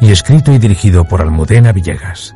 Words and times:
y 0.00 0.10
escrito 0.10 0.52
y 0.52 0.58
dirigido 0.58 1.04
por 1.04 1.20
Almudena 1.20 1.72
Villegas. 1.72 2.34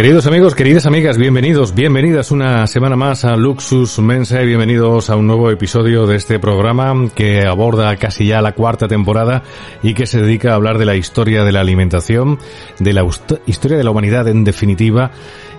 Queridos 0.00 0.26
amigos, 0.26 0.54
queridas 0.54 0.86
amigas, 0.86 1.18
bienvenidos, 1.18 1.74
bienvenidas 1.74 2.30
una 2.30 2.66
semana 2.66 2.96
más 2.96 3.26
a 3.26 3.36
Luxus 3.36 3.98
Mensa 3.98 4.40
y 4.42 4.46
bienvenidos 4.46 5.10
a 5.10 5.16
un 5.16 5.26
nuevo 5.26 5.50
episodio 5.50 6.06
de 6.06 6.16
este 6.16 6.38
programa 6.38 6.94
que 7.14 7.46
aborda 7.46 7.94
casi 7.96 8.24
ya 8.24 8.40
la 8.40 8.52
cuarta 8.52 8.88
temporada 8.88 9.42
y 9.82 9.92
que 9.92 10.06
se 10.06 10.22
dedica 10.22 10.52
a 10.52 10.54
hablar 10.54 10.78
de 10.78 10.86
la 10.86 10.96
historia 10.96 11.44
de 11.44 11.52
la 11.52 11.60
alimentación, 11.60 12.38
de 12.78 12.94
la 12.94 13.04
historia 13.44 13.76
de 13.76 13.84
la 13.84 13.90
humanidad 13.90 14.26
en 14.28 14.42
definitiva 14.42 15.10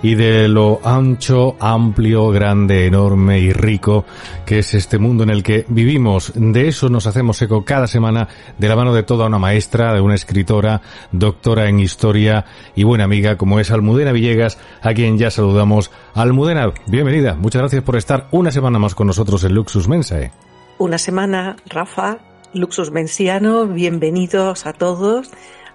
y 0.03 0.15
de 0.15 0.47
lo 0.47 0.79
ancho, 0.83 1.55
amplio, 1.59 2.29
grande, 2.29 2.85
enorme 2.85 3.39
y 3.39 3.53
rico 3.53 4.05
que 4.45 4.59
es 4.59 4.73
este 4.73 4.97
mundo 4.97 5.23
en 5.23 5.29
el 5.29 5.43
que 5.43 5.65
vivimos. 5.67 6.33
De 6.35 6.67
eso 6.67 6.89
nos 6.89 7.07
hacemos 7.07 7.41
eco 7.41 7.63
cada 7.63 7.87
semana 7.87 8.27
de 8.57 8.67
la 8.67 8.75
mano 8.75 8.93
de 8.93 9.03
toda 9.03 9.27
una 9.27 9.39
maestra, 9.39 9.93
de 9.93 10.01
una 10.01 10.15
escritora, 10.15 10.81
doctora 11.11 11.69
en 11.69 11.79
historia 11.79 12.45
y 12.75 12.83
buena 12.83 13.03
amiga 13.03 13.37
como 13.37 13.59
es 13.59 13.71
Almudena 13.71 14.11
Villegas, 14.11 14.57
a 14.81 14.93
quien 14.93 15.17
ya 15.17 15.31
saludamos. 15.31 15.91
Almudena, 16.13 16.71
bienvenida. 16.87 17.35
Muchas 17.35 17.61
gracias 17.61 17.83
por 17.83 17.95
estar 17.95 18.27
una 18.31 18.51
semana 18.51 18.79
más 18.79 18.95
con 18.95 19.07
nosotros 19.07 19.43
en 19.43 19.53
Luxus 19.53 19.87
Mensae. 19.87 20.31
Una 20.77 20.97
semana, 20.97 21.57
Rafa, 21.67 22.17
Luxus 22.53 22.91
Mensiano, 22.91 23.67
bienvenidos 23.67 24.65
a 24.65 24.73
todos 24.73 25.31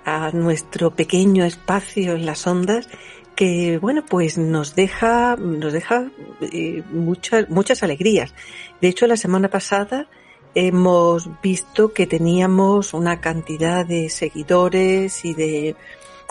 a 0.06 0.30
nuestro 0.32 0.92
pequeño 0.92 1.44
espacio 1.44 2.14
en 2.14 2.26
las 2.26 2.46
ondas 2.46 2.88
que 3.36 3.78
bueno 3.78 4.02
pues 4.04 4.38
nos 4.38 4.74
deja 4.74 5.36
nos 5.36 5.72
deja 5.72 6.10
eh, 6.40 6.82
muchas 6.90 7.48
muchas 7.48 7.82
alegrías. 7.82 8.34
De 8.80 8.88
hecho 8.88 9.06
la 9.06 9.16
semana 9.16 9.48
pasada 9.48 10.08
hemos 10.54 11.28
visto 11.42 11.92
que 11.92 12.06
teníamos 12.06 12.94
una 12.94 13.20
cantidad 13.20 13.86
de 13.86 14.08
seguidores 14.08 15.24
y 15.24 15.34
de 15.34 15.76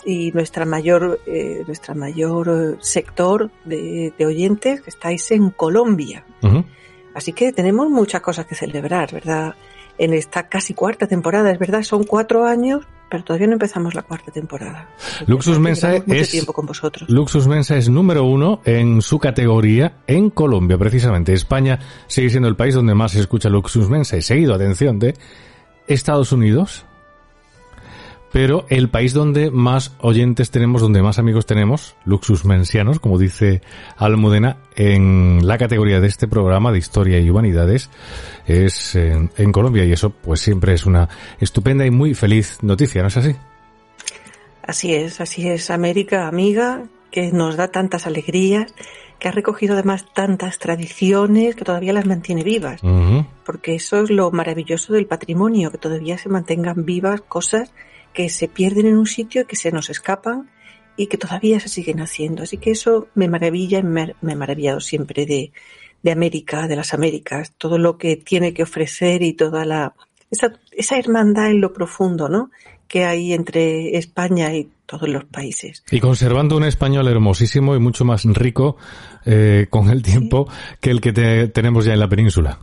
y 0.03 0.31
nuestra 0.31 0.65
mayor 0.65 1.21
eh, 1.27 1.63
nuestra 1.65 1.93
mayor 1.93 2.77
sector 2.81 3.51
de, 3.63 4.13
oyentes 4.25 4.81
que 4.81 4.89
estáis 4.89 5.31
en 5.31 5.51
Colombia. 5.51 6.25
Así 7.13 7.31
que 7.31 7.53
tenemos 7.53 7.89
muchas 7.89 8.21
cosas 8.21 8.45
que 8.45 8.55
celebrar 8.55 9.13
verdad 9.13 9.55
en 9.97 10.13
esta 10.13 10.49
casi 10.49 10.73
cuarta 10.73 11.07
temporada 11.07 11.51
es 11.51 11.59
verdad 11.59 11.83
son 11.83 12.03
cuatro 12.03 12.45
años 12.45 12.85
pero 13.09 13.23
todavía 13.23 13.47
no 13.47 13.53
empezamos 13.53 13.93
la 13.93 14.01
cuarta 14.03 14.31
temporada. 14.31 14.89
Luxus 15.27 15.59
Mensa 15.59 15.95
es 15.95 16.29
tiempo 16.29 16.53
con 16.53 16.65
vosotros. 16.65 17.09
Luxus 17.09 17.47
Mensa 17.47 17.77
es 17.77 17.89
número 17.89 18.23
uno 18.23 18.61
en 18.65 19.01
su 19.01 19.19
categoría 19.19 19.97
en 20.07 20.29
Colombia, 20.29 20.77
precisamente. 20.77 21.33
España 21.33 21.79
sigue 22.07 22.29
siendo 22.29 22.49
el 22.49 22.55
país 22.55 22.75
donde 22.75 22.95
más 22.95 23.11
se 23.11 23.19
escucha 23.19 23.49
Luxus 23.49 23.89
Mensa, 23.89 24.19
seguido, 24.21 24.53
atención, 24.53 24.99
de 24.99 25.15
Estados 25.87 26.31
Unidos, 26.31 26.85
pero 28.35 28.65
el 28.67 28.89
país 28.89 29.13
donde 29.13 29.49
más 29.49 29.95
oyentes 30.01 30.51
tenemos, 30.51 30.81
donde 30.81 31.01
más 31.01 31.19
amigos 31.19 31.45
tenemos, 31.45 31.95
Luxus 32.03 32.43
Mensianos, 32.43 32.99
como 32.99 33.17
dice 33.17 33.61
Almudena, 33.95 34.57
en 34.75 35.47
la 35.47 35.57
categoría 35.57 36.01
de 36.01 36.09
este 36.09 36.27
programa 36.27 36.73
de 36.73 36.79
Historia 36.79 37.17
y 37.17 37.29
Humanidades, 37.29 37.89
es 38.45 38.93
en, 38.97 39.31
en 39.37 39.53
Colombia 39.53 39.85
y 39.85 39.93
eso 39.93 40.09
pues 40.09 40.41
siempre 40.41 40.73
es 40.73 40.85
una 40.85 41.07
estupenda 41.39 41.85
y 41.85 41.91
muy 41.91 42.13
feliz 42.13 42.57
noticia, 42.61 43.03
¿no 43.03 43.07
es 43.07 43.15
así? 43.15 43.37
Así 44.63 44.93
es, 44.93 45.21
así 45.21 45.47
es, 45.47 45.69
América, 45.69 46.27
amiga, 46.27 46.83
que 47.11 47.31
nos 47.31 47.55
da 47.55 47.69
tantas 47.69 48.05
alegrías, 48.05 48.75
que 49.19 49.27
ha 49.27 49.31
recogido 49.31 49.73
además 49.73 50.05
tantas 50.13 50.59
tradiciones 50.59 51.55
que 51.55 51.65
todavía 51.65 51.93
las 51.93 52.05
mantiene 52.05 52.43
vivas, 52.43 52.81
porque 53.45 53.75
eso 53.75 54.03
es 54.03 54.09
lo 54.09 54.31
maravilloso 54.31 54.93
del 54.93 55.07
patrimonio, 55.07 55.71
que 55.71 55.77
todavía 55.77 56.17
se 56.17 56.29
mantengan 56.29 56.85
vivas 56.85 57.21
cosas 57.21 57.73
que 58.13 58.29
se 58.29 58.47
pierden 58.47 58.87
en 58.87 58.97
un 58.97 59.07
sitio 59.07 59.41
y 59.41 59.45
que 59.45 59.55
se 59.55 59.71
nos 59.71 59.89
escapan 59.89 60.49
y 60.97 61.07
que 61.07 61.17
todavía 61.17 61.59
se 61.59 61.69
siguen 61.69 61.99
haciendo. 62.01 62.43
Así 62.43 62.57
que 62.57 62.71
eso 62.71 63.07
me 63.15 63.27
maravilla 63.27 63.79
y 63.79 63.83
me, 63.83 64.15
he 64.21 64.35
maravillado 64.35 64.79
siempre 64.79 65.25
de, 65.25 65.51
de, 66.01 66.11
América, 66.11 66.67
de 66.67 66.77
las 66.77 66.93
Américas, 66.93 67.53
todo 67.57 67.77
lo 67.77 67.97
que 67.97 68.15
tiene 68.15 68.53
que 68.53 68.63
ofrecer 68.63 69.21
y 69.21 69.33
toda 69.33 69.65
la 69.65 69.93
esa, 70.31 70.53
esa 70.71 70.97
hermandad 70.97 71.51
en 71.51 71.61
lo 71.61 71.71
profundo, 71.71 72.29
¿no? 72.29 72.49
que 72.87 73.05
hay 73.05 73.33
entre 73.33 73.97
España 73.97 74.53
y 74.53 74.69
todos 74.85 75.09
los 75.09 75.25
países. 75.25 75.83
Y 75.91 75.99
conservando 75.99 76.57
un 76.57 76.63
español 76.63 77.07
hermosísimo 77.07 77.75
y 77.75 77.79
mucho 77.79 78.05
más 78.05 78.23
rico 78.25 78.77
eh, 79.25 79.67
con 79.69 79.89
el 79.89 80.01
tiempo 80.01 80.47
que 80.79 80.91
el 80.91 81.01
que 81.01 81.13
tenemos 81.53 81.85
ya 81.85 81.93
en 81.93 81.99
la 81.99 82.09
península. 82.09 82.59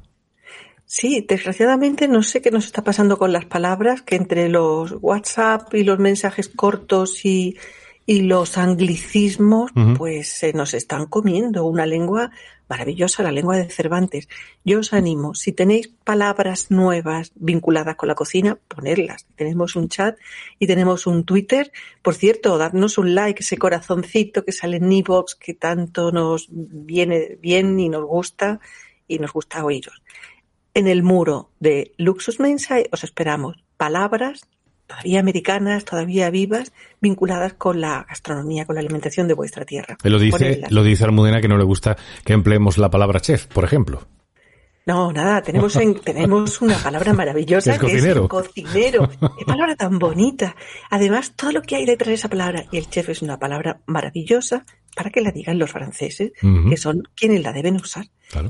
Sí, 0.85 1.25
desgraciadamente 1.27 2.07
no 2.07 2.23
sé 2.23 2.43
qué 2.43 2.51
nos 2.51 2.67
está 2.67 2.85
pasando 2.85 3.17
con 3.17 3.33
las 3.33 3.47
palabras, 3.47 4.03
que 4.03 4.17
entre 4.17 4.51
los 4.51 4.95
WhatsApp 5.01 5.73
y 5.75 5.85
los 5.85 5.99
mensajes 5.99 6.49
cortos 6.49 7.25
y, 7.25 7.57
y 8.05 8.23
los 8.23 8.59
anglicismos, 8.59 9.71
pues 9.97 10.29
se 10.29 10.53
nos 10.53 10.75
están 10.75 11.07
comiendo 11.07 11.65
una 11.65 11.87
lengua 11.87 12.31
maravillosa, 12.69 13.23
la 13.23 13.33
lengua 13.33 13.57
de 13.57 13.69
Cervantes. 13.69 14.29
Yo 14.65 14.81
os 14.81 14.93
animo, 14.93 15.35
si 15.35 15.53
tenéis 15.53 15.89
palabras 15.89 16.71
nuevas 16.71 17.33
vinculadas 17.35 17.97
con 17.97 18.09
la 18.09 18.15
cocina, 18.15 18.59
ponerlas. 18.69 19.27
Tenemos 19.37 19.77
un 19.77 19.89
chat 19.89 20.19
y 20.59 20.67
tenemos 20.67 21.07
un 21.07 21.25
Twitter. 21.25 21.73
Por 22.03 22.15
cierto, 22.15 22.59
darnos 22.59 22.99
un 22.99 23.15
like, 23.15 23.43
ese 23.43 23.59
corazoncito 23.59 24.45
que 24.45 24.53
sale 24.53 24.79
en 24.79 24.93
Evox, 24.93 25.35
que 25.35 25.55
tanto 25.55 26.13
nos 26.13 26.49
viene 26.51 27.39
bien 27.41 27.79
y 27.79 27.89
nos 27.89 28.05
gusta 28.05 28.61
y 29.07 29.19
nos 29.19 29.33
gusta 29.33 29.65
oíros. 29.65 30.03
En 30.75 30.89
el 30.89 31.03
muro 31.03 31.51
de 31.61 31.93
Luxus 31.99 32.41
Mensae 32.41 32.89
os 32.93 33.05
esperamos 33.05 33.63
palabras 33.77 34.49
todavía 34.93 35.21
americanas, 35.21 35.85
todavía 35.85 36.31
vivas, 36.31 36.73
vinculadas 37.01 37.55
con 37.55 37.81
la 37.81 38.05
gastronomía, 38.09 38.67
con 38.67 38.75
la 38.75 38.81
alimentación 38.81 39.27
de 39.29 39.35
vuestra 39.35 39.65
tierra. 39.65 39.97
Lo 40.03 40.19
dice, 40.19 40.63
lo 40.69 40.83
dice 40.83 41.05
Almudena 41.05 41.41
que 41.41 41.49
no 41.49 41.57
le 41.57 41.65
gusta 41.65 41.97
que 42.25 42.35
empleemos 42.35 42.79
la 42.79 42.91
palabra 42.91 43.21
chef, 43.21 43.47
por 43.47 43.65
ejemplo. 43.65 44.07
No, 44.85 45.13
nada, 45.13 45.43
tenemos, 45.43 45.79
tenemos 46.05 46.61
una 46.61 46.77
palabra 46.77 47.13
maravillosa 47.13 47.79
que 47.79 47.87
es 47.87 48.17
cocinero. 48.29 49.09
Qué 49.39 49.45
palabra 49.47 49.77
tan 49.77 49.99
bonita. 49.99 50.57
Además, 50.91 51.33
todo 51.37 51.53
lo 51.53 51.63
que 51.63 51.77
hay 51.77 51.87
detrás 51.87 52.09
de 52.09 52.15
esa 52.15 52.29
palabra, 52.29 52.67
y 52.71 52.79
el 52.79 52.91
chef 52.91 53.09
es 53.09 53.23
una 53.23 53.39
palabra 53.39 53.81
maravillosa 53.87 54.65
para 54.95 55.11
que 55.11 55.23
la 55.23 55.31
digan 55.31 55.59
los 55.59 55.71
franceses, 55.71 56.33
que 56.69 56.77
son 56.77 57.05
quienes 57.15 57.43
la 57.43 57.53
deben 57.53 57.77
usar. 57.77 58.07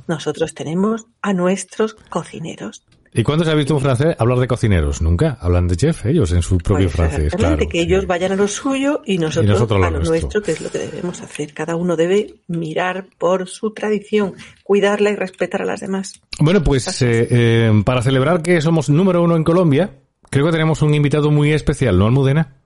Nosotros 0.08 0.54
tenemos 0.54 1.06
a 1.20 1.32
nuestros 1.34 1.94
cocineros. 1.94 2.84
¿Y 3.14 3.22
cuándo 3.24 3.44
se 3.44 3.50
ha 3.50 3.54
visto 3.54 3.74
un 3.74 3.80
francés 3.82 4.16
hablar 4.18 4.38
de 4.38 4.48
cocineros? 4.48 5.02
Nunca. 5.02 5.36
Hablan 5.40 5.68
de 5.68 5.76
chef 5.76 6.06
ellos 6.06 6.32
en 6.32 6.40
su 6.40 6.56
propio 6.58 6.86
Pues 6.86 6.96
francés, 6.96 7.34
claro. 7.34 7.68
que 7.68 7.80
ellos 7.80 8.06
vayan 8.06 8.32
a 8.32 8.36
lo 8.36 8.48
suyo 8.48 9.02
y 9.04 9.18
nosotros, 9.18 9.50
nosotros 9.50 9.76
a 9.76 9.80
lo 9.80 9.86
a 9.86 9.90
lo 9.90 9.96
nuestro. 9.98 10.12
nuestro, 10.20 10.42
que 10.42 10.52
es 10.52 10.60
lo 10.62 10.70
que 10.70 10.78
debemos 10.78 11.20
hacer. 11.20 11.52
Cada 11.52 11.76
uno 11.76 11.96
debe 11.96 12.36
mirar 12.48 13.06
por 13.18 13.48
su 13.48 13.72
tradición, 13.72 14.34
cuidarla 14.64 15.10
y 15.10 15.16
respetar 15.16 15.60
a 15.60 15.66
las 15.66 15.80
demás. 15.80 16.22
Bueno, 16.40 16.62
pues 16.64 17.02
eh, 17.02 17.28
eh, 17.30 17.82
para 17.84 18.00
celebrar 18.00 18.40
que 18.42 18.60
somos 18.62 18.88
número 18.88 19.22
uno 19.22 19.36
en 19.36 19.44
Colombia, 19.44 19.98
creo 20.30 20.46
que 20.46 20.52
tenemos 20.52 20.80
un 20.80 20.94
invitado 20.94 21.30
muy 21.30 21.52
especial, 21.52 21.98
¿no, 21.98 22.06
Almudena? 22.06 22.56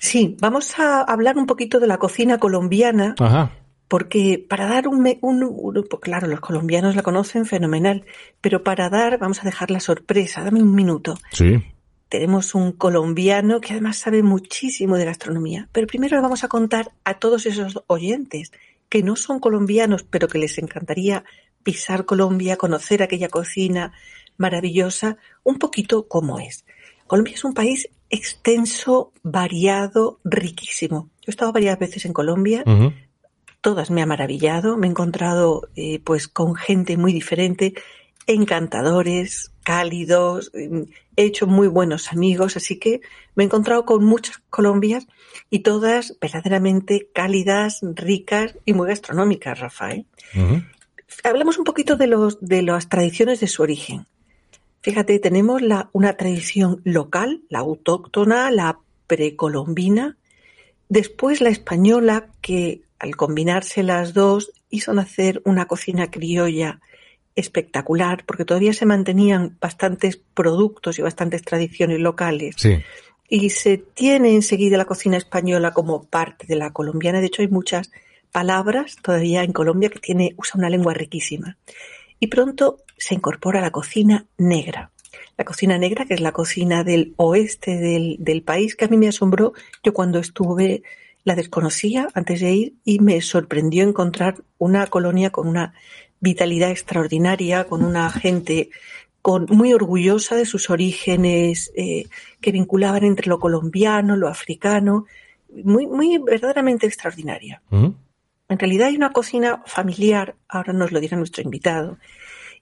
Sí, 0.00 0.36
vamos 0.40 0.78
a 0.78 1.00
hablar 1.02 1.36
un 1.36 1.46
poquito 1.46 1.80
de 1.80 1.86
la 1.88 1.98
cocina 1.98 2.38
colombiana, 2.38 3.14
Ajá. 3.18 3.50
Porque 3.88 4.44
para 4.48 4.66
dar 4.66 4.88
un, 4.88 5.06
un- 5.20 5.42
un- 5.44 5.82
claro, 6.00 6.26
los 6.26 6.40
colombianos 6.40 6.96
la 6.96 7.02
conocen 7.02 7.46
fenomenal, 7.46 8.04
pero 8.40 8.62
para 8.64 8.88
dar, 8.88 9.18
vamos 9.18 9.40
a 9.42 9.44
dejar 9.44 9.70
la 9.70 9.80
sorpresa, 9.80 10.42
dame 10.42 10.62
un 10.62 10.74
minuto. 10.74 11.18
Sí. 11.30 11.62
Tenemos 12.08 12.54
un 12.54 12.72
colombiano 12.72 13.60
que 13.60 13.72
además 13.72 13.96
sabe 13.96 14.22
muchísimo 14.22 14.96
de 14.96 15.04
gastronomía, 15.04 15.68
pero 15.72 15.86
primero 15.86 16.16
le 16.16 16.22
vamos 16.22 16.44
a 16.44 16.48
contar 16.48 16.92
a 17.04 17.18
todos 17.18 17.46
esos 17.46 17.82
oyentes 17.86 18.52
que 18.88 19.02
no 19.02 19.16
son 19.16 19.40
colombianos, 19.40 20.04
pero 20.04 20.28
que 20.28 20.38
les 20.38 20.56
encantaría 20.58 21.24
pisar 21.62 22.04
Colombia, 22.04 22.56
conocer 22.56 23.02
aquella 23.02 23.28
cocina 23.28 23.92
maravillosa, 24.36 25.16
un 25.42 25.58
poquito 25.58 26.06
cómo 26.06 26.38
es. 26.38 26.64
Colombia 27.06 27.34
es 27.34 27.44
un 27.44 27.54
país 27.54 27.88
extenso, 28.10 29.12
variado, 29.22 30.20
riquísimo. 30.24 31.08
Yo 31.20 31.24
he 31.28 31.30
estado 31.30 31.52
varias 31.52 31.78
veces 31.78 32.04
en 32.04 32.12
Colombia. 32.12 32.62
Todas 33.64 33.90
me 33.90 34.02
ha 34.02 34.06
maravillado, 34.06 34.76
me 34.76 34.86
he 34.86 34.90
encontrado 34.90 35.70
eh, 35.74 35.98
pues 36.04 36.28
con 36.28 36.54
gente 36.54 36.98
muy 36.98 37.14
diferente, 37.14 37.72
encantadores, 38.26 39.52
cálidos, 39.64 40.52
mm, 40.52 40.82
he 41.16 41.24
hecho 41.24 41.46
muy 41.46 41.66
buenos 41.66 42.12
amigos, 42.12 42.58
así 42.58 42.78
que 42.78 43.00
me 43.34 43.42
he 43.42 43.46
encontrado 43.46 43.86
con 43.86 44.04
muchas 44.04 44.42
Colombias 44.50 45.06
y 45.48 45.60
todas 45.60 46.18
verdaderamente 46.20 47.08
cálidas, 47.14 47.80
ricas 47.82 48.54
y 48.66 48.74
muy 48.74 48.86
gastronómicas, 48.88 49.58
Rafael. 49.58 50.04
Ujú. 50.36 50.62
Hablamos 51.24 51.56
un 51.56 51.64
poquito 51.64 51.96
de 51.96 52.06
los 52.06 52.38
de 52.42 52.60
las 52.60 52.90
tradiciones 52.90 53.40
de 53.40 53.46
su 53.46 53.62
origen. 53.62 54.06
Fíjate, 54.82 55.18
tenemos 55.20 55.62
la, 55.62 55.88
una 55.92 56.18
tradición 56.18 56.82
local, 56.84 57.40
la 57.48 57.60
autóctona, 57.60 58.50
la 58.50 58.78
precolombina, 59.06 60.18
después 60.90 61.40
la 61.40 61.48
española, 61.48 62.28
que 62.42 62.83
al 62.98 63.16
combinarse 63.16 63.82
las 63.82 64.14
dos 64.14 64.52
hizo 64.70 64.92
nacer 64.94 65.42
una 65.44 65.66
cocina 65.66 66.10
criolla 66.10 66.80
espectacular, 67.36 68.24
porque 68.26 68.44
todavía 68.44 68.72
se 68.72 68.86
mantenían 68.86 69.56
bastantes 69.60 70.16
productos 70.16 70.98
y 70.98 71.02
bastantes 71.02 71.42
tradiciones 71.42 71.98
locales. 71.98 72.54
Sí. 72.58 72.78
Y 73.28 73.50
se 73.50 73.78
tiene 73.78 74.34
enseguida 74.34 74.76
la 74.76 74.84
cocina 74.84 75.16
española 75.16 75.72
como 75.72 76.04
parte 76.04 76.46
de 76.46 76.56
la 76.56 76.72
colombiana. 76.72 77.20
De 77.20 77.26
hecho, 77.26 77.42
hay 77.42 77.48
muchas 77.48 77.90
palabras 78.30 78.96
todavía 79.02 79.42
en 79.42 79.52
Colombia 79.52 79.88
que 79.88 79.98
tiene, 79.98 80.34
usa 80.36 80.58
una 80.58 80.70
lengua 80.70 80.94
riquísima. 80.94 81.56
Y 82.20 82.28
pronto 82.28 82.78
se 82.96 83.14
incorpora 83.14 83.60
la 83.60 83.70
cocina 83.70 84.26
negra. 84.38 84.90
La 85.36 85.44
cocina 85.44 85.78
negra, 85.78 86.04
que 86.04 86.14
es 86.14 86.20
la 86.20 86.32
cocina 86.32 86.84
del 86.84 87.14
oeste 87.16 87.76
del, 87.76 88.16
del 88.20 88.42
país, 88.42 88.76
que 88.76 88.84
a 88.84 88.88
mí 88.88 88.96
me 88.96 89.08
asombró. 89.08 89.52
Yo 89.82 89.92
cuando 89.92 90.20
estuve 90.20 90.82
la 91.24 91.34
desconocía 91.34 92.08
antes 92.14 92.40
de 92.40 92.52
ir 92.52 92.74
y 92.84 93.00
me 93.00 93.20
sorprendió 93.22 93.82
encontrar 93.82 94.44
una 94.58 94.86
colonia 94.86 95.30
con 95.30 95.48
una 95.48 95.74
vitalidad 96.20 96.70
extraordinaria, 96.70 97.64
con 97.64 97.82
una 97.82 98.10
gente 98.10 98.70
con, 99.22 99.46
muy 99.48 99.72
orgullosa 99.72 100.36
de 100.36 100.44
sus 100.44 100.68
orígenes 100.68 101.72
eh, 101.74 102.06
que 102.40 102.52
vinculaban 102.52 103.04
entre 103.04 103.28
lo 103.28 103.38
colombiano, 103.38 104.16
lo 104.16 104.28
africano, 104.28 105.06
muy, 105.64 105.86
muy 105.86 106.18
verdaderamente 106.18 106.86
extraordinaria. 106.86 107.62
En 107.70 108.58
realidad 108.58 108.88
hay 108.88 108.96
una 108.96 109.12
cocina 109.12 109.62
familiar, 109.66 110.36
ahora 110.48 110.74
nos 110.74 110.92
lo 110.92 111.00
dirá 111.00 111.16
nuestro 111.16 111.42
invitado, 111.42 111.98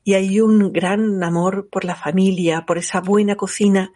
y 0.04 0.14
hay 0.14 0.40
un 0.40 0.72
gran 0.72 1.22
amor 1.24 1.68
por 1.68 1.84
la 1.84 1.96
familia, 1.96 2.64
por 2.64 2.78
esa 2.78 3.00
buena 3.00 3.34
cocina 3.34 3.92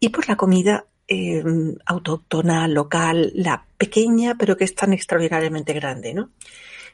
y 0.00 0.08
por 0.08 0.28
la 0.28 0.36
comida 0.36 0.86
eh, 1.10 1.42
autóctona, 1.84 2.68
local, 2.68 3.32
la 3.34 3.66
pequeña, 3.76 4.36
pero 4.38 4.56
que 4.56 4.64
es 4.64 4.74
tan 4.76 4.92
extraordinariamente 4.92 5.72
grande, 5.72 6.14
¿no? 6.14 6.30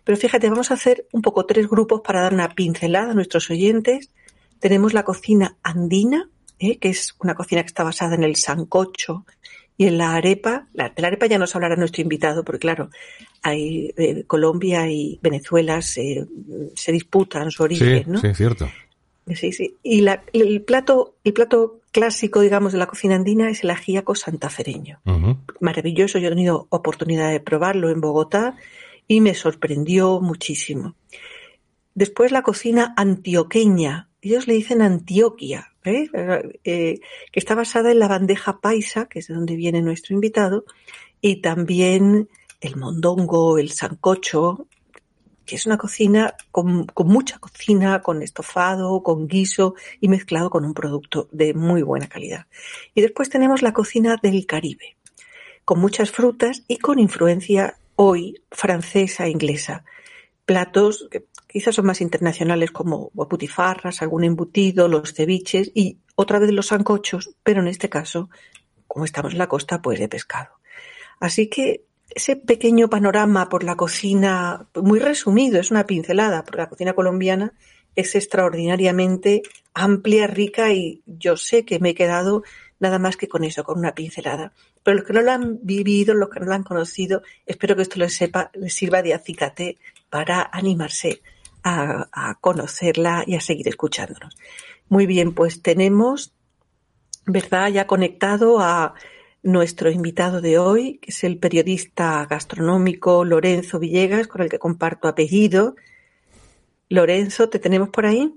Pero 0.04 0.16
fíjate, 0.16 0.48
vamos 0.48 0.70
a 0.70 0.74
hacer 0.74 1.06
un 1.12 1.20
poco 1.20 1.44
tres 1.44 1.68
grupos 1.68 2.00
para 2.00 2.22
dar 2.22 2.32
una 2.32 2.48
pincelada 2.48 3.10
a 3.10 3.14
nuestros 3.14 3.50
oyentes. 3.50 4.10
Tenemos 4.58 4.94
la 4.94 5.02
cocina 5.04 5.56
andina, 5.62 6.30
¿eh? 6.58 6.78
que 6.78 6.88
es 6.88 7.14
una 7.20 7.34
cocina 7.34 7.62
que 7.62 7.66
está 7.66 7.84
basada 7.84 8.14
en 8.14 8.24
el 8.24 8.36
sancocho 8.36 9.26
y 9.76 9.86
en 9.86 9.98
la 9.98 10.14
arepa. 10.14 10.68
La, 10.72 10.88
de 10.88 11.02
la 11.02 11.08
arepa 11.08 11.26
ya 11.26 11.38
nos 11.38 11.54
hablará 11.54 11.76
nuestro 11.76 12.02
invitado, 12.02 12.42
porque 12.44 12.60
claro, 12.60 12.88
hay 13.42 13.92
eh, 13.98 14.24
Colombia 14.26 14.88
y 14.88 15.18
Venezuela 15.20 15.82
se, 15.82 16.26
se 16.74 16.92
disputan 16.92 17.50
su 17.50 17.64
origen, 17.64 18.04
Sí, 18.04 18.10
¿no? 18.10 18.18
sí, 18.20 18.32
cierto. 18.32 18.70
Sí, 19.34 19.52
sí. 19.52 19.76
Y 19.82 20.02
la- 20.02 20.22
el 20.32 20.62
plato, 20.62 21.16
el 21.24 21.32
plato 21.32 21.80
clásico, 21.90 22.40
digamos, 22.40 22.72
de 22.72 22.78
la 22.78 22.86
cocina 22.86 23.16
andina 23.16 23.50
es 23.50 23.64
el 23.64 23.70
ajíaco 23.70 24.14
santafereño. 24.14 25.00
Maravilloso. 25.60 26.18
Yo 26.18 26.28
he 26.28 26.30
tenido 26.30 26.66
oportunidad 26.70 27.30
de 27.30 27.40
probarlo 27.40 27.90
en 27.90 28.00
Bogotá 28.00 28.56
y 29.08 29.20
me 29.20 29.34
sorprendió 29.34 30.20
muchísimo. 30.20 30.94
Después 31.94 32.30
la 32.30 32.42
cocina 32.42 32.94
antioqueña. 32.96 34.08
Ellos 34.20 34.46
le 34.46 34.54
dicen 34.54 34.82
Antioquia, 34.82 35.72
¿eh? 35.84 36.08
Eh, 36.64 37.00
que 37.32 37.40
está 37.40 37.54
basada 37.54 37.90
en 37.92 37.98
la 38.00 38.08
bandeja 38.08 38.60
paisa, 38.60 39.06
que 39.06 39.20
es 39.20 39.28
de 39.28 39.34
donde 39.34 39.56
viene 39.56 39.82
nuestro 39.82 40.14
invitado, 40.14 40.64
y 41.20 41.36
también 41.36 42.28
el 42.60 42.76
mondongo, 42.76 43.58
el 43.58 43.70
sancocho, 43.70 44.66
que 45.46 45.56
es 45.56 45.64
una 45.64 45.78
cocina 45.78 46.34
con, 46.50 46.86
mucha 47.04 47.38
cocina, 47.38 48.02
con 48.02 48.22
estofado, 48.22 49.02
con 49.02 49.28
guiso 49.28 49.74
y 50.00 50.08
mezclado 50.08 50.50
con 50.50 50.64
un 50.64 50.74
producto 50.74 51.28
de 51.32 51.54
muy 51.54 51.82
buena 51.82 52.08
calidad. 52.08 52.46
Y 52.94 53.00
después 53.00 53.30
tenemos 53.30 53.62
la 53.62 53.72
cocina 53.72 54.16
del 54.20 54.44
Caribe, 54.44 54.96
con 55.64 55.78
muchas 55.78 56.10
frutas 56.10 56.64
y 56.68 56.78
con 56.78 56.98
influencia 56.98 57.78
hoy 57.94 58.42
francesa 58.50 59.26
e 59.26 59.30
inglesa. 59.30 59.84
Platos 60.44 61.08
que 61.10 61.24
quizás 61.46 61.76
son 61.76 61.86
más 61.86 62.00
internacionales 62.00 62.70
como 62.70 63.10
putifarras, 63.10 64.02
algún 64.02 64.24
embutido, 64.24 64.88
los 64.88 65.14
ceviches 65.14 65.70
y 65.74 65.98
otra 66.16 66.38
vez 66.38 66.52
los 66.52 66.66
sancochos, 66.66 67.30
pero 67.42 67.60
en 67.60 67.68
este 67.68 67.88
caso, 67.88 68.28
como 68.86 69.04
estamos 69.04 69.32
en 69.32 69.38
la 69.38 69.48
costa, 69.48 69.80
pues 69.80 69.98
de 69.98 70.08
pescado. 70.08 70.50
Así 71.20 71.48
que 71.48 71.84
ese 72.10 72.36
pequeño 72.36 72.88
panorama 72.88 73.48
por 73.48 73.64
la 73.64 73.76
cocina, 73.76 74.68
muy 74.74 74.98
resumido, 74.98 75.60
es 75.60 75.70
una 75.70 75.86
pincelada, 75.86 76.44
porque 76.44 76.62
la 76.62 76.68
cocina 76.68 76.92
colombiana 76.94 77.52
es 77.94 78.14
extraordinariamente 78.14 79.42
amplia, 79.74 80.26
rica 80.26 80.72
y 80.72 81.02
yo 81.06 81.36
sé 81.36 81.64
que 81.64 81.78
me 81.80 81.90
he 81.90 81.94
quedado 81.94 82.42
nada 82.78 82.98
más 82.98 83.16
que 83.16 83.28
con 83.28 83.42
eso, 83.44 83.64
con 83.64 83.78
una 83.78 83.94
pincelada. 83.94 84.52
Pero 84.82 84.98
los 84.98 85.06
que 85.06 85.12
no 85.14 85.22
lo 85.22 85.32
han 85.32 85.58
vivido, 85.62 86.14
los 86.14 86.28
que 86.28 86.40
no 86.40 86.46
lo 86.46 86.54
han 86.54 86.62
conocido, 86.62 87.22
espero 87.46 87.74
que 87.74 87.82
esto 87.82 87.98
les, 87.98 88.14
sepa, 88.14 88.50
les 88.54 88.74
sirva 88.74 89.02
de 89.02 89.14
acicate 89.14 89.78
para 90.10 90.48
animarse 90.52 91.22
a, 91.62 92.08
a 92.12 92.34
conocerla 92.36 93.24
y 93.26 93.34
a 93.34 93.40
seguir 93.40 93.66
escuchándonos. 93.68 94.36
Muy 94.88 95.06
bien, 95.06 95.34
pues 95.34 95.62
tenemos, 95.62 96.34
¿verdad? 97.24 97.68
Ya 97.68 97.86
conectado 97.86 98.60
a 98.60 98.94
nuestro 99.46 99.90
invitado 99.90 100.40
de 100.40 100.58
hoy, 100.58 100.98
que 100.98 101.10
es 101.10 101.24
el 101.24 101.38
periodista 101.38 102.26
gastronómico 102.28 103.24
Lorenzo 103.24 103.78
Villegas, 103.78 104.26
con 104.26 104.42
el 104.42 104.48
que 104.48 104.58
comparto 104.58 105.08
apellido. 105.08 105.76
Lorenzo, 106.88 107.48
¿te 107.48 107.58
tenemos 107.58 107.88
por 107.90 108.06
ahí? 108.06 108.34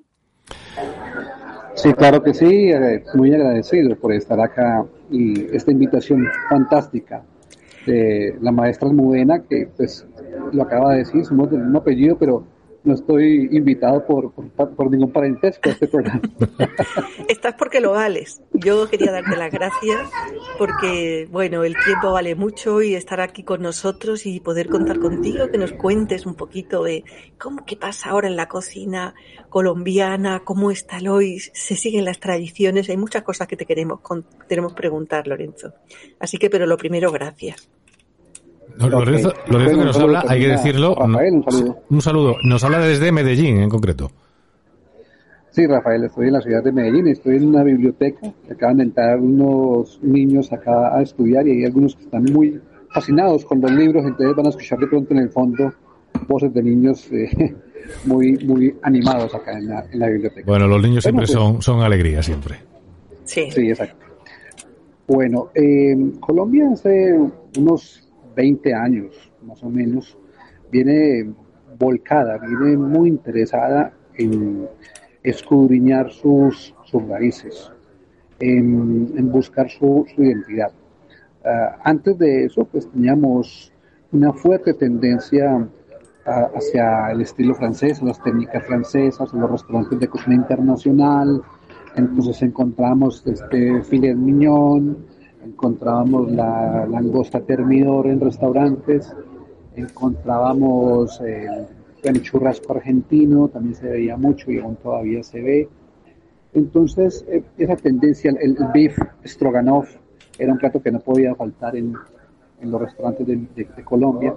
Sí, 1.74 1.94
claro 1.94 2.22
que 2.22 2.34
sí, 2.34 2.70
eh, 2.70 3.04
muy 3.16 3.34
agradecido 3.34 3.96
por 3.96 4.14
estar 4.14 4.40
acá 4.40 4.86
y 5.10 5.56
esta 5.56 5.72
invitación 5.72 6.28
fantástica 6.48 7.24
de 7.86 8.38
la 8.42 8.52
maestra 8.52 8.88
Almudena, 8.88 9.42
que 9.44 9.68
pues 9.76 10.06
lo 10.52 10.62
acaba 10.62 10.92
de 10.92 11.00
decir, 11.00 11.26
somos 11.26 11.50
del 11.50 11.62
mismo 11.62 11.80
apellido, 11.80 12.18
pero 12.18 12.44
no 12.84 12.94
estoy 12.94 13.50
invitado 13.52 14.06
por, 14.06 14.32
ningún 14.90 15.12
parentesco 15.12 15.70
a 15.70 15.74
este 15.74 15.88
programa. 15.88 16.22
Estás 17.28 17.56
porque 17.56 17.82
lo 17.82 17.92
vales. 17.92 18.42
Yo 18.54 18.90
quería 18.90 19.12
darte 19.12 19.36
las 19.36 19.52
gracias 19.52 20.10
porque, 20.58 21.28
bueno, 21.32 21.64
el 21.64 21.76
tiempo 21.86 22.12
vale 22.12 22.36
mucho 22.36 22.82
y 22.82 22.96
estar 22.96 23.22
aquí 23.22 23.44
con 23.44 23.62
nosotros 23.62 24.26
y 24.26 24.40
poder 24.40 24.70
contar 24.70 25.00
contigo, 25.00 25.50
que 25.50 25.58
nos 25.58 25.74
cuentes 25.74 26.26
un 26.26 26.36
poquito 26.36 26.84
de 26.84 27.04
cómo 27.38 27.66
qué 27.66 27.76
pasa 27.76 28.10
ahora 28.10 28.28
en 28.28 28.36
la 28.36 28.48
cocina 28.48 29.14
colombiana, 29.50 30.42
cómo 30.44 30.72
está 30.72 30.98
el 30.98 31.08
hoy, 31.10 31.40
se 31.40 31.76
siguen 31.76 32.06
las 32.06 32.20
tradiciones, 32.20 32.90
hay 32.90 32.98
muchas 32.98 33.24
cosas 33.24 33.48
que 33.48 33.58
te 33.58 33.66
queremos, 33.66 34.00
con- 34.02 34.26
queremos 34.48 34.74
preguntar, 34.74 35.28
Lorenzo. 35.28 35.74
Así 36.20 36.38
que, 36.38 36.50
pero 36.50 36.66
lo 36.66 36.78
primero, 36.78 37.12
gracias. 37.12 37.70
Lorenzo, 38.78 39.30
Ok. 39.30 39.50
Lorenzo 39.50 39.80
que 39.80 39.86
nos 39.86 39.98
habla, 39.98 40.24
hay 40.28 40.40
que 40.42 40.48
decirlo. 40.48 40.96
Rafael, 40.96 41.34
un 41.34 41.44
saludo. 41.44 41.78
Un 41.90 42.02
saludo. 42.02 42.36
Nos 42.44 42.64
habla 42.64 42.80
desde 42.80 43.12
Medellín, 43.12 43.60
en 43.60 43.70
concreto. 43.70 44.12
Sí, 45.52 45.66
Rafael, 45.66 46.04
estoy 46.04 46.28
en 46.28 46.34
la 46.34 46.42
ciudad 46.42 46.64
de 46.64 46.72
Medellín, 46.72 47.08
estoy 47.08 47.38
en 47.38 47.48
una 47.48 47.64
biblioteca, 47.64 48.32
acaban 48.50 48.78
de 48.78 48.84
entrar 48.84 49.20
unos 49.20 50.00
niños 50.02 50.54
acá 50.54 50.96
a 50.96 51.02
estudiar 51.02 51.48
y 51.48 51.52
hay 51.52 51.66
algunos 51.66 51.96
que 51.96 52.04
están 52.04 52.24
muy 52.26 52.62
fascinados 52.92 53.46
con 53.46 53.60
los 53.60 53.72
libros, 53.72 54.06
entonces 54.06 54.36
van 54.36 54.46
a 54.46 54.50
escuchar 54.50 54.80
de 54.80 54.88
pronto 54.88 55.14
en 55.14 55.20
el 55.22 55.30
fondo 55.30 55.74
voces 56.28 56.54
de 56.54 56.64
niños 56.64 57.08
eh, 57.12 57.56
muy 58.06 58.38
muy 58.46 58.76
animados 58.84 59.34
acá 59.34 59.58
en 59.58 59.68
la, 59.68 60.08
biblioteca. 60.08 60.46
Bueno, 60.46 60.68
los 60.68 60.82
niños 60.82 61.04
siempre 61.04 61.26
pues 61.26 61.32
son, 61.32 61.62
son 61.62 61.82
alegría, 61.82 62.22
siempre. 62.22 62.56
Sí. 63.24 63.50
Sí, 63.52 63.70
exacto. 63.70 64.06
Bueno, 65.08 65.50
eh, 65.56 65.96
Colombia 66.20 66.70
hace 66.72 67.18
unos 67.58 68.09
20 68.40 68.74
años, 68.74 69.34
más 69.46 69.62
o 69.64 69.70
menos, 69.70 70.18
viene 70.72 71.30
volcada, 71.78 72.38
viene 72.38 72.78
muy 72.78 73.10
interesada 73.10 73.92
en 74.14 74.66
escudriñar 75.24 76.10
sus, 76.10 76.74
sus 76.86 77.06
raíces, 77.06 77.70
en, 78.40 79.30
buscar 79.30 79.70
su, 79.70 80.06
identidad. 80.18 80.72
Ah, 81.44 81.80
antes 81.84 82.18
de 82.18 82.46
eso, 82.46 82.64
pues 82.64 82.90
teníamos 82.90 83.74
una 84.14 84.32
fuerte 84.32 84.74
tendencia 84.74 85.68
hacia 86.56 87.12
el 87.12 87.20
estilo 87.22 87.54
francés, 87.56 88.02
las 88.02 88.24
técnicas 88.24 88.64
francesas, 88.66 89.34
los 89.34 89.52
restaurantes 89.52 90.00
de 90.00 90.08
cocina 90.08 90.36
internacional. 90.36 91.42
Entonces 91.96 92.42
encontramos 92.42 93.26
este 93.28 93.82
filet 93.84 94.16
mignon, 94.16 94.98
encontrábamos 95.44 96.32
la 96.32 96.86
langosta 96.88 97.42
termidor 97.42 98.08
en 98.08 98.20
restaurantes, 98.20 99.14
encontrábamos 99.76 101.22
el, 101.22 102.22
churrasco 102.22 102.74
argentino, 102.74 103.48
también 103.50 103.76
se 103.76 103.90
veía 103.90 104.18
mucho 104.18 104.52
y 104.52 104.60
aún 104.60 104.76
todavía 104.78 105.24
se 105.24 105.42
ve. 105.42 105.70
Entonces, 106.54 107.26
eh, 107.28 107.44
esa 107.58 107.76
tendencia, 107.76 108.34
el, 108.40 108.58
beef 108.74 108.98
stroganoff, 109.26 109.96
era 110.38 110.54
un 110.54 110.58
plato 110.58 110.82
que 110.82 110.92
no 110.92 111.00
podía 111.00 111.36
faltar 111.36 111.76
en, 111.76 111.94
los 112.62 112.82
restaurantes 112.82 113.28
de, 113.28 113.68
Colombia. 113.84 114.36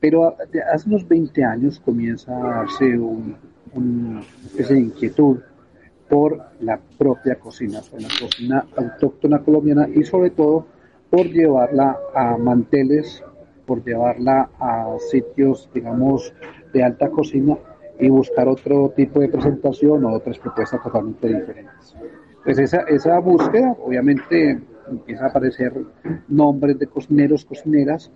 Pero 0.00 0.36
hace 0.72 0.88
unos 0.88 1.08
20 1.08 1.42
años 1.44 1.80
comienza 1.80 2.36
a 2.36 2.56
darse 2.58 2.98
un, 2.98 3.34
una 3.72 4.22
de 4.56 4.78
inquietud 4.78 5.38
por 6.08 6.40
la 6.60 6.78
propia 6.98 7.36
cocina, 7.36 7.80
por 7.90 8.00
la 8.00 8.08
cocina 8.20 8.66
autóctona 8.76 9.40
colombiana 9.40 9.88
y 9.92 10.04
sobre 10.04 10.30
todo 10.30 10.66
por 11.10 11.26
llevarla 11.26 11.98
a 12.14 12.36
manteles, 12.36 13.22
por 13.66 13.84
llevarla 13.84 14.50
a 14.58 14.96
sitios, 15.10 15.68
digamos, 15.74 16.32
de 16.72 16.84
alta 16.84 17.10
cocina 17.10 17.56
y 17.98 18.08
buscar 18.08 18.48
otro 18.48 18.92
tipo 18.94 19.20
de 19.20 19.28
presentación 19.28 20.04
o 20.04 20.12
otras 20.12 20.38
propuestas 20.38 20.82
totalmente 20.82 21.28
diferentes. 21.28 21.96
Pues 22.44 22.58
esa, 22.58 22.82
esa 22.82 23.18
búsqueda, 23.18 23.76
obviamente, 23.82 24.60
empieza 24.88 25.24
a 25.24 25.28
aparecer 25.28 25.72
nombres 26.28 26.78
de 26.78 26.86
cocineros, 26.86 27.44
cocineras 27.44 28.10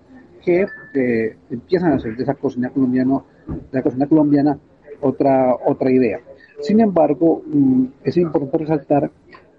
que 0.44 0.66
eh, 0.94 1.36
empiezan 1.50 1.92
a 1.92 1.96
hacer 1.96 2.16
de 2.16 2.22
esa 2.22 2.34
cocina 2.34 2.70
colombiana, 2.70 3.22
de 3.46 3.78
la 3.78 3.82
cocina 3.82 4.06
colombiana 4.06 4.58
otra, 5.00 5.54
otra 5.66 5.90
idea. 5.90 6.20
Sin 6.60 6.80
embargo, 6.80 7.42
mm, 7.46 7.84
es 8.04 8.16
importante 8.16 8.58
resaltar 8.58 9.10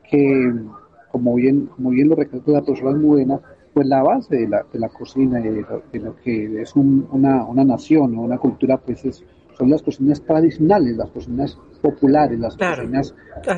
que, 0.09 0.53
como 1.11 1.35
bien, 1.35 1.67
como 1.67 1.89
bien 1.89 2.09
lo 2.09 2.15
recalcó 2.15 2.51
la 2.51 2.61
profesora 2.61 2.97
buena, 2.97 3.39
pues 3.73 3.87
la 3.87 4.03
base 4.03 4.35
de 4.35 4.47
la, 4.47 4.65
de 4.71 4.79
la 4.79 4.89
cocina 4.89 5.39
de 5.39 5.99
lo, 5.99 6.15
que 6.17 6.61
es 6.61 6.75
una, 6.75 7.45
una, 7.45 7.63
nación 7.63 8.17
o 8.17 8.21
una 8.21 8.37
cultura, 8.37 8.77
pues 8.77 9.05
es, 9.05 9.23
son 9.57 9.69
las 9.69 9.81
cocinas 9.81 10.21
tradicionales, 10.21 10.97
las 10.97 11.09
cocinas 11.09 11.57
populares, 11.81 12.37
las 12.37 12.57
cocinas 12.57 13.15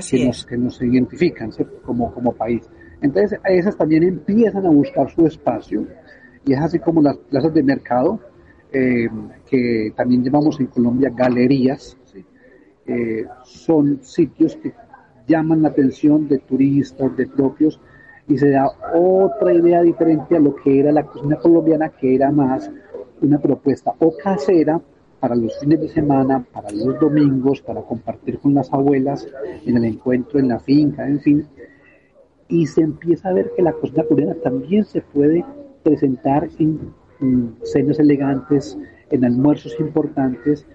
que 0.10 0.26
nos, 0.26 0.46
que 0.46 0.58
nos, 0.58 0.82
identifican 0.82 1.52
como, 1.84 2.14
como 2.14 2.34
país. 2.34 2.70
Entonces, 3.02 3.40
esas 3.44 3.76
también 3.76 4.04
empiezan 4.04 4.66
a 4.66 4.70
buscar 4.70 5.10
su 5.10 5.26
espacio 5.26 5.86
y 6.46 6.54
es 6.54 6.60
así 6.60 6.80
como 6.80 7.02
las 7.02 7.18
plazas 7.18 7.54
de 7.54 7.64
mercado, 7.64 8.20
eh, 8.72 9.08
que 9.50 9.94
también 9.96 10.24
llamamos 10.24 10.60
en 10.60 10.68
Colombia 10.68 11.12
galerías, 11.16 11.98
eh, 12.86 13.26
son 13.44 14.00
sitios 14.04 14.56
que 14.58 14.74
llaman 15.28 15.62
la 15.62 15.70
atención 15.70 16.28
de 16.28 16.40
turistas, 16.40 17.16
de 17.16 17.28
propios, 17.28 17.80
y 18.28 18.38
se 18.38 18.50
da 18.50 18.68
otra 18.94 19.54
idea 19.54 19.82
diferente 19.82 20.36
a 20.36 20.40
lo 20.40 20.56
que 20.56 20.80
era 20.80 20.92
la 20.92 21.06
cocina 21.06 21.38
colombiana, 21.38 21.90
que 21.90 22.16
era 22.16 22.32
más 22.32 22.72
una 23.22 23.40
propuesta 23.40 23.94
o 24.00 24.16
casera 24.18 24.82
para 25.20 25.36
los 25.36 25.58
fines 25.60 25.80
de 25.80 25.88
semana, 25.88 26.46
para 26.52 26.70
los 26.72 27.00
domingos, 27.00 27.62
para 27.62 27.82
compartir 27.82 28.40
con 28.40 28.54
las 28.54 28.72
abuelas 28.74 29.26
en 29.66 29.78
el 29.78 29.86
encuentro 29.86 30.38
en 30.38 30.50
la 30.50 30.60
finca, 30.60 31.08
en 31.08 31.22
fin. 31.22 31.48
Y 32.50 32.68
se 32.68 32.82
empieza 32.82 33.30
a 33.30 33.34
ver 33.34 33.52
que 33.56 33.62
la 33.62 33.72
cocina 33.72 34.04
colombiana 34.04 34.36
también 34.44 34.84
se 34.84 35.00
puede 35.00 35.46
presentar 35.82 36.50
en, 36.60 36.92
cenas 37.64 38.00
elegantes, 38.00 38.78
en 39.10 39.24
almuerzos 39.24 39.80
importantes. 39.80 40.68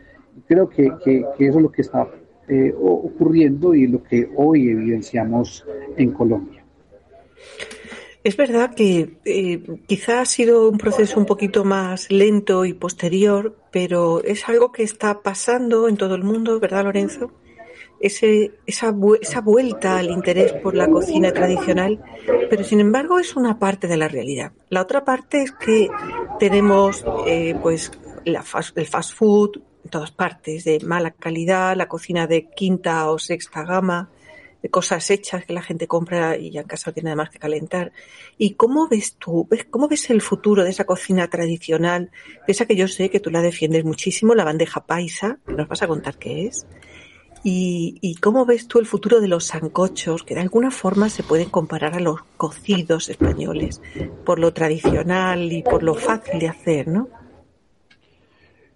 Creo 0.48 0.68
que, 0.68 0.90
que, 1.04 1.20
eso 1.38 1.58
es 1.58 1.62
lo 1.62 1.70
que 1.70 1.82
está 1.82 2.08
eh, 2.48 2.74
ocurriendo 2.76 3.74
y 3.74 3.86
lo 3.86 4.02
que 4.02 4.30
hoy 4.36 4.68
evidenciamos 4.68 5.64
en 5.96 6.12
Colombia. 6.12 6.64
Es 8.24 8.36
verdad 8.36 8.74
que 8.74 9.18
eh, 9.24 9.62
quizá 9.86 10.20
ha 10.20 10.26
sido 10.26 10.68
un 10.68 10.78
proceso 10.78 11.20
un 11.20 11.26
poquito 11.26 11.64
más 11.64 12.10
lento 12.10 12.64
y 12.64 12.72
posterior, 12.72 13.56
pero 13.70 14.22
es 14.24 14.48
algo 14.48 14.72
que 14.72 14.82
está 14.82 15.22
pasando 15.22 15.88
en 15.88 15.96
todo 15.96 16.14
el 16.14 16.24
mundo, 16.24 16.58
¿verdad, 16.58 16.84
Lorenzo? 16.84 17.30
ese, 18.00 18.52
esa, 18.66 18.94
esa 19.20 19.40
vuelta 19.40 19.98
al 19.98 20.10
interés 20.10 20.52
por 20.52 20.74
la 20.74 20.88
cocina 20.88 21.32
tradicional, 21.32 22.00
pero 22.48 22.64
sin 22.64 22.80
embargo 22.80 23.18
es 23.18 23.36
una 23.36 23.58
parte 23.58 23.88
de 23.88 23.96
la 23.96 24.08
realidad. 24.08 24.52
La 24.68 24.82
otra 24.82 25.04
parte 25.04 25.42
es 25.42 25.52
que 25.52 25.88
tenemos 26.38 27.04
eh, 27.26 27.56
pues 27.62 27.90
la 28.24 28.44
el 28.74 28.86
fast 28.86 29.14
food 29.14 29.60
todas 29.88 30.10
partes, 30.10 30.64
de 30.64 30.80
mala 30.80 31.10
calidad, 31.10 31.76
la 31.76 31.88
cocina 31.88 32.26
de 32.26 32.48
quinta 32.50 33.10
o 33.10 33.18
sexta 33.18 33.62
gama, 33.64 34.10
de 34.62 34.68
cosas 34.70 35.10
hechas 35.10 35.44
que 35.44 35.52
la 35.52 35.62
gente 35.62 35.86
compra 35.86 36.36
y 36.36 36.50
ya 36.50 36.62
en 36.62 36.66
casa 36.66 36.92
tiene 36.92 37.08
nada 37.08 37.16
más 37.16 37.30
que 37.30 37.38
calentar. 37.38 37.92
¿Y 38.36 38.54
cómo 38.54 38.88
ves 38.88 39.14
tú, 39.14 39.48
cómo 39.70 39.88
ves 39.88 40.10
el 40.10 40.20
futuro 40.20 40.64
de 40.64 40.70
esa 40.70 40.84
cocina 40.84 41.28
tradicional? 41.28 42.10
Esa 42.46 42.66
que 42.66 42.76
yo 42.76 42.88
sé 42.88 43.10
que 43.10 43.20
tú 43.20 43.30
la 43.30 43.40
defiendes 43.40 43.84
muchísimo, 43.84 44.34
la 44.34 44.44
bandeja 44.44 44.84
paisa, 44.84 45.38
que 45.46 45.54
nos 45.54 45.68
vas 45.68 45.82
a 45.82 45.86
contar 45.86 46.18
qué 46.18 46.46
es. 46.46 46.66
¿Y, 47.44 48.16
cómo 48.20 48.44
ves 48.44 48.66
tú 48.66 48.78
el 48.78 48.86
futuro 48.86 49.20
de 49.20 49.28
los 49.28 49.44
sancochos, 49.46 50.24
que 50.24 50.34
de 50.34 50.40
alguna 50.40 50.70
forma 50.70 51.08
se 51.08 51.22
pueden 51.22 51.48
comparar 51.48 51.94
a 51.94 52.00
los 52.00 52.22
cocidos 52.36 53.08
españoles, 53.08 53.80
por 54.24 54.38
lo 54.38 54.52
tradicional 54.52 55.52
y 55.52 55.62
por 55.62 55.82
lo 55.82 55.94
fácil 55.94 56.40
de 56.40 56.48
hacer, 56.48 56.88
¿no? 56.88 57.08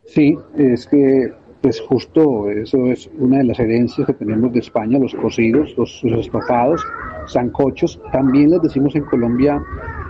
Sí, 0.05 0.37
es 0.57 0.87
que 0.87 1.33
pues 1.63 1.81
justo 1.81 2.51
eso 2.51 2.87
es 2.87 3.09
una 3.19 3.39
de 3.39 3.45
las 3.45 3.61
herencias 3.61 4.07
que 4.07 4.13
tenemos 4.15 4.53
de 4.53 4.59
España, 4.59 4.99
los 4.99 5.15
cocidos, 5.15 5.75
los, 5.77 6.03
estofados, 6.03 6.85
sancochos, 7.27 8.01
también 8.11 8.51
les 8.51 8.63
decimos 8.63 8.97
en 8.97 9.05
Colombia 9.05 9.63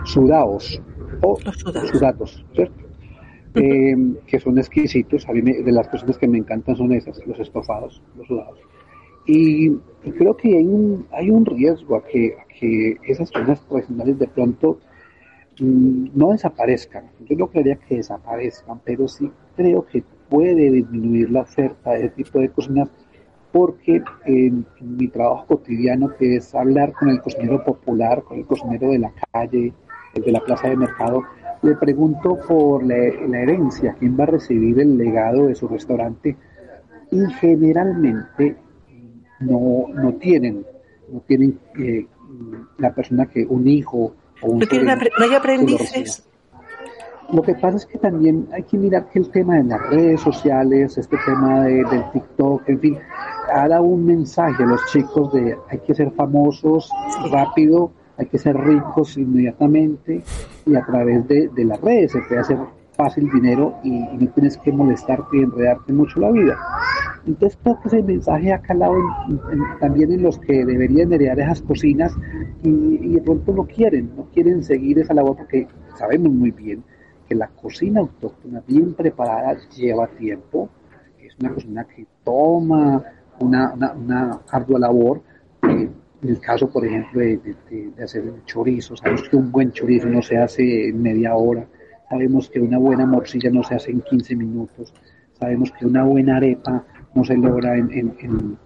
sudados 0.03 0.81
o 1.21 1.37
sudados, 1.91 2.43
¿cierto? 2.55 2.83
Eh, 3.53 3.95
que 4.25 4.39
son 4.39 4.57
exquisitos. 4.57 5.29
A 5.29 5.31
mí 5.31 5.41
de 5.41 5.71
las 5.71 5.87
cosas 5.87 6.17
que 6.17 6.27
me 6.27 6.39
encantan 6.39 6.75
son 6.75 6.91
esas, 6.91 7.23
los 7.27 7.39
estofados, 7.39 8.01
los 8.17 8.27
sudados. 8.27 8.59
Y, 9.27 9.69
creo 10.17 10.35
que 10.35 10.57
hay 10.57 10.65
un, 10.65 11.05
hay 11.11 11.29
un 11.29 11.45
riesgo 11.45 11.97
a 11.97 12.03
que, 12.03 12.35
que 12.59 12.97
esas 13.03 13.31
cosas 13.31 13.61
tradicionales 13.67 14.17
de 14.17 14.27
pronto 14.27 14.79
mm, 15.59 16.07
no 16.15 16.31
desaparezcan. 16.31 17.11
Yo 17.29 17.37
no 17.37 17.47
creería 17.47 17.75
que 17.75 17.97
desaparezcan, 17.97 18.81
pero 18.83 19.07
sí 19.07 19.29
creo 19.55 19.85
que 19.85 20.03
puede 20.29 20.71
disminuir 20.71 21.31
la 21.31 21.41
oferta 21.41 21.91
de 21.91 22.05
ese 22.05 22.09
tipo 22.09 22.39
de 22.39 22.49
cocinas 22.49 22.89
porque 23.51 24.01
en, 24.25 24.65
mi 24.81 25.07
trabajo 25.09 25.45
cotidiano, 25.45 26.09
que 26.17 26.37
es 26.37 26.55
hablar 26.55 26.91
con 26.93 27.09
el 27.09 27.21
cocinero 27.21 27.63
popular, 27.63 28.23
con 28.23 28.39
el 28.39 28.45
cocinero 28.45 28.89
de 28.89 28.97
la 28.97 29.13
calle, 29.31 29.71
el 30.15 30.23
de 30.23 30.31
la 30.31 30.39
plaza 30.39 30.69
de 30.69 30.75
mercado, 30.75 31.21
le 31.61 31.75
pregunto 31.75 32.39
por 32.47 32.83
la, 32.83 32.95
herencia, 32.95 33.95
quién 33.99 34.19
va 34.19 34.23
a 34.23 34.27
recibir 34.27 34.79
el 34.79 34.97
legado 34.97 35.47
de 35.47 35.55
su 35.55 35.67
restaurante 35.67 36.35
y 37.11 37.25
generalmente 37.39 38.55
no, 39.39 39.85
no 39.93 40.13
tienen, 40.15 40.65
no 41.11 41.19
tienen 41.21 41.59
eh, 41.77 42.07
la 42.79 42.93
persona 42.93 43.27
que 43.27 43.45
un 43.45 43.67
hijo 43.67 44.15
o 44.41 44.47
un 44.47 44.59
¿No, 44.59 44.95
¿No 45.19 45.25
hay 45.25 45.35
aprendices? 45.35 46.27
Lo 47.31 47.41
que 47.41 47.55
pasa 47.55 47.77
es 47.77 47.85
que 47.85 47.97
también 47.97 48.47
hay 48.53 48.63
que 48.63 48.77
mirar 48.77 49.09
que 49.09 49.19
el 49.19 49.29
tema 49.29 49.55
de 49.55 49.63
las 49.63 49.89
redes 49.89 50.21
sociales, 50.21 50.97
este 50.97 51.17
tema 51.25 51.61
de, 51.61 51.83
del 51.85 52.11
TikTok, 52.11 52.67
en 52.67 52.79
fin, 52.79 52.97
ha 53.53 53.67
dado 53.67 53.83
un 53.83 54.05
mensaje 54.05 54.63
a 54.63 54.65
los 54.65 54.85
chicos 54.87 55.31
de 55.33 55.57
hay 55.69 55.79
que 55.79 55.95
ser 55.95 56.11
famosos 56.11 56.89
rápido 57.31 57.91
hay 58.17 58.27
que 58.27 58.37
ser 58.37 58.55
ricos 58.57 59.17
inmediatamente 59.17 60.23
y 60.65 60.75
a 60.75 60.85
través 60.85 61.27
de, 61.27 61.49
las 61.57 61.81
redes 61.81 62.11
se 62.11 62.21
puede 62.21 62.41
hacer 62.41 62.57
fácil 62.95 63.29
dinero 63.31 63.75
y, 63.83 63.89
no 63.89 64.29
tienes 64.33 64.57
que 64.57 64.71
molestarte 64.71 65.37
y 65.37 65.41
enredarte 65.41 65.91
mucho 65.93 66.19
la 66.19 66.31
vida. 66.31 66.57
Entonces 67.25 67.57
creo 67.63 67.79
que 67.81 67.87
ese 67.87 68.03
mensaje 68.03 68.53
ha 68.53 68.61
calado 68.61 68.95
también 69.79 70.11
en 70.11 70.23
los 70.23 70.37
que 70.39 70.63
deberían 70.65 71.11
heredar 71.13 71.39
esas 71.39 71.61
cocinas 71.61 72.13
y, 72.61 73.13
de 73.13 73.21
pronto 73.21 73.51
no 73.51 73.65
quieren, 73.65 74.11
no 74.15 74.25
quieren 74.33 74.63
seguir 74.63 74.99
esa 74.99 75.13
labor 75.13 75.37
porque 75.37 75.67
sabemos 75.97 76.31
muy 76.31 76.51
bien 76.51 76.83
que 77.33 77.39
la 77.39 77.47
cocina 77.47 77.99
autóctona 77.99 78.61
bien 78.67 78.93
preparada 78.93 79.57
lleva 79.75 80.07
tiempo, 80.07 80.69
es 81.19 81.35
una 81.39 81.53
cocina 81.53 81.83
que 81.85 82.05
toma 82.23 83.03
una, 83.39 83.73
una, 83.73 84.39
ardua 84.51 84.79
labor. 84.79 85.21
Eh, 85.63 85.89
en 86.21 86.29
el 86.29 86.39
caso, 86.39 86.69
por 86.69 86.85
ejemplo, 86.85 87.19
de, 87.19 87.37
de, 87.69 88.03
hacer 88.03 88.23
un 88.23 88.45
chorizo, 88.45 88.95
sabemos 88.95 89.27
que 89.27 89.35
un 89.35 89.51
buen 89.51 89.71
chorizo 89.71 90.07
no 90.07 90.21
se 90.21 90.37
hace 90.37 90.87
en 90.87 91.01
media 91.01 91.35
hora, 91.35 91.67
sabemos 92.09 92.49
que 92.49 92.61
una 92.61 92.77
buena 92.77 93.05
morcilla 93.05 93.49
no 93.49 93.63
se 93.63 93.75
hace 93.75 93.91
en 93.91 94.01
15 94.01 94.35
minutos, 94.35 94.93
sabemos 95.37 95.71
que 95.71 95.85
una 95.85 96.03
buena 96.03 96.37
arepa 96.37 96.85
no 97.13 97.25
se 97.25 97.35
logra 97.35 97.75
en, 97.75 97.91
en, 97.91 98.57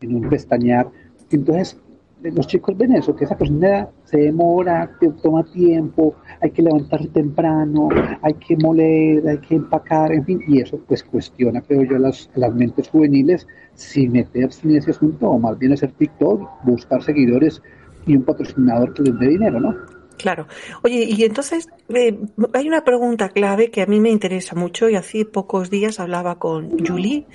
en, 0.00 0.14
un 0.16 0.28
pestañear. 0.28 0.88
Entonces, 1.30 1.80
los 2.22 2.46
chicos 2.48 2.76
ven 2.76 2.94
eso, 2.94 3.14
que 3.14 3.26
esa 3.26 3.36
cocina 3.36 3.88
se 4.04 4.18
demora, 4.18 4.90
toma 5.22 5.44
tiempo, 5.44 6.14
hay 6.40 6.50
que 6.50 6.62
levantarse 6.62 7.08
temprano, 7.08 7.88
hay 8.22 8.34
que 8.34 8.56
moler, 8.56 9.26
hay 9.26 9.38
que 9.38 9.56
empacar, 9.56 10.12
en 10.12 10.24
fin, 10.24 10.40
y 10.46 10.60
eso 10.60 10.78
pues 10.86 11.02
cuestiona, 11.02 11.60
creo 11.62 11.82
yo, 11.84 11.98
las, 11.98 12.30
las 12.34 12.54
mentes 12.54 12.88
juveniles 12.88 13.46
sin 13.74 14.12
meterse 14.12 14.68
en 14.68 14.76
ese 14.76 14.90
asunto, 14.90 15.30
o 15.30 15.38
más 15.38 15.58
bien 15.58 15.72
hacer 15.72 15.92
TikTok, 15.92 16.64
buscar 16.64 17.02
seguidores 17.02 17.62
y 18.06 18.16
un 18.16 18.22
patrocinador 18.22 18.92
que 18.92 19.02
les 19.02 19.18
dé 19.18 19.28
dinero, 19.28 19.60
¿no? 19.60 19.93
Claro. 20.16 20.46
Oye, 20.82 21.04
y 21.04 21.24
entonces 21.24 21.68
eh, 21.88 22.16
hay 22.52 22.68
una 22.68 22.84
pregunta 22.84 23.28
clave 23.30 23.70
que 23.70 23.82
a 23.82 23.86
mí 23.86 24.00
me 24.00 24.10
interesa 24.10 24.54
mucho 24.54 24.88
y 24.88 24.96
hace 24.96 25.24
pocos 25.24 25.70
días 25.70 26.00
hablaba 26.00 26.38
con 26.38 26.78
Julie, 26.78 27.26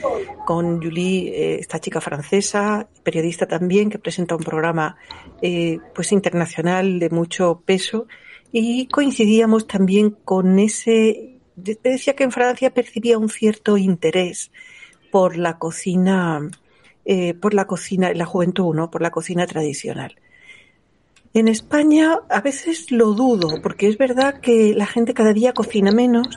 con 0.45 0.81
Julie, 0.81 1.29
eh, 1.29 1.59
esta 1.59 1.79
chica 1.79 1.99
francesa, 1.99 2.87
periodista 3.03 3.47
también, 3.47 3.89
que 3.89 3.99
presenta 3.99 4.35
un 4.35 4.43
programa 4.43 4.97
eh, 5.41 5.79
pues 5.93 6.11
internacional 6.11 6.99
de 6.99 7.09
mucho 7.09 7.61
peso 7.65 8.07
y 8.51 8.87
coincidíamos 8.87 9.67
también 9.67 10.11
con 10.11 10.57
ese, 10.57 11.37
decía 11.55 12.15
que 12.15 12.23
en 12.23 12.31
Francia 12.31 12.73
percibía 12.73 13.17
un 13.17 13.29
cierto 13.29 13.77
interés 13.77 14.51
por 15.11 15.37
la 15.37 15.59
cocina, 15.59 16.49
por 17.41 17.53
la 17.53 17.65
cocina, 17.65 18.13
la 18.13 18.25
juventud, 18.25 18.73
¿no? 18.73 18.89
Por 18.89 19.01
la 19.01 19.11
cocina 19.11 19.45
tradicional. 19.45 20.15
En 21.31 21.47
España 21.47 22.17
a 22.27 22.41
veces 22.41 22.91
lo 22.91 23.13
dudo, 23.13 23.61
porque 23.61 23.87
es 23.87 23.99
verdad 23.99 24.39
que 24.41 24.73
la 24.73 24.87
gente 24.87 25.13
cada 25.13 25.31
día 25.31 25.53
cocina 25.53 25.91
menos, 25.91 26.27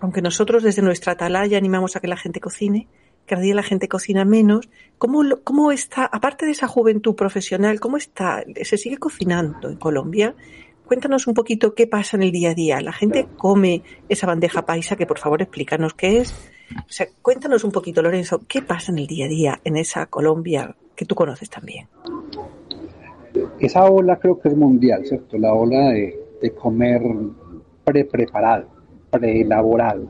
aunque 0.00 0.20
nosotros 0.20 0.62
desde 0.62 0.82
nuestra 0.82 1.12
atalaya 1.12 1.56
animamos 1.56 1.96
a 1.96 2.00
que 2.00 2.08
la 2.08 2.18
gente 2.18 2.40
cocine, 2.40 2.86
cada 3.24 3.40
día 3.40 3.54
la 3.54 3.62
gente 3.62 3.88
cocina 3.88 4.26
menos. 4.26 4.68
¿Cómo, 4.98 5.22
cómo 5.42 5.72
está, 5.72 6.04
aparte 6.04 6.44
de 6.44 6.52
esa 6.52 6.68
juventud 6.68 7.14
profesional, 7.14 7.80
cómo 7.80 7.96
está, 7.96 8.44
se 8.64 8.76
sigue 8.76 8.98
cocinando 8.98 9.70
en 9.70 9.76
Colombia? 9.76 10.34
Cuéntanos 10.84 11.26
un 11.26 11.32
poquito 11.32 11.74
qué 11.74 11.86
pasa 11.86 12.18
en 12.18 12.24
el 12.24 12.30
día 12.30 12.50
a 12.50 12.54
día. 12.54 12.80
La 12.82 12.92
gente 12.92 13.26
come 13.38 13.82
esa 14.10 14.26
bandeja 14.26 14.66
paisa, 14.66 14.96
que 14.96 15.06
por 15.06 15.18
favor 15.18 15.40
explícanos 15.40 15.94
qué 15.94 16.18
es. 16.18 16.34
O 16.76 16.92
sea, 16.92 17.06
cuéntanos 17.22 17.64
un 17.64 17.72
poquito, 17.72 18.02
Lorenzo, 18.02 18.42
qué 18.46 18.60
pasa 18.60 18.92
en 18.92 18.98
el 18.98 19.06
día 19.06 19.24
a 19.24 19.28
día 19.28 19.60
en 19.64 19.78
esa 19.78 20.04
Colombia 20.04 20.76
que 20.94 21.06
tú 21.06 21.14
conoces 21.14 21.48
también 21.48 21.88
esa 23.60 23.84
ola 23.84 24.16
creo 24.16 24.38
que 24.38 24.48
es 24.48 24.56
mundial, 24.56 25.04
¿cierto? 25.06 25.38
La 25.38 25.52
ola 25.54 25.90
de, 25.90 26.20
comer 26.60 27.00
pre-preparado, 27.84 28.66
pre-elaborado, 29.10 30.08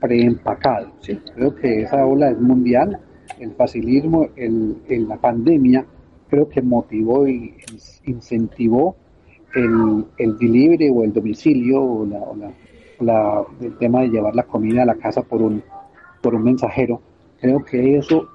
pre-empacado. 0.00 0.92
Creo 1.34 1.54
que 1.54 1.82
esa 1.82 2.04
ola 2.04 2.30
es 2.30 2.38
mundial. 2.38 3.00
El 3.38 3.52
facilismo, 3.52 4.28
el, 4.36 4.76
la 5.08 5.16
pandemia, 5.16 5.86
creo 6.28 6.48
que 6.48 6.60
motivó 6.60 7.26
y 7.26 7.54
incentivó 8.04 8.96
el, 9.54 10.04
el 10.18 10.36
delivery 10.36 10.90
o 10.90 11.04
el 11.04 11.12
domicilio 11.12 11.82
o, 11.82 12.06
la, 13.00 13.44
el 13.60 13.76
tema 13.78 14.02
de 14.02 14.08
llevar 14.08 14.34
la 14.34 14.42
comida 14.42 14.82
a 14.82 14.86
la 14.86 14.96
casa 14.96 15.22
por 15.22 15.40
un, 15.40 15.62
por 16.20 16.34
un 16.34 16.42
mensajero. 16.42 17.00
Creo 17.40 17.64
que 17.64 17.96
eso 17.96 18.28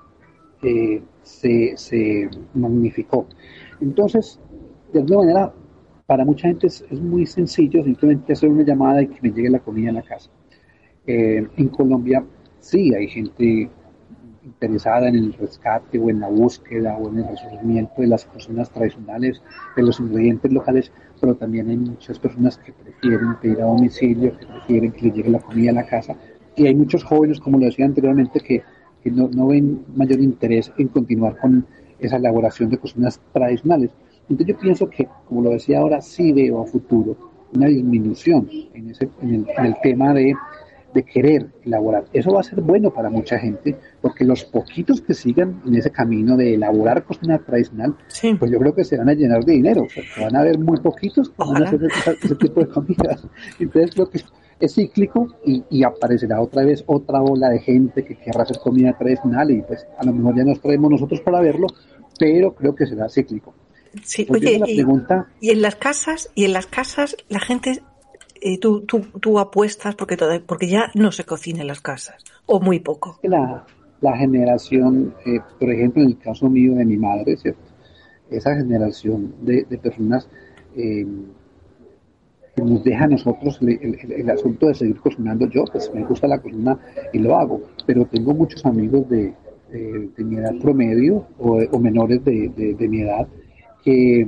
eh, 0.63 1.01
se, 1.21 1.73
se 1.77 2.29
magnificó. 2.53 3.27
Entonces, 3.81 4.39
de 4.91 4.99
alguna 4.99 5.19
manera, 5.19 5.53
para 6.05 6.25
mucha 6.25 6.47
gente 6.47 6.67
es, 6.67 6.83
muy 6.91 7.25
sencillo 7.25 7.83
simplemente 7.83 8.33
hacer 8.33 8.49
una 8.49 8.63
llamada 8.63 9.01
y 9.01 9.07
que 9.07 9.19
me 9.21 9.31
llegue 9.31 9.49
la 9.49 9.59
comida 9.59 9.89
a 9.89 9.93
la 9.93 10.01
casa. 10.01 10.29
Eh, 11.05 11.47
en 11.57 11.67
Colombia 11.69 12.23
sí 12.59 12.93
hay 12.93 13.07
gente 13.07 13.69
interesada 14.43 15.07
en 15.07 15.15
el 15.15 15.33
rescate 15.33 15.97
o 15.99 16.09
en 16.09 16.19
la 16.19 16.27
búsqueda 16.27 16.97
o 16.97 17.09
en 17.09 17.19
el 17.19 17.27
resurgimiento 17.27 18.01
de 18.01 18.07
las 18.07 18.25
cocinas 18.25 18.69
tradicionales, 18.69 19.41
de 19.75 19.83
los 19.83 19.99
ingredientes 19.99 20.51
locales, 20.51 20.91
pero 21.19 21.35
también 21.35 21.69
hay 21.69 21.77
muchas 21.77 22.19
personas 22.19 22.57
que 22.57 22.73
prefieren 22.73 23.35
pedir 23.41 23.61
a 23.61 23.65
domicilio, 23.65 24.37
que 24.37 24.45
prefieren 24.45 24.91
que 24.91 25.01
les 25.07 25.13
llegue 25.15 25.29
la 25.29 25.39
comida 25.39 25.71
a 25.71 25.75
la 25.75 25.85
casa. 25.85 26.15
Y 26.55 26.67
hay 26.67 26.75
muchos 26.75 27.03
jóvenes, 27.03 27.39
como 27.39 27.57
lo 27.57 27.65
decía 27.65 27.85
anteriormente, 27.85 28.39
que, 28.39 28.61
que 29.01 29.11
no, 29.11 29.29
no 29.29 29.47
ven 29.47 29.85
mayor 29.95 30.19
interés 30.19 30.71
en 30.77 30.89
continuar 30.89 31.37
con 31.37 31.65
esa 32.07 32.17
elaboración 32.17 32.69
de 32.69 32.77
cocinas 32.77 33.19
tradicionales. 33.31 33.91
Entonces 34.29 34.55
yo 34.55 34.59
pienso 34.59 34.89
que, 34.89 35.07
como 35.27 35.41
lo 35.41 35.49
decía 35.51 35.79
ahora, 35.79 36.01
sí 36.01 36.31
veo 36.31 36.61
a 36.61 36.65
futuro 36.65 37.15
una 37.53 37.67
disminución 37.67 38.49
en, 38.73 38.89
ese, 38.89 39.09
en, 39.21 39.45
el, 39.57 39.75
tema 39.81 40.13
de, 40.13 40.33
de, 40.93 41.03
querer 41.03 41.47
elaborar. 41.63 42.05
Eso 42.13 42.33
va 42.33 42.41
a 42.41 42.43
ser 42.43 42.61
bueno 42.61 42.91
para 42.91 43.09
mucha 43.09 43.37
gente, 43.37 43.77
porque 44.01 44.25
los 44.25 44.43
poquitos 44.45 45.01
que 45.01 45.13
sigan 45.13 45.61
en 45.65 45.75
ese 45.75 45.91
camino 45.91 46.37
de 46.37 46.55
elaborar 46.55 47.03
cocina 47.03 47.37
tradicional, 47.39 47.95
pues 48.39 48.51
yo 48.51 48.59
creo 48.59 48.75
que 48.75 48.83
se 48.83 48.97
van 48.97 49.09
a 49.09 49.13
llenar 49.13 49.43
de 49.43 49.53
dinero. 49.53 49.87
van 50.19 50.35
a 50.35 50.39
haber 50.39 50.59
muy 50.59 50.79
poquitos 50.79 51.29
que 51.29 51.35
van 51.37 51.63
a 51.63 51.65
hacer 51.67 51.81
ese, 51.83 52.35
tipo 52.35 52.61
de 52.61 52.67
comidas. 52.67 53.27
Entonces 53.59 53.91
creo 53.93 54.09
que 54.09 54.21
es 54.59 54.73
cíclico 54.73 55.27
y, 55.45 55.63
y, 55.69 55.83
aparecerá 55.83 56.41
otra 56.41 56.63
vez 56.63 56.83
otra 56.87 57.21
ola 57.21 57.49
de 57.49 57.59
gente 57.59 58.05
que 58.05 58.15
querrá 58.15 58.43
hacer 58.43 58.59
comida 58.59 58.97
tradicional 58.97 59.51
y 59.51 59.61
pues 59.61 59.85
a 59.97 60.05
lo 60.05 60.13
mejor 60.13 60.37
ya 60.37 60.43
nos 60.43 60.61
traemos 60.61 60.91
nosotros 60.91 61.19
para 61.21 61.41
verlo, 61.41 61.67
pero 62.17 62.53
creo 62.55 62.73
que 62.73 62.85
será 62.85 63.09
cíclico. 63.09 63.53
Sí, 64.01 64.25
oye, 64.29 64.59
y, 64.65 65.49
en 65.51 65.61
las 65.61 65.75
casas, 65.75 66.31
y 66.33 66.45
en 66.45 66.53
las 66.53 66.65
casas 66.65 67.15
la 67.29 67.39
gente, 67.39 67.83
eh, 68.43 68.59
tú, 68.59 68.81
tú, 68.81 69.01
tú, 69.19 69.39
apuestas 69.39 69.95
porque, 69.95 70.17
porque 70.45 70.67
ya 70.67 70.91
no 70.95 71.11
se 71.11 71.23
cocina 71.23 71.61
en 71.61 71.67
las 71.67 71.81
casas, 71.81 72.23
o 72.45 72.59
muy 72.59 72.79
poco. 72.79 73.19
La, 73.23 73.65
la 74.01 74.17
generación, 74.17 75.13
eh, 75.25 75.39
por 75.59 75.71
ejemplo, 75.71 76.03
en 76.03 76.09
el 76.09 76.17
caso 76.17 76.49
mío 76.49 76.75
de 76.75 76.85
mi 76.85 76.97
madre, 76.97 77.37
¿cierto? 77.37 77.61
Esa 78.29 78.55
generación 78.55 79.33
de, 79.41 79.63
de 79.63 79.77
personas 79.77 80.27
eh, 80.75 81.05
que 82.55 82.61
nos 82.61 82.83
deja 82.83 83.05
a 83.05 83.07
nosotros 83.07 83.59
el, 83.61 84.29
asunto 84.29 84.67
de 84.67 84.75
seguir 84.75 84.97
cocinando. 84.97 85.47
Yo, 85.47 85.63
pues 85.71 85.91
me 85.93 86.03
gusta 86.03 86.27
la 86.27 86.39
cocina 86.39 86.77
y 87.11 87.19
lo 87.19 87.35
hago, 87.37 87.61
pero 87.85 88.05
tengo 88.05 88.33
muchos 88.33 88.65
amigos 88.65 89.09
de, 89.09 89.33
de, 89.71 90.23
mi 90.23 90.35
edad 90.35 90.53
promedio 90.61 91.25
o, 91.39 91.79
menores 91.79 92.23
de, 92.23 92.87
mi 92.89 93.01
edad 93.01 93.27
que 93.83 94.27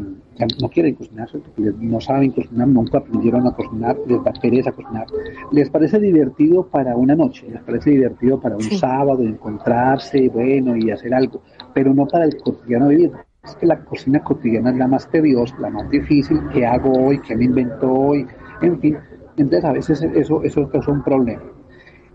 no 0.62 0.70
quieren 0.70 0.96
cocinar, 0.96 1.30
porque 1.32 1.74
no 1.80 2.02
saben 2.02 2.32
cocinar, 2.32 2.68
nunca 2.68 2.98
aprendieron 2.98 3.48
a 3.48 3.52
cocinar, 3.52 3.98
les 4.06 4.24
da 4.24 4.34
pereza 4.34 4.72
cocinar. 4.72 5.08
Les 5.52 5.70
parece 5.70 6.00
divertido 6.00 6.68
para 6.68 6.96
una 6.96 7.16
noche, 7.16 7.48
les 7.50 7.62
parece 7.62 7.92
divertido 7.92 8.40
para 8.40 8.56
un 8.56 8.64
sábado 8.64 9.24
encontrarse, 9.24 10.28
bueno, 10.30 10.76
y 10.76 10.92
hacer 10.92 11.14
algo, 11.14 11.42
pero 11.74 11.94
no 11.94 12.06
para 12.06 12.26
el 12.26 12.38
cotidiano 12.38 12.90
vivir. 12.90 13.12
Es 13.46 13.56
que 13.56 13.66
la 13.66 13.80
cocina 13.86 14.24
cotidiana 14.24 14.72
es 14.72 14.78
la 14.78 14.88
más 14.88 15.10
tediosa, 15.10 15.56
la 15.60 15.70
más 15.70 15.90
difícil, 15.90 16.40
¿qué 16.52 16.66
hago 16.66 16.92
hoy? 16.92 17.20
¿Qué 17.20 17.36
me 17.36 17.46
invento 17.46 17.92
hoy? 17.92 18.26
En 18.62 18.80
fin, 18.80 18.98
entonces 19.38 19.64
a 19.64 19.72
veces 19.72 20.02
eso, 20.02 20.44
eso 20.44 20.70
es 20.74 20.88
un 20.88 21.04
problema. 21.04 21.44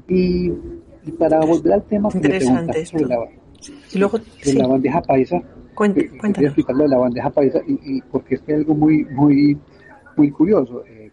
Y 0.09 0.53
y 1.05 1.13
para 1.13 1.41
volver 1.41 1.73
al 1.73 1.83
tema 1.85 2.11
que 2.11 2.21
me 2.21 2.41
sobre 2.41 3.07
la, 3.07 3.29
y 3.93 3.99
luego, 3.99 4.19
la 4.55 4.67
bandeja 4.67 5.03
paisa, 5.03 5.43
Cuéntame, 5.75 6.09
Voy 6.09 6.45
a 6.45 6.49
explicarlo 6.49 6.83
de 6.85 6.89
la 6.89 6.99
bandeja 6.99 7.31
paisa 7.31 7.61
y, 7.67 8.01
porque 8.03 8.37
es 8.37 8.43
que 8.43 8.55
algo 8.55 8.75
muy, 8.75 9.05
muy, 9.05 9.59
muy 10.17 10.31
curioso. 10.31 10.85
Eh, 10.87 11.11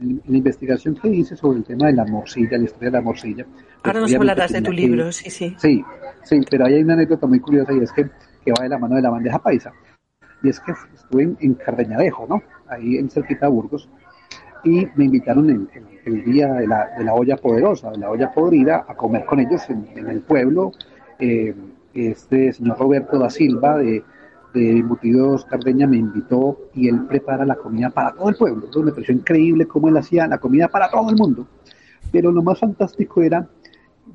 la 0.00 0.36
investigación 0.36 0.94
que 0.94 1.08
hice 1.08 1.36
sobre 1.36 1.58
el 1.58 1.64
tema 1.64 1.86
de 1.88 1.94
la 1.94 2.04
morcilla, 2.04 2.56
la 2.56 2.64
historia 2.64 2.90
de 2.90 2.96
la 2.98 3.02
morcilla. 3.02 3.46
Ahora 3.82 4.00
nos 4.00 4.14
hablarás 4.14 4.52
de 4.52 4.62
tu 4.62 4.72
libro, 4.72 5.10
sí, 5.10 5.28
sí. 5.30 5.54
Sí, 5.58 5.84
sí, 6.22 6.40
pero 6.48 6.66
hay 6.66 6.82
una 6.82 6.94
anécdota 6.94 7.26
muy 7.26 7.40
curiosa 7.40 7.72
y 7.72 7.80
es 7.80 7.92
que, 7.92 8.04
que 8.44 8.52
va 8.52 8.62
de 8.62 8.68
la 8.68 8.78
mano 8.78 8.96
de 8.96 9.02
la 9.02 9.10
bandeja 9.10 9.38
paisa. 9.38 9.72
Y 10.42 10.50
es 10.50 10.60
que 10.60 10.72
estuve 10.94 11.36
en, 11.40 11.54
Cardeñadejo, 11.54 12.26
¿no? 12.28 12.42
Ahí 12.68 12.96
en 12.96 13.10
cerquita 13.10 13.46
de 13.46 13.52
Burgos, 13.52 13.88
y 14.64 14.86
me 14.94 15.04
invitaron 15.04 15.50
el, 15.50 15.68
el, 16.04 16.24
día 16.24 16.52
de 16.52 16.66
la, 16.66 16.90
de 16.96 17.04
la, 17.04 17.14
olla 17.14 17.36
poderosa, 17.36 17.90
de 17.90 17.98
la 17.98 18.10
olla 18.10 18.32
podrida, 18.32 18.84
a 18.86 18.94
comer 18.94 19.24
con 19.24 19.40
ellos 19.40 19.68
en, 19.68 20.08
el 20.08 20.20
pueblo. 20.20 20.72
Eh, 21.18 21.54
este 21.94 22.52
señor 22.52 22.78
Roberto 22.78 23.18
da 23.18 23.30
Silva 23.30 23.78
de, 23.78 24.04
de 24.54 24.78
Embutidos 24.78 25.44
Cardeña 25.44 25.86
me 25.86 25.96
invitó 25.96 26.58
y 26.74 26.88
él 26.88 27.06
prepara 27.06 27.44
la 27.44 27.56
comida 27.56 27.90
para 27.90 28.12
todo 28.12 28.28
el 28.28 28.36
pueblo. 28.36 28.64
Entonces 28.66 28.84
me 28.84 28.92
pareció 28.92 29.14
increíble 29.14 29.66
cómo 29.66 29.88
él 29.88 29.96
hacía 29.96 30.26
la 30.26 30.38
comida 30.38 30.68
para 30.68 30.90
todo 30.90 31.10
el 31.10 31.16
mundo. 31.16 31.46
Pero 32.10 32.32
lo 32.32 32.42
más 32.42 32.58
fantástico 32.58 33.22
era 33.22 33.48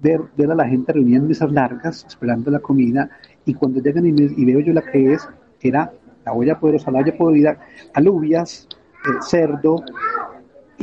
ver, 0.02 0.22
a 0.52 0.56
la 0.56 0.68
gente 0.68 0.94
reunida 0.94 1.18
en 1.18 1.28
mesas 1.28 1.52
largas, 1.52 2.06
esperando 2.08 2.52
la 2.52 2.60
comida, 2.60 3.10
y 3.46 3.54
cuando 3.54 3.82
llegan 3.82 4.06
y, 4.06 4.46
veo 4.46 4.60
yo 4.60 4.74
la 4.74 4.82
que 4.82 5.14
es, 5.14 5.28
era 5.62 5.92
la 6.26 6.34
olla 6.34 6.60
poderosa, 6.60 6.92
la 6.92 7.00
olla 7.00 7.18
podrida, 7.18 7.60
alubias, 7.94 8.68
eh, 9.06 9.22
cerdo, 9.22 9.84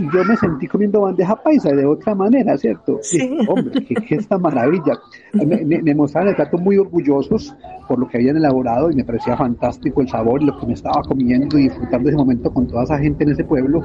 y 0.00 0.10
yo 0.10 0.24
me 0.24 0.36
sentí 0.36 0.66
comiendo 0.66 1.02
bandeja 1.02 1.36
paisa 1.36 1.70
de 1.70 1.84
otra 1.84 2.14
manera, 2.14 2.56
¿cierto? 2.56 2.98
Sí. 3.02 3.38
hombre, 3.48 3.84
qué, 3.84 4.14
esta 4.14 4.38
maravilla. 4.38 4.98
Me, 5.34 5.82
me, 5.82 5.94
mostraban 5.94 6.30
el 6.30 6.36
plato 6.36 6.56
muy 6.56 6.78
orgullosos 6.78 7.54
por 7.86 7.98
lo 7.98 8.08
que 8.08 8.16
habían 8.16 8.36
elaborado 8.36 8.90
y 8.90 8.94
me 8.94 9.04
parecía 9.04 9.36
fantástico 9.36 10.00
el 10.00 10.08
sabor 10.08 10.42
y 10.42 10.46
lo 10.46 10.58
que 10.58 10.66
me 10.66 10.72
estaba 10.72 11.02
comiendo 11.02 11.58
y 11.58 11.64
disfrutando 11.64 12.08
ese 12.08 12.16
momento 12.16 12.50
con 12.50 12.66
toda 12.66 12.84
esa 12.84 12.98
gente 12.98 13.24
en 13.24 13.30
ese 13.30 13.44
pueblo. 13.44 13.82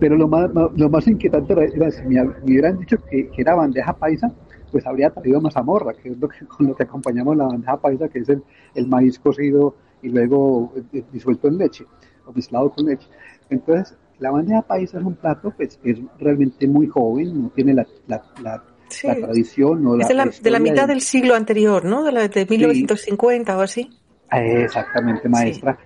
Pero 0.00 0.16
lo 0.16 0.26
más, 0.26 0.50
lo 0.74 0.90
más 0.90 1.06
inquietante 1.06 1.52
era, 1.52 1.90
si 1.90 2.02
me, 2.02 2.22
hubieran 2.42 2.78
dicho 2.78 2.96
que, 3.08 3.30
era 3.36 3.54
bandeja 3.54 3.92
paisa, 3.92 4.32
pues 4.72 4.84
habría 4.84 5.10
traído 5.10 5.40
mazamorra, 5.40 5.92
que 5.94 6.08
es 6.08 6.18
lo 6.18 6.28
que, 6.28 6.44
con 6.46 6.66
lo 6.66 6.74
que 6.74 6.82
acompañamos 6.82 7.36
la 7.36 7.44
bandeja 7.44 7.76
paisa, 7.76 8.08
que 8.08 8.18
es 8.18 8.28
el, 8.28 8.42
el 8.74 8.88
maíz 8.88 9.18
cocido 9.20 9.76
y 10.02 10.08
luego 10.08 10.72
eh, 10.92 11.04
disuelto 11.12 11.46
en 11.46 11.58
leche 11.58 11.84
o 12.26 12.32
mezclado 12.32 12.70
con 12.70 12.86
leche. 12.86 13.08
Entonces, 13.48 13.96
la 14.18 14.30
bandeja 14.30 14.62
paisa 14.62 14.98
es 14.98 15.04
un 15.04 15.14
plato 15.14 15.52
pues 15.56 15.78
es 15.84 15.98
realmente 16.18 16.66
muy 16.66 16.86
joven, 16.86 17.42
no 17.42 17.48
tiene 17.50 17.74
la, 17.74 17.86
la, 18.06 18.22
la, 18.42 18.62
tradición. 19.14 19.82
No 19.82 20.00
es 20.00 20.08
de 20.08 20.14
la, 20.14 20.26
de 20.26 20.50
la 20.50 20.58
mitad 20.58 20.88
del 20.88 21.00
siglo 21.00 21.34
anterior, 21.34 21.84
¿no? 21.84 22.04
De, 22.04 22.12
la, 22.12 22.28
de 22.28 22.46
1950 22.48 23.56
o 23.56 23.60
así. 23.60 23.90
Exactamente, 24.30 25.28
maestra. 25.28 25.78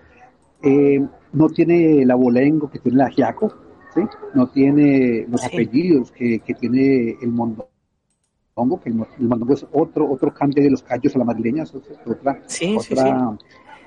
Eh, 0.63 1.01
no 1.33 1.49
tiene 1.49 2.03
el 2.03 2.11
abolengo 2.11 2.71
que 2.71 2.79
tiene 2.79 2.99
la 2.99 3.07
ajiaco, 3.07 3.53
¿sí? 3.95 4.03
No 4.35 4.49
tiene 4.49 5.27
los 5.29 5.45
apellidos 5.45 6.11
que, 6.13 6.41
que, 6.41 6.55
tiene 6.55 7.17
el 7.23 7.29
mondongo, 7.29 8.81
que 8.83 8.91
el, 8.91 8.95
mondongo 9.29 9.55
es 9.55 9.67
otro, 9.73 10.11
otro 10.11 10.33
cambio 10.33 10.63
de 10.63 10.71
los 10.71 10.83
callos 10.83 11.15
a 11.17 11.19
la 11.19 11.25
madrileña, 11.25 11.63
es 11.63 11.75
otra, 11.75 11.97
otra 12.05 12.43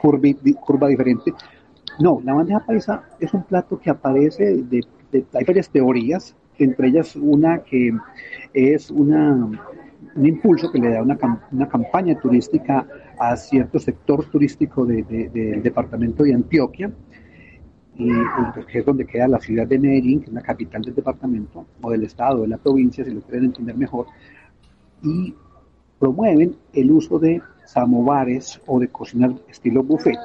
curva, 0.02 0.30
curva 0.62 0.88
diferente. 0.88 1.34
No, 2.00 2.22
la 2.24 2.34
bandeja 2.34 2.60
paisa 2.66 3.04
es 3.20 3.34
un 3.34 3.44
plato 3.44 3.80
que 3.80 3.90
aparece 3.90 4.64
de, 4.64 4.82
hay 5.34 5.44
varias 5.46 5.70
teorías, 5.70 6.36
entre 6.58 6.88
ellas 6.88 7.16
una 7.16 7.60
que 7.60 7.92
es 8.54 8.90
una, 8.90 9.34
un 10.16 10.26
impulso 10.26 10.72
que 10.72 10.80
le 10.80 10.90
da 10.90 11.02
una, 11.02 11.18
una 11.52 11.68
campaña 11.68 12.20
turística 12.20 12.88
a 13.20 13.36
cierto 13.36 13.80
sector 13.80 14.26
turístico 14.26 14.86
del 14.86 15.62
departamento 15.62 16.24
de 16.24 16.34
Antioquia, 16.34 16.92
y, 17.96 18.10
que 18.72 18.80
es 18.80 18.86
donde 18.86 19.06
queda 19.06 19.28
la 19.28 19.40
ciudad 19.40 19.68
de 19.68 19.78
Medellín, 19.78 20.22
que 20.22 20.28
es 20.28 20.34
la 20.34 20.42
capital 20.42 20.82
del 20.82 20.96
departamento, 20.96 21.66
o 21.82 21.92
del 21.92 22.04
estado, 22.04 22.42
de 22.42 22.48
la 22.48 22.58
provincia, 22.58 23.06
si 23.06 23.12
lo 23.12 23.22
quieren 23.22 23.46
entender 23.46 23.78
mejor, 23.78 24.08
y 25.04 25.36
promueven 26.00 26.56
el 26.74 26.92
uso 26.92 27.20
de 27.20 27.42
samovares 27.66 28.60
o 28.66 28.80
de 28.80 28.88
cocina 28.88 29.34
estilo 29.48 29.84
buffet 29.84 30.18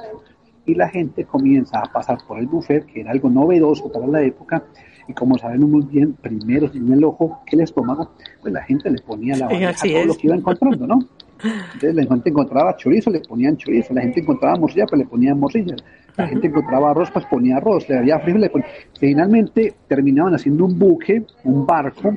y 0.69 0.75
la 0.75 0.87
gente 0.89 1.25
comienza 1.25 1.79
a 1.79 1.91
pasar 1.91 2.19
por 2.27 2.37
el 2.37 2.45
buffet, 2.45 2.85
que 2.85 3.01
era 3.01 3.11
algo 3.11 3.29
novedoso 3.29 3.91
para 3.91 4.05
la 4.05 4.21
época, 4.21 4.63
y 5.07 5.13
como 5.13 5.35
saben 5.37 5.61
muy 5.61 5.81
bien, 5.81 6.13
primero 6.13 6.69
en 6.71 6.93
el 6.93 7.03
ojo 7.03 7.41
que 7.45 7.55
el 7.55 7.63
estómago, 7.63 8.11
pues 8.41 8.53
la 8.53 8.63
gente 8.63 8.91
le 8.91 9.01
ponía 9.01 9.35
la 9.35 9.47
bandeja 9.47 9.71
a 9.71 9.73
todo 9.73 10.05
lo 10.05 10.13
que 10.13 10.27
iba 10.27 10.35
encontrando, 10.35 10.85
¿no? 10.85 10.99
Entonces 11.41 11.95
la 11.95 12.03
gente 12.03 12.29
encontraba 12.29 12.75
chorizo, 12.77 13.09
le 13.09 13.21
ponían 13.21 13.57
chorizo, 13.57 13.93
la 13.95 14.01
gente 14.01 14.19
encontraba 14.19 14.57
morcilla, 14.57 14.85
pues 14.85 14.99
le 14.99 15.07
ponían 15.07 15.39
morcilla, 15.39 15.75
la 16.15 16.27
gente 16.27 16.47
encontraba 16.47 16.91
arroz, 16.91 17.09
pues 17.11 17.25
ponía 17.25 17.57
arroz, 17.57 17.89
le 17.89 17.97
había 17.97 18.19
frijol, 18.19 18.41
le 18.41 18.49
ponía... 18.51 18.67
Finalmente 18.99 19.73
terminaban 19.87 20.35
haciendo 20.35 20.65
un 20.65 20.77
buque, 20.77 21.25
un 21.45 21.65
barco 21.65 22.13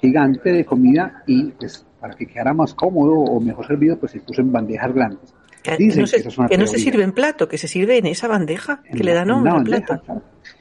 gigante 0.00 0.52
de 0.52 0.64
comida 0.64 1.24
y 1.26 1.50
pues 1.52 1.84
para 1.98 2.14
que 2.14 2.26
quedara 2.26 2.52
más 2.52 2.74
cómodo 2.74 3.14
o 3.14 3.40
mejor 3.40 3.66
servido, 3.66 3.98
pues 3.98 4.12
se 4.12 4.20
puso 4.20 4.42
en 4.42 4.52
bandejas 4.52 4.92
grandes. 4.92 5.34
Que, 5.62 5.78
no, 5.78 6.06
se, 6.06 6.22
que 6.48 6.58
no, 6.58 6.66
se, 6.66 6.78
sirve 6.78 7.04
en 7.04 7.12
plato, 7.12 7.48
que 7.48 7.56
se 7.56 7.68
sirve 7.68 7.96
en 7.96 8.06
esa 8.06 8.26
bandeja 8.26 8.82
que 8.82 9.04
le 9.04 9.14
da 9.14 9.24
nombre 9.24 9.52
al 9.52 9.62
plato. 9.62 10.02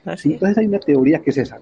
entonces 0.05 0.57
hay 0.57 0.67
una 0.67 0.79
teoría 0.79 1.19
que 1.19 1.31
es 1.31 1.37
esa. 1.37 1.59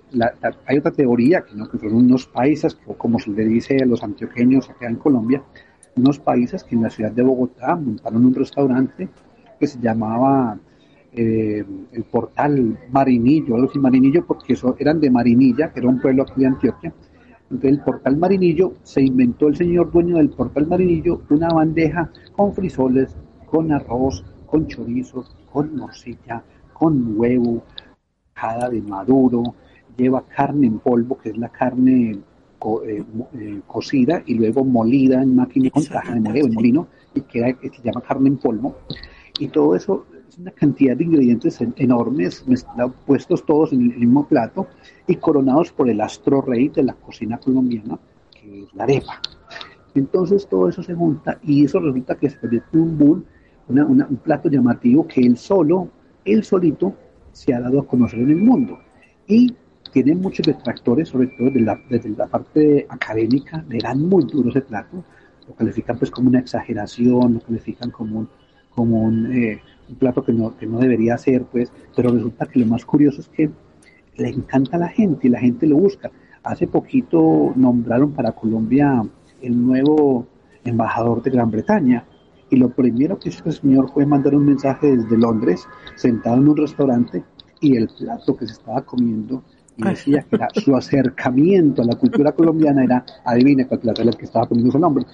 hay 0.65 0.77
otra 0.77 0.91
teoría 0.91 1.41
que, 1.41 1.55
¿no? 1.55 1.69
que 1.69 1.77
son 1.77 1.93
unos 1.93 2.27
países, 2.27 2.77
como 2.97 3.17
se 3.17 3.31
le 3.31 3.45
dice 3.45 3.77
a 3.81 3.85
los 3.85 4.03
antioqueños 4.03 4.69
acá 4.69 4.87
en 4.87 4.97
Colombia, 4.97 5.41
unos 5.95 6.19
países 6.19 6.63
que 6.63 6.75
en 6.75 6.83
la 6.83 6.89
ciudad 6.89 7.11
de 7.11 7.23
Bogotá 7.23 7.75
montaron 7.75 8.25
un 8.25 8.35
restaurante 8.35 9.07
que 9.59 9.67
se 9.67 9.79
llamaba 9.79 10.57
eh, 11.11 11.65
el 11.91 12.03
Portal 12.03 12.77
Marinillo, 12.91 13.55
algo 13.55 13.69
así 13.69 13.79
Marinillo, 13.79 14.25
porque 14.25 14.53
eso 14.53 14.75
eran 14.79 14.99
de 14.99 15.09
Marinilla, 15.09 15.71
que 15.71 15.79
era 15.79 15.89
un 15.89 15.99
pueblo 15.99 16.23
aquí 16.23 16.41
de 16.41 16.47
Antioquia. 16.47 16.93
Entonces 17.49 17.71
el 17.71 17.83
Portal 17.83 18.17
Marinillo 18.17 18.73
se 18.83 19.01
inventó 19.01 19.47
el 19.47 19.55
señor 19.55 19.91
dueño 19.91 20.17
del 20.17 20.29
Portal 20.29 20.67
Marinillo 20.67 21.21
una 21.29 21.49
bandeja 21.49 22.11
con 22.35 22.53
frisoles, 22.53 23.15
con 23.49 23.71
arroz, 23.71 24.23
con 24.45 24.67
chorizo, 24.67 25.25
con 25.51 25.75
morcilla, 25.75 26.43
con 26.73 27.17
huevo, 27.17 27.63
jada 28.33 28.69
de 28.69 28.81
maduro, 28.81 29.55
lleva 29.97 30.25
carne 30.25 30.67
en 30.67 30.79
polvo, 30.79 31.17
que 31.17 31.29
es 31.29 31.37
la 31.37 31.49
carne 31.49 32.19
eh, 32.85 33.03
eh, 33.33 33.61
cocida 33.67 34.21
y 34.25 34.35
luego 34.35 34.63
molida 34.63 35.21
en 35.21 35.35
máquina 35.35 35.69
con 35.69 35.83
caja 35.83 36.15
de 36.15 36.39
en 36.39 36.53
molino, 36.53 36.87
y 37.13 37.21
queda, 37.21 37.53
que 37.53 37.69
se 37.69 37.81
llama 37.81 38.01
carne 38.01 38.29
en 38.29 38.37
polvo. 38.37 38.75
Y 39.39 39.47
todo 39.47 39.75
eso 39.75 40.05
es 40.27 40.37
una 40.37 40.51
cantidad 40.51 40.95
de 40.95 41.03
ingredientes 41.03 41.59
enormes, 41.77 42.45
puestos 43.05 43.45
todos 43.45 43.73
en 43.73 43.91
el 43.91 43.97
mismo 43.97 44.27
plato 44.27 44.67
y 45.07 45.15
coronados 45.15 45.71
por 45.71 45.89
el 45.89 46.01
astro 46.01 46.41
rey 46.41 46.69
de 46.69 46.83
la 46.83 46.93
cocina 46.93 47.37
colombiana, 47.37 47.97
que 48.31 48.63
es 48.63 48.73
la 48.73 48.83
arepa. 48.83 49.21
Entonces 49.95 50.47
todo 50.47 50.69
eso 50.69 50.83
se 50.83 50.93
junta 50.93 51.39
y 51.43 51.65
eso 51.65 51.79
resulta 51.79 52.15
que 52.15 52.29
se 52.29 52.39
convierte 52.39 52.69
en 52.73 52.81
un 52.81 52.97
boom 52.97 53.25
un 53.69 54.19
plato 54.23 54.49
llamativo 54.49 55.07
que 55.07 55.21
él 55.21 55.37
solo, 55.37 55.89
él 56.25 56.43
solito, 56.43 56.93
se 57.31 57.53
ha 57.53 57.61
dado 57.61 57.79
a 57.79 57.87
conocer 57.87 58.19
en 58.19 58.31
el 58.31 58.37
mundo. 58.37 58.79
Y 59.27 59.55
tiene 59.91 60.15
muchos 60.15 60.45
detractores, 60.45 61.09
sobre 61.09 61.27
todo 61.27 61.47
desde 61.47 61.61
la, 61.61 61.79
desde 61.89 62.09
la 62.09 62.27
parte 62.27 62.85
académica, 62.89 63.63
le 63.69 63.79
dan 63.79 64.01
muy 64.07 64.23
duro 64.25 64.49
ese 64.49 64.61
plato, 64.61 65.03
lo 65.47 65.55
califican 65.55 65.97
pues 65.97 66.11
como 66.11 66.29
una 66.29 66.39
exageración, 66.39 67.35
lo 67.35 67.39
califican 67.39 67.91
como 67.91 68.19
un, 68.19 68.29
como 68.69 69.03
un, 69.03 69.31
eh, 69.33 69.61
un 69.87 69.95
plato 69.95 70.23
que 70.23 70.33
no, 70.33 70.55
que 70.57 70.67
no 70.67 70.79
debería 70.79 71.17
ser, 71.17 71.43
pues, 71.45 71.71
pero 71.95 72.11
resulta 72.11 72.45
que 72.45 72.59
lo 72.59 72.65
más 72.65 72.85
curioso 72.85 73.21
es 73.21 73.29
que 73.29 73.49
le 74.17 74.29
encanta 74.29 74.77
a 74.77 74.79
la 74.79 74.89
gente 74.89 75.27
y 75.27 75.31
la 75.31 75.39
gente 75.39 75.65
lo 75.65 75.77
busca. 75.77 76.11
Hace 76.43 76.67
poquito 76.67 77.53
nombraron 77.55 78.11
para 78.13 78.31
Colombia 78.31 79.03
el 79.41 79.65
nuevo 79.65 80.27
embajador 80.63 81.23
de 81.23 81.31
Gran 81.31 81.49
Bretaña 81.49 82.05
y 82.49 82.57
lo 82.57 82.69
primero 82.69 83.19
que 83.19 83.29
hizo 83.29 83.43
el 83.45 83.53
señor 83.53 83.91
fue 83.91 84.05
mandar 84.05 84.35
un 84.35 84.45
mensaje 84.45 84.95
desde 84.95 85.17
Londres, 85.17 85.67
sentado 85.95 86.37
en 86.37 86.49
un 86.49 86.57
restaurante, 86.57 87.23
y 87.61 87.75
el 87.75 87.89
plato 87.89 88.35
que 88.35 88.47
se 88.47 88.53
estaba 88.53 88.81
comiendo, 88.81 89.43
y 89.77 89.83
decía 89.83 90.25
que 90.29 90.35
era 90.35 90.47
su 90.53 90.75
acercamiento 90.75 91.81
a 91.81 91.85
la 91.85 91.95
cultura 91.95 92.31
colombiana 92.31 92.83
era, 92.83 93.05
adivine 93.23 93.67
cuál 93.67 93.79
plato 93.79 94.01
era 94.01 94.11
el 94.11 94.17
que 94.17 94.25
estaba 94.25 94.47
comiendo 94.47 94.71
su 94.71 94.79
nombre, 94.79 95.05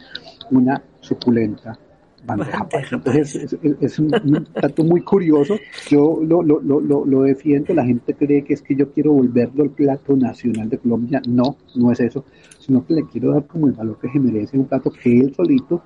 una 0.52 0.82
suculenta 1.02 1.78
bandeja 2.26 2.68
Entonces 2.92 3.56
es, 3.80 4.00
un, 4.00 4.10
plato 4.54 4.84
muy 4.84 5.02
curioso. 5.02 5.58
Yo 5.90 6.20
lo, 6.26 6.42
lo, 6.42 6.60
lo, 6.62 7.06
lo, 7.06 7.22
defiendo. 7.22 7.74
La 7.74 7.86
gente 7.86 8.14
cree 8.14 8.44
que 8.44 8.54
es 8.54 8.62
que 8.62 8.76
yo 8.76 8.92
quiero 8.92 9.14
volverlo 9.14 9.64
el 9.64 9.72
plato 9.72 10.16
nacional 10.16 10.70
de 10.70 10.78
Colombia. 10.78 11.22
No, 11.28 11.58
no 11.76 11.92
es 11.92 12.00
eso. 12.00 12.26
Sino 12.60 12.86
que 12.86 12.96
le 12.96 13.06
quiero 13.06 13.32
dar 13.32 13.46
como 13.46 13.68
el 13.68 13.74
valor 13.74 14.00
que 14.00 14.10
se 14.10 14.20
merece 14.20 14.58
un 14.58 14.66
plato 14.66 14.92
que 14.92 15.20
él 15.20 15.34
solito 15.36 15.84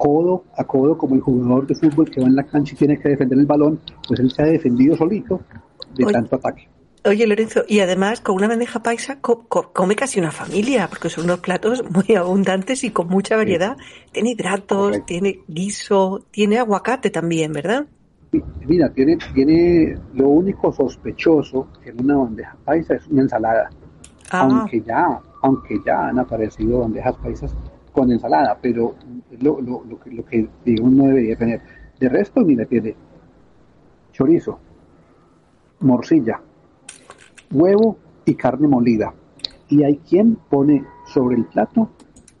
codo 0.00 0.44
a 0.56 0.64
codo 0.64 0.96
como 0.96 1.14
el 1.14 1.20
jugador 1.20 1.66
de 1.66 1.74
fútbol 1.74 2.10
que 2.10 2.22
va 2.22 2.26
en 2.26 2.34
la 2.34 2.44
cancha 2.44 2.72
y 2.74 2.78
tiene 2.78 2.98
que 2.98 3.10
defender 3.10 3.38
el 3.38 3.44
balón, 3.44 3.78
pues 4.08 4.18
él 4.18 4.30
se 4.30 4.42
ha 4.42 4.46
defendido 4.46 4.96
solito 4.96 5.42
de 5.94 6.06
tanto 6.10 6.36
ataque. 6.36 6.66
Oye, 7.04 7.26
Lorenzo, 7.26 7.64
y 7.68 7.80
además 7.80 8.22
con 8.22 8.36
una 8.36 8.48
bandeja 8.48 8.82
paisa 8.82 9.18
come 9.20 9.96
casi 9.96 10.18
una 10.18 10.30
familia, 10.30 10.88
porque 10.88 11.10
son 11.10 11.24
unos 11.24 11.40
platos 11.40 11.84
muy 11.90 12.16
abundantes 12.16 12.82
y 12.82 12.90
con 12.90 13.08
mucha 13.08 13.36
variedad. 13.36 13.76
Tiene 14.10 14.30
hidratos, 14.30 15.04
tiene 15.04 15.40
guiso, 15.46 16.24
tiene 16.30 16.58
aguacate 16.58 17.10
también, 17.10 17.52
¿verdad? 17.52 17.86
Mira, 18.66 18.90
tiene, 18.94 19.18
tiene 19.34 19.98
lo 20.14 20.28
único 20.28 20.72
sospechoso 20.72 21.68
en 21.84 22.02
una 22.02 22.16
bandeja 22.16 22.56
paisa 22.64 22.94
es 22.94 23.06
una 23.08 23.22
ensalada. 23.22 23.68
Ah. 24.30 24.48
Aunque 24.48 24.80
ya, 24.80 25.20
aunque 25.42 25.76
ya 25.84 26.08
han 26.08 26.18
aparecido 26.18 26.80
bandejas 26.80 27.16
paisas 27.16 27.54
con 27.92 28.10
ensalada, 28.10 28.58
pero 28.60 28.94
lo, 29.40 29.60
lo, 29.60 29.84
lo, 29.84 30.00
que, 30.00 30.10
lo 30.10 30.24
que 30.24 30.48
digamos 30.64 30.92
no 30.92 31.04
debería 31.04 31.36
tener. 31.36 31.60
De 31.98 32.08
resto, 32.08 32.40
mira, 32.42 32.64
tiene 32.64 32.94
chorizo, 34.12 34.58
morcilla, 35.80 36.40
huevo 37.52 37.98
y 38.24 38.34
carne 38.34 38.68
molida. 38.68 39.14
Y 39.68 39.84
hay 39.84 39.98
quien 39.98 40.36
pone 40.48 40.84
sobre 41.06 41.36
el 41.36 41.44
plato 41.44 41.90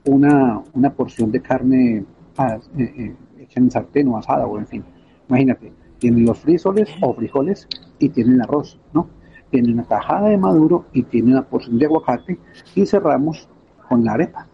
una, 0.04 0.62
una 0.74 0.92
porción 0.92 1.30
de 1.30 1.40
carne 1.40 2.04
eh, 2.38 2.58
eh, 2.78 3.16
hecha 3.38 3.60
en 3.60 3.70
sartén 3.70 4.08
o 4.08 4.16
asada, 4.16 4.46
o 4.46 4.58
en 4.58 4.66
fin. 4.66 4.84
Imagínate, 5.28 5.72
tienen 5.98 6.24
los 6.24 6.38
frisoles 6.38 6.88
o 7.02 7.14
frijoles 7.14 7.68
y 7.98 8.08
tienen 8.08 8.42
arroz, 8.42 8.80
¿no? 8.92 9.08
Tiene 9.50 9.72
una 9.72 9.84
tajada 9.84 10.28
de 10.28 10.38
maduro 10.38 10.86
y 10.92 11.02
tiene 11.04 11.32
una 11.32 11.42
porción 11.42 11.78
de 11.78 11.86
aguacate 11.86 12.38
y 12.74 12.86
cerramos 12.86 13.48
con 13.88 14.04
la 14.04 14.12
arepa 14.12 14.49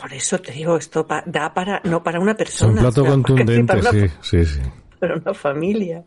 por 0.00 0.12
eso 0.12 0.38
te 0.40 0.52
digo, 0.52 0.76
esto 0.76 1.06
da 1.26 1.52
para, 1.54 1.80
no 1.84 2.02
para 2.02 2.20
una 2.20 2.36
persona. 2.36 2.72
un 2.72 2.78
plato 2.78 3.04
contundente, 3.06 3.82
sí, 3.82 4.08
sí, 4.22 4.44
sí. 4.44 4.60
Para 4.98 5.16
una 5.16 5.34
familia. 5.34 6.04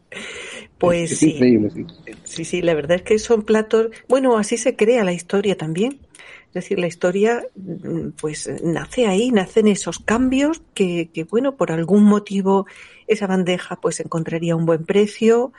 Pues 0.77 1.17
sí. 1.17 1.37
sí. 1.39 1.85
Sí, 2.23 2.45
sí, 2.45 2.61
la 2.61 2.73
verdad 2.73 2.97
es 2.97 3.03
que 3.03 3.19
son 3.19 3.43
platos, 3.43 3.87
bueno, 4.07 4.37
así 4.37 4.57
se 4.57 4.75
crea 4.75 5.03
la 5.03 5.13
historia 5.13 5.57
también. 5.57 5.99
Es 6.47 6.55
decir, 6.55 6.79
la 6.79 6.87
historia, 6.87 7.45
mm, 7.55 8.09
pues 8.19 8.49
nace 8.61 9.07
ahí, 9.07 9.31
nacen 9.31 9.67
esos 9.67 9.99
cambios 9.99 10.61
que, 10.73 11.09
que, 11.13 11.23
bueno, 11.23 11.55
por 11.55 11.71
algún 11.71 12.03
motivo 12.03 12.65
esa 13.07 13.27
bandeja 13.27 13.77
pues 13.77 13.99
encontraría 13.99 14.55
un 14.55 14.65
buen 14.65 14.85
precio, 14.85 15.53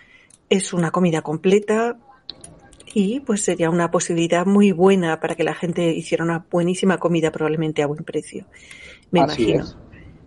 es 0.51 0.73
una 0.75 0.91
comida 0.91 1.23
completa, 1.23 1.97
y 2.95 3.21
pues 3.21 3.43
sería 3.43 3.71
una 3.71 3.91
posibilidad 3.91 4.47
muy 4.47 4.73
buena 4.73 5.21
para 5.21 5.35
que 5.35 5.45
la 5.45 5.55
gente 5.55 5.93
hiciera 5.93 6.25
una 6.25 6.47
buenísima 6.51 6.99
comida 6.99 7.31
probablemente 7.31 7.83
a 7.83 7.87
buen 7.87 8.05
precio. 8.05 8.47
Me 9.11 9.21
imagino. 9.21 9.65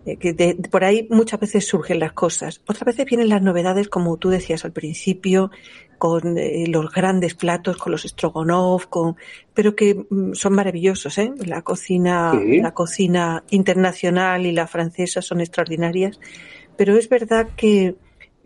Eh, 0.06 0.16
que 0.18 0.32
de, 0.32 0.54
por 0.70 0.84
ahí 0.84 1.08
muchas 1.10 1.40
veces 1.40 1.66
surgen 1.66 1.98
las 1.98 2.12
cosas. 2.12 2.62
Otras 2.66 2.84
veces 2.84 3.06
vienen 3.06 3.28
las 3.28 3.42
novedades, 3.42 3.88
como 3.88 4.16
tú 4.18 4.30
decías 4.30 4.64
al 4.64 4.72
principio, 4.72 5.50
con 5.98 6.38
eh, 6.38 6.66
los 6.68 6.92
grandes 6.92 7.34
platos, 7.34 7.76
con 7.76 7.90
los 7.90 8.02
strogonov, 8.02 8.88
con, 8.88 9.16
pero 9.52 9.74
que 9.74 10.06
mm, 10.08 10.34
son 10.34 10.54
maravillosos, 10.54 11.18
¿eh? 11.18 11.32
La 11.44 11.62
cocina, 11.62 12.32
la 12.34 12.72
cocina 12.72 13.42
internacional 13.50 14.46
y 14.46 14.52
la 14.52 14.68
francesa 14.68 15.22
son 15.22 15.40
extraordinarias. 15.40 16.20
Pero 16.76 16.96
es 16.96 17.08
verdad 17.08 17.48
que 17.56 17.96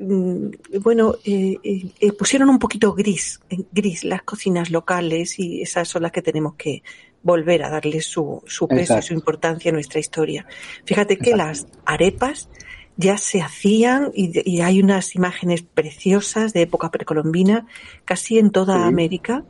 bueno, 0.01 1.17
eh, 1.25 1.59
eh, 1.63 1.91
eh, 2.01 2.13
pusieron 2.13 2.49
un 2.49 2.59
poquito 2.59 2.95
gris, 2.95 3.39
gris 3.71 4.05
las 4.05 4.23
cocinas 4.23 4.71
locales 4.71 5.39
y 5.39 5.61
esas 5.61 5.89
son 5.89 6.03
las 6.03 6.13
que 6.13 6.23
tenemos 6.23 6.55
que 6.55 6.83
volver 7.23 7.63
a 7.65 7.71
darle 7.71 8.01
su, 8.01 8.43
su 8.47 8.67
peso 8.67 8.99
y 8.99 9.03
su 9.03 9.13
importancia 9.13 9.69
en 9.69 9.75
nuestra 9.75 10.01
historia. 10.01 10.47
Fíjate 10.87 11.19
que 11.19 11.37
las 11.37 11.67
arepas 11.85 12.49
ya 12.97 13.19
se 13.19 13.43
hacían 13.43 14.11
y, 14.15 14.61
hay 14.63 14.81
unas 14.81 15.15
imágenes 15.15 15.63
preciosas 15.63 16.55
de 16.55 16.63
época 16.63 16.91
precolombina 16.91 17.67
casi 18.07 18.39
en 18.39 18.51
toda 18.51 18.87
América. 18.87 19.45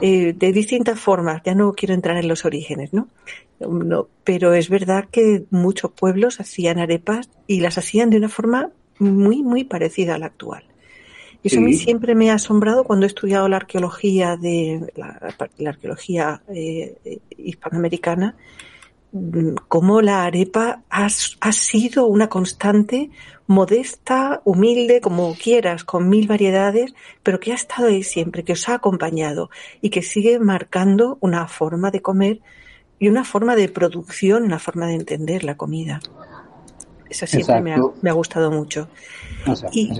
de 0.00 0.52
distintas 0.52 1.00
formas, 1.00 1.40
ya 1.46 1.54
no 1.54 1.72
quiero 1.72 1.94
entrar 1.94 2.18
en 2.18 2.28
los 2.28 2.44
orígenes, 2.44 2.92
¿no? 2.92 3.08
¿no? 3.60 4.08
Pero 4.22 4.52
es 4.52 4.68
verdad 4.68 5.06
que 5.10 5.44
muchos 5.50 5.92
pueblos 5.92 6.40
hacían 6.40 6.78
arepas 6.78 7.30
y 7.46 7.60
las 7.60 7.78
hacían 7.78 8.10
de 8.10 8.18
una 8.18 8.28
forma 8.28 8.70
muy, 9.04 9.42
muy 9.42 9.64
parecida 9.64 10.14
a 10.14 10.18
la 10.18 10.26
actual. 10.26 10.64
Y 11.42 11.48
eso 11.48 11.58
a 11.58 11.62
mí 11.62 11.74
siempre 11.74 12.14
me 12.14 12.30
ha 12.30 12.34
asombrado 12.34 12.84
cuando 12.84 13.04
he 13.04 13.06
estudiado 13.06 13.48
la 13.48 13.56
arqueología 13.56 14.36
de 14.36 14.90
la, 14.96 15.34
arqueología 15.68 16.42
eh, 16.48 17.20
hispanoamericana, 17.36 18.34
mm, 19.12 19.54
cómo 19.68 20.00
la 20.00 20.24
arepa 20.24 20.84
ha, 20.88 21.08
ha, 21.40 21.52
sido 21.52 22.06
una 22.06 22.30
constante 22.30 23.10
modesta, 23.46 24.40
humilde, 24.44 25.02
como 25.02 25.34
quieras, 25.34 25.84
con 25.84 26.08
mil 26.08 26.26
variedades, 26.26 26.94
pero 27.22 27.38
que 27.40 27.52
ha 27.52 27.56
estado 27.56 27.88
ahí 27.88 28.02
siempre, 28.02 28.42
que 28.42 28.54
os 28.54 28.66
ha 28.70 28.76
acompañado 28.76 29.50
y 29.82 29.90
que 29.90 30.00
sigue 30.00 30.38
marcando 30.38 31.18
una 31.20 31.46
forma 31.46 31.90
de 31.90 32.00
comer 32.00 32.40
y 32.98 33.08
una 33.08 33.22
forma 33.22 33.54
de 33.54 33.68
producción, 33.68 34.44
una 34.44 34.58
forma 34.58 34.86
de 34.86 34.94
entender 34.94 35.44
la 35.44 35.58
comida. 35.58 36.00
Eso 37.08 37.26
siempre 37.26 37.60
me 37.60 38.10
ha, 38.10 38.12
gustado 38.12 38.50
mucho. 38.50 38.88
y 39.72 39.90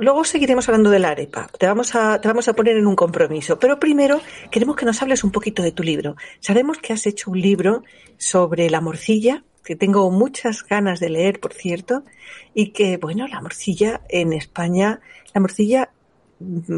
luego 0.00 0.24
seguiremos 0.24 0.68
hablando 0.68 0.90
de 0.90 0.98
la 0.98 1.10
arepa. 1.10 1.48
Te 1.58 1.66
vamos, 1.66 1.94
a, 1.94 2.20
te 2.20 2.28
vamos 2.28 2.48
a 2.48 2.52
poner 2.52 2.76
en 2.76 2.86
un 2.86 2.96
compromiso. 2.96 3.58
Pero 3.58 3.80
primero 3.80 4.20
queremos 4.50 4.76
que 4.76 4.84
nos 4.84 5.00
hables 5.02 5.24
un 5.24 5.30
poquito 5.30 5.62
de 5.62 5.72
tu 5.72 5.82
libro. 5.82 6.16
Sabemos 6.40 6.78
que 6.78 6.92
has 6.92 7.06
hecho 7.06 7.30
un 7.30 7.40
libro 7.40 7.82
sobre 8.18 8.68
la 8.70 8.80
morcilla, 8.80 9.44
que 9.64 9.76
tengo 9.76 10.10
muchas 10.10 10.64
ganas 10.64 11.00
de 11.00 11.10
leer, 11.10 11.40
por 11.40 11.52
cierto, 11.52 12.04
y 12.54 12.68
que, 12.68 12.96
bueno, 12.96 13.26
la 13.28 13.40
morcilla 13.40 14.00
en 14.08 14.32
España, 14.32 15.00
la 15.34 15.40
morcilla 15.40 15.90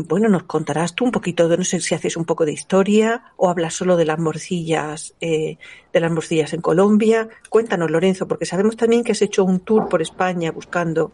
bueno, 0.09 0.29
nos 0.29 0.45
contarás 0.45 0.95
tú 0.95 1.05
un 1.05 1.11
poquito 1.11 1.49
no 1.49 1.65
sé 1.65 1.81
si 1.81 1.95
haces 1.95 2.17
un 2.17 2.25
poco 2.25 2.45
de 2.45 2.53
historia 2.53 3.25
o 3.37 3.49
hablas 3.49 3.75
solo 3.75 3.97
de 3.97 4.05
las 4.05 4.19
morcillas, 4.19 5.15
eh, 5.21 5.57
de 5.93 6.01
las 6.01 6.13
morcillas 6.13 6.53
en 6.53 6.61
Colombia. 6.61 7.29
Cuéntanos, 7.49 7.91
Lorenzo, 7.91 8.29
porque 8.29 8.47
sabemos 8.47 8.77
también 8.77 9.05
que 9.05 9.13
has 9.13 9.23
hecho 9.23 9.45
un 9.45 9.61
tour 9.61 9.89
por 9.89 10.03
España 10.03 10.53
buscando 10.53 11.13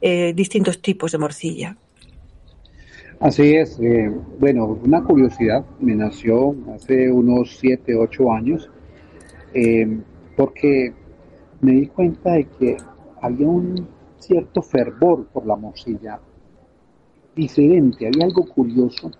eh, 0.00 0.32
distintos 0.34 0.80
tipos 0.80 1.12
de 1.12 1.18
morcilla. 1.18 1.76
Así 3.20 3.54
es. 3.54 3.78
Eh, 3.80 4.10
bueno, 4.38 4.78
una 4.82 5.02
curiosidad 5.02 5.64
me 5.80 5.94
nació 5.94 6.54
hace 6.74 7.10
unos 7.10 7.58
7, 7.58 7.94
8 7.96 8.32
años, 8.32 8.70
porque 10.36 10.94
me 11.60 11.72
di 11.72 11.86
cuenta 11.88 12.32
de 12.32 12.44
que 12.44 12.76
había 13.20 13.46
un 13.46 13.86
cierto 14.18 14.62
fervor 14.62 15.26
por 15.26 15.44
la 15.46 15.56
morcilla 15.56 16.20
diferente, 17.34 18.06
había 18.06 18.24
algo 18.24 18.44
curioso 18.44 19.10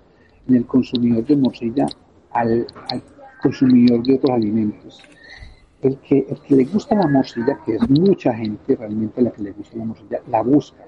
en 0.48 0.56
el 0.56 0.66
consumidor 0.66 1.24
de 1.26 1.36
morcilla 1.36 1.86
al, 2.32 2.66
consumidor 3.42 4.02
de 4.02 4.14
otros 4.14 4.30
alimentos. 4.30 5.02
El 5.80 5.96
que, 5.98 6.26
el 6.28 6.38
que 6.40 6.56
le 6.56 6.64
gusta 6.64 6.94
la 6.94 7.08
morcilla, 7.08 7.58
que 7.64 7.76
es 7.76 7.88
mucha 7.88 8.34
gente 8.34 8.76
realmente 8.76 9.22
la 9.22 9.30
que 9.30 9.42
le 9.42 9.52
gusta 9.52 9.78
la 9.78 9.84
morcilla, 9.86 10.20
la 10.28 10.42
busca. 10.42 10.84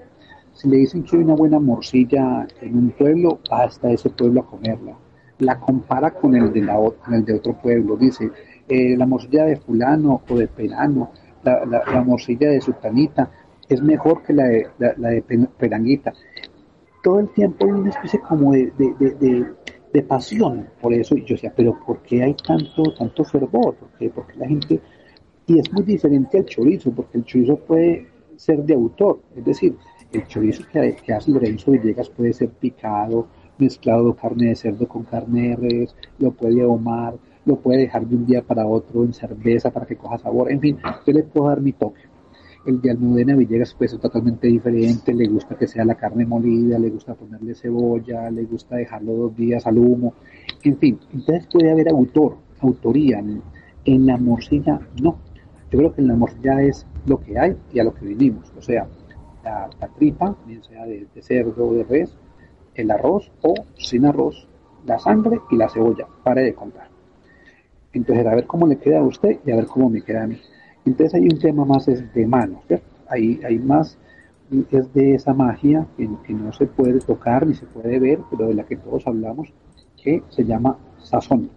Si 0.53 0.69
le 0.69 0.77
dicen 0.77 1.03
que 1.03 1.17
hay 1.17 1.23
una 1.23 1.33
buena 1.33 1.59
morcilla 1.59 2.47
en 2.61 2.77
un 2.77 2.91
pueblo, 2.91 3.39
va 3.51 3.63
hasta 3.63 3.89
ese 3.89 4.11
pueblo 4.11 4.41
a 4.41 4.45
comerla. 4.45 4.95
La 5.39 5.59
compara 5.59 6.11
con 6.11 6.35
el 6.35 6.53
de, 6.53 6.61
la, 6.61 6.77
el 7.11 7.25
de 7.25 7.33
otro 7.33 7.53
pueblo. 7.59 7.97
Dice, 7.97 8.29
eh, 8.69 8.95
la 8.95 9.07
morcilla 9.07 9.45
de 9.45 9.55
fulano 9.55 10.21
o 10.29 10.35
de 10.37 10.47
perano, 10.47 11.11
la, 11.43 11.65
la, 11.65 12.03
morcilla 12.03 12.49
de 12.49 12.61
sultanita, 12.61 13.31
es 13.67 13.81
mejor 13.81 14.21
que 14.21 14.33
la 14.33 14.43
de, 14.43 14.67
la, 14.77 15.09
de 15.09 15.21
peranguita 15.57 16.13
todo 17.03 17.19
el 17.19 17.29
tiempo 17.29 17.65
hay 17.65 17.71
una 17.71 17.89
especie 17.89 18.19
como 18.21 18.53
de, 18.53 18.71
de, 19.91 20.01
pasión 20.01 20.67
por 20.81 20.93
eso. 20.93 21.15
Y 21.15 21.23
yo 21.23 21.35
decía, 21.35 21.53
pero 21.55 21.77
¿por 21.85 22.01
qué 22.01 22.23
hay 22.23 22.33
tanto, 22.33 22.81
tanto 22.97 23.23
fervor? 23.23 23.75
¿Por 23.75 23.89
qué? 23.99 24.09
Porque 24.09 24.35
la 24.37 24.47
gente... 24.47 24.81
Y 25.45 25.59
es 25.59 25.71
muy 25.71 25.83
diferente 25.83 26.39
al 26.39 26.45
chorizo, 26.45 26.91
porque 26.91 27.17
el 27.17 27.25
chorizo 27.25 27.57
puede 27.57 28.07
ser 28.37 28.63
de 28.63 28.73
autor. 28.73 29.19
Es 29.35 29.45
decir, 29.45 29.75
el 30.11 30.25
chorizo 30.25 30.63
que, 30.71 30.95
que 30.95 31.13
hace 31.13 31.31
Lorenzo 31.31 31.71
Villegas 31.71 32.09
puede 32.09 32.33
ser 32.33 32.49
picado, 32.49 33.27
mezclado 33.57 34.15
carne 34.15 34.47
de 34.47 34.55
cerdo 34.55 34.87
con 34.87 35.03
carne 35.03 35.49
de 35.49 35.55
res, 35.57 35.95
lo 36.17 36.31
puede 36.31 36.63
ahumar, 36.63 37.15
lo 37.45 37.57
puede 37.57 37.79
dejar 37.79 38.07
de 38.07 38.15
un 38.15 38.25
día 38.25 38.41
para 38.41 38.65
otro 38.65 39.03
en 39.03 39.13
cerveza 39.13 39.69
para 39.69 39.85
que 39.85 39.97
coja 39.97 40.17
sabor. 40.17 40.49
En 40.51 40.61
fin, 40.61 40.79
yo 41.05 41.13
le 41.13 41.23
puedo 41.23 41.49
dar 41.49 41.61
mi 41.61 41.73
toque. 41.73 42.01
El 42.65 42.81
de 42.81 42.91
Almudena 42.91 43.35
Villegas 43.35 43.73
pues 43.77 43.93
es 43.93 43.99
totalmente 43.99 44.47
diferente, 44.47 45.13
le 45.13 45.27
gusta 45.27 45.55
que 45.55 45.67
sea 45.67 45.83
la 45.83 45.95
carne 45.95 46.25
molida, 46.25 46.79
le 46.79 46.89
gusta 46.89 47.13
ponerle 47.13 47.55
cebolla, 47.55 48.31
le 48.31 48.45
gusta 48.45 48.77
dejarlo 48.77 49.13
dos 49.13 49.35
días 49.35 49.67
al 49.67 49.77
humo, 49.77 50.13
en 50.63 50.77
fin, 50.77 50.99
entonces 51.11 51.47
puede 51.51 51.71
haber 51.71 51.89
autor, 51.89 52.37
autoría, 52.61 53.21
en, 53.85 54.05
la 54.05 54.15
morcilla 54.17 54.79
no, 55.01 55.17
yo 55.69 55.79
creo 55.79 55.93
que 55.93 56.01
en 56.01 56.07
la 56.07 56.15
morcilla 56.15 56.61
es 56.61 56.87
lo 57.05 57.19
que 57.19 57.37
hay 57.37 57.57
y 57.73 57.79
a 57.79 57.83
lo 57.83 57.93
que 57.93 58.05
vivimos, 58.05 58.49
o 58.57 58.61
sea, 58.61 58.87
la, 59.43 59.69
tripa, 59.97 60.35
bien 60.47 60.63
sea 60.63 60.85
de, 60.85 61.05
cerdo 61.21 61.67
o 61.67 61.73
de 61.73 61.83
res, 61.83 62.15
el 62.75 62.91
arroz 62.91 63.29
o 63.41 63.53
sin 63.75 64.05
arroz, 64.05 64.47
la 64.85 64.99
sangre 64.99 65.41
y 65.51 65.57
la 65.57 65.67
cebolla, 65.69 66.07
pare 66.23 66.43
de 66.43 66.53
contar. 66.53 66.87
Entonces, 67.91 68.25
a 68.25 68.35
ver 68.35 68.47
cómo 68.47 68.65
le 68.65 68.77
queda 68.77 68.99
a 68.99 69.03
usted 69.03 69.39
y 69.45 69.51
a 69.51 69.55
ver 69.55 69.67
cómo 69.67 69.89
me 69.89 70.01
queda 70.01 70.23
a 70.23 70.27
mí. 70.27 70.39
Entonces 70.85 71.13
hay 71.13 71.23
un 71.23 71.39
tema 71.39 71.65
más 71.65 71.87
es 71.87 72.13
de 72.13 72.27
manos, 72.27 72.61
Hay, 73.07 73.39
hay 73.45 73.59
más, 73.59 73.97
es 74.71 74.93
de 74.93 75.15
esa 75.15 75.33
magia 75.33 75.87
que, 75.97 76.33
no 76.33 76.51
se 76.51 76.65
puede 76.65 76.99
tocar 76.99 77.47
ni 77.47 77.53
se 77.53 77.65
puede 77.65 77.99
ver, 77.99 78.19
pero 78.29 78.47
de 78.47 78.55
la 78.55 78.63
que 78.63 78.75
todos 78.75 79.07
hablamos, 79.07 79.53
que 80.01 80.21
se 80.29 80.43
llama 80.43 80.77
sazón. 80.97 81.49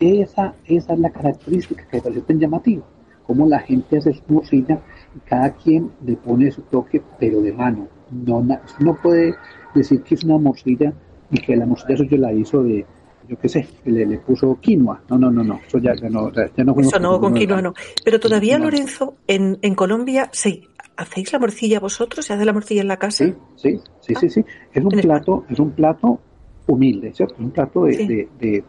Esa, 0.00 0.54
esa 0.66 0.92
es 0.94 0.98
la 0.98 1.10
característica 1.10 1.86
que 1.86 2.00
parece 2.00 2.22
tan 2.22 2.40
llamativa, 2.40 2.82
como 3.24 3.46
la 3.46 3.60
gente 3.60 3.98
hace 3.98 4.12
su 4.12 4.22
morcilla 4.28 4.80
y 5.14 5.20
cada 5.20 5.50
quien 5.52 5.92
le 6.04 6.16
pone 6.16 6.50
su 6.50 6.62
toque, 6.62 7.00
pero 7.20 7.40
de 7.40 7.52
mano. 7.52 7.86
No, 8.10 8.44
no 8.80 8.94
puede 8.96 9.34
decir 9.74 10.02
que 10.02 10.16
es 10.16 10.24
una 10.24 10.38
morcilla 10.38 10.92
y 11.30 11.38
que 11.40 11.56
la 11.56 11.66
morcilla 11.66 11.96
suya 11.96 12.18
la 12.18 12.32
hizo 12.32 12.64
de, 12.64 12.84
yo 13.28 13.38
qué 13.38 13.48
sé, 13.48 13.68
le, 13.84 14.06
le, 14.06 14.18
puso 14.18 14.58
quinoa. 14.60 15.02
No, 15.08 15.18
no, 15.18 15.30
no, 15.30 15.42
no, 15.42 15.60
eso 15.66 15.78
ya, 15.78 15.94
no, 16.08 16.32
ya 16.32 16.64
no 16.64 16.74
Eso 16.78 16.98
no, 16.98 17.20
con 17.20 17.34
quinoa 17.34 17.62
no. 17.62 17.74
Pero 18.04 18.20
todavía, 18.20 18.58
Lorenzo, 18.58 19.16
en, 19.26 19.58
en 19.62 19.74
Colombia, 19.74 20.28
sí, 20.32 20.64
¿hacéis 20.96 21.32
la 21.32 21.38
morcilla 21.38 21.80
vosotros? 21.80 22.26
¿Se 22.26 22.32
hace 22.32 22.44
la 22.44 22.52
morcilla 22.52 22.82
en 22.82 22.88
la 22.88 22.96
casa? 22.96 23.24
Sí, 23.24 23.34
sí, 23.56 23.80
sí, 24.00 24.14
sí, 24.14 24.28
sí. 24.28 24.44
Es 24.72 24.84
un 24.84 24.90
plato, 24.90 25.44
es 25.48 25.58
un 25.58 25.70
plato 25.72 26.20
humilde, 26.66 27.12
¿cierto? 27.12 27.34
Es 27.34 27.40
un 27.40 27.50
plato 27.50 27.84
de, 27.84 28.28
de, 28.38 28.64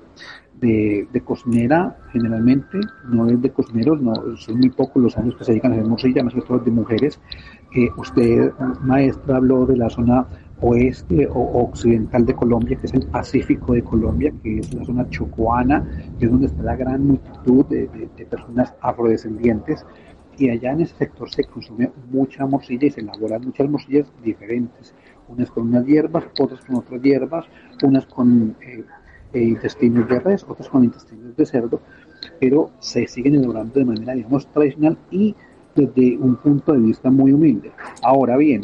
de, 0.60 1.08
de, 1.12 1.22
cocinera, 1.22 1.98
generalmente, 2.12 2.80
no 3.10 3.28
es 3.28 3.42
de 3.42 3.50
cocineros, 3.52 4.02
no, 4.02 4.14
son 4.38 4.58
muy 4.58 4.70
pocos 4.70 5.02
los 5.02 5.18
años 5.18 5.36
que 5.36 5.44
se 5.44 5.52
dedican 5.52 5.72
a 5.72 5.76
hacer 5.76 5.88
morcilla, 5.88 6.24
más 6.24 6.34
que 6.34 6.42
todo 6.42 6.60
de 6.60 6.72
mujeres. 6.72 7.20
Eh, 7.76 7.90
usted, 7.98 8.52
maestra, 8.82 9.38
habló 9.38 9.66
de 9.66 9.78
la 9.78 9.90
zona 9.90 10.26
oeste 10.62 11.28
o 11.28 11.64
occidental 11.64 12.26
de 12.26 12.34
Colombia, 12.34 12.78
que 12.78 12.88
es 12.88 12.94
el 12.94 13.06
Pacífico 13.08 13.74
de 13.74 13.84
Colombia, 13.84 14.32
que 14.42 14.60
es 14.60 14.74
la 14.74 14.86
zona 14.86 15.10
chocoana, 15.10 15.86
que 16.18 16.26
es 16.26 16.32
donde 16.32 16.48
está 16.48 16.64
la 16.64 16.76
gran 16.76 17.06
multitud 17.06 17.66
de, 17.66 18.10
personas 18.30 18.74
afrodescendientes. 18.82 19.86
Y 20.38 20.50
allá 20.50 20.72
en 20.72 20.82
ese 20.82 20.96
sector 20.96 21.30
se 21.30 21.44
consume 21.44 21.92
mucha 22.12 22.46
morcilla 22.46 22.88
y 22.88 22.92
se 22.92 23.02
elaboran 23.02 23.44
muchas 23.44 23.70
morcillas 23.70 24.12
diferentes, 24.24 24.96
unas 25.28 25.52
con 25.52 25.68
unas 25.68 25.86
hierbas, 25.86 26.24
otras 26.40 26.66
con 26.66 26.78
otras 26.78 27.02
hierbas, 27.02 27.46
unas 27.84 28.06
con 28.08 28.56
eh, 28.62 28.84
eh, 29.34 29.44
intestinos 29.44 30.08
de 30.08 30.20
res, 30.20 30.44
otras 30.48 30.70
con 30.70 30.84
intestinos 30.84 31.36
de 31.36 31.46
cerdo, 31.46 31.82
pero 32.40 32.72
se 32.80 33.06
siguen 33.08 33.36
elaborando 33.36 33.80
de 33.80 33.86
manera, 33.86 34.14
digamos, 34.14 34.48
tradicional 34.48 34.98
y 35.12 35.36
desde 35.76 36.18
un 36.18 36.36
punto 36.38 36.74
de 36.74 36.80
vista 36.80 37.10
muy 37.10 37.32
humilde. 37.32 37.72
Ahora 38.04 38.38
bien, 38.38 38.62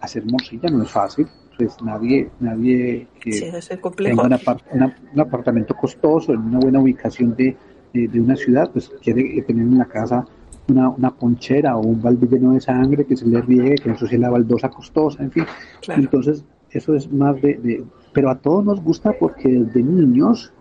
hacer 0.00 0.24
morcilla 0.26 0.68
no 0.70 0.82
es 0.82 0.90
fácil, 0.90 1.26
pues 1.56 1.80
nadie, 1.82 2.30
nadie 2.40 3.08
que 3.20 3.32
tenga 3.32 4.94
un 5.14 5.20
apartamento 5.20 5.74
costoso 5.74 6.32
en 6.32 6.40
una 6.40 6.58
buena 6.58 6.80
ubicación 6.80 7.34
de, 7.34 7.56
de, 7.92 8.20
una 8.20 8.36
ciudad, 8.36 8.70
pues 8.70 8.90
quiere 9.02 9.40
tener 9.42 9.64
en 9.64 9.78
la 9.78 9.86
casa 9.86 10.26
una, 10.68 10.90
una, 10.90 11.10
ponchera 11.14 11.76
o 11.76 11.80
un 11.80 12.02
balde 12.02 12.26
lleno 12.26 12.52
de 12.52 12.60
sangre 12.60 13.06
que 13.06 13.16
se 13.16 13.26
le 13.26 13.40
riegue, 13.40 13.76
que 13.76 13.90
eso 13.90 14.06
sea 14.06 14.18
la 14.18 14.30
baldosa 14.30 14.68
costosa, 14.68 15.22
en 15.22 15.30
fin. 15.30 15.44
Entonces, 15.88 16.44
eso 16.70 16.94
es 16.94 17.10
más 17.10 17.40
de, 17.40 17.84
Pero 18.12 18.30
a 18.30 18.38
todos 18.38 18.64
nos 18.64 18.82
gusta 18.82 19.12
porque 19.18 19.48
desde 19.48 19.82
niños 19.82 20.52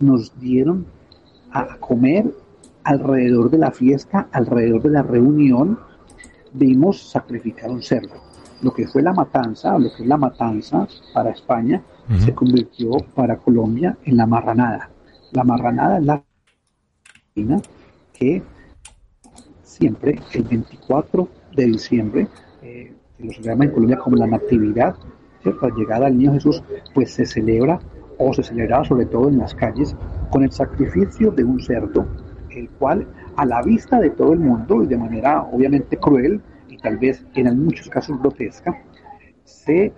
nos 0.00 0.38
dieron 0.40 0.86
a 1.50 1.76
comer 1.76 2.32
alrededor 2.84 3.50
de 3.50 3.58
la 3.58 3.70
fiesta, 3.70 4.28
alrededor 4.32 4.82
de 4.82 4.90
la 4.90 5.02
reunión, 5.02 5.78
vimos 6.52 7.10
sacrificar 7.10 7.70
un 7.70 7.82
cerdo 7.82 8.27
lo 8.62 8.72
que 8.72 8.86
fue 8.86 9.02
la 9.02 9.12
matanza, 9.12 9.78
lo 9.78 9.94
que 9.94 10.02
es 10.02 10.08
la 10.08 10.16
matanza 10.16 10.86
para 11.12 11.30
España, 11.30 11.82
se 12.18 12.34
convirtió 12.34 12.92
para 13.14 13.36
Colombia 13.36 13.96
en 14.04 14.16
la 14.16 14.26
marranada. 14.26 14.90
La 15.32 15.44
marranada 15.44 15.98
es 15.98 16.04
la 16.04 16.22
que 18.14 18.42
siempre, 19.62 20.18
el 20.32 20.42
24 20.42 21.28
de 21.54 21.66
diciembre, 21.66 22.28
eh, 22.62 22.92
lo 23.18 23.30
se 23.32 23.42
llama 23.42 23.64
en 23.64 23.70
Colombia 23.70 23.98
como 23.98 24.16
la 24.16 24.26
Natividad, 24.26 24.96
¿cierto? 25.42 25.68
la 25.68 25.74
llegada 25.74 26.06
al 26.06 26.16
niño 26.16 26.32
Jesús, 26.32 26.62
pues 26.94 27.12
se 27.12 27.26
celebra 27.26 27.78
o 28.18 28.32
se 28.32 28.42
celebraba 28.42 28.84
sobre 28.84 29.06
todo 29.06 29.28
en 29.28 29.38
las 29.38 29.54
calles 29.54 29.94
con 30.30 30.42
el 30.42 30.50
sacrificio 30.50 31.30
de 31.30 31.44
un 31.44 31.60
cerdo, 31.60 32.06
el 32.50 32.68
cual 32.70 33.06
a 33.36 33.44
la 33.44 33.62
vista 33.62 34.00
de 34.00 34.10
todo 34.10 34.32
el 34.32 34.40
mundo 34.40 34.82
y 34.82 34.86
de 34.86 34.96
manera 34.96 35.42
obviamente 35.42 35.96
cruel, 35.96 36.40
tal 36.82 36.98
vez 36.98 37.24
en 37.34 37.64
muchos 37.64 37.88
casos 37.88 38.18
grotesca, 38.18 38.82
se 39.44 39.92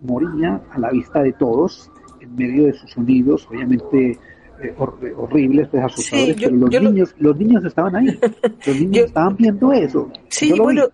moría 0.00 0.60
a 0.70 0.78
la 0.78 0.90
vista 0.90 1.22
de 1.22 1.32
todos 1.32 1.90
en 2.20 2.34
medio 2.34 2.66
de 2.66 2.72
sus 2.72 2.92
sonidos, 2.92 3.46
obviamente 3.50 4.18
eh, 4.60 4.74
horribles, 5.16 5.68
pues 5.68 5.84
asustadores, 5.84 6.36
pero 6.36 6.56
los 6.56 6.70
niños, 6.70 7.14
los 7.18 7.36
niños 7.36 7.64
estaban 7.64 7.96
ahí, 7.96 8.06
los 8.66 8.80
niños 8.80 9.06
estaban 9.06 9.36
viendo 9.36 9.72
eso. 9.72 10.10
Sí, 10.28 10.52
bueno, 10.52 10.88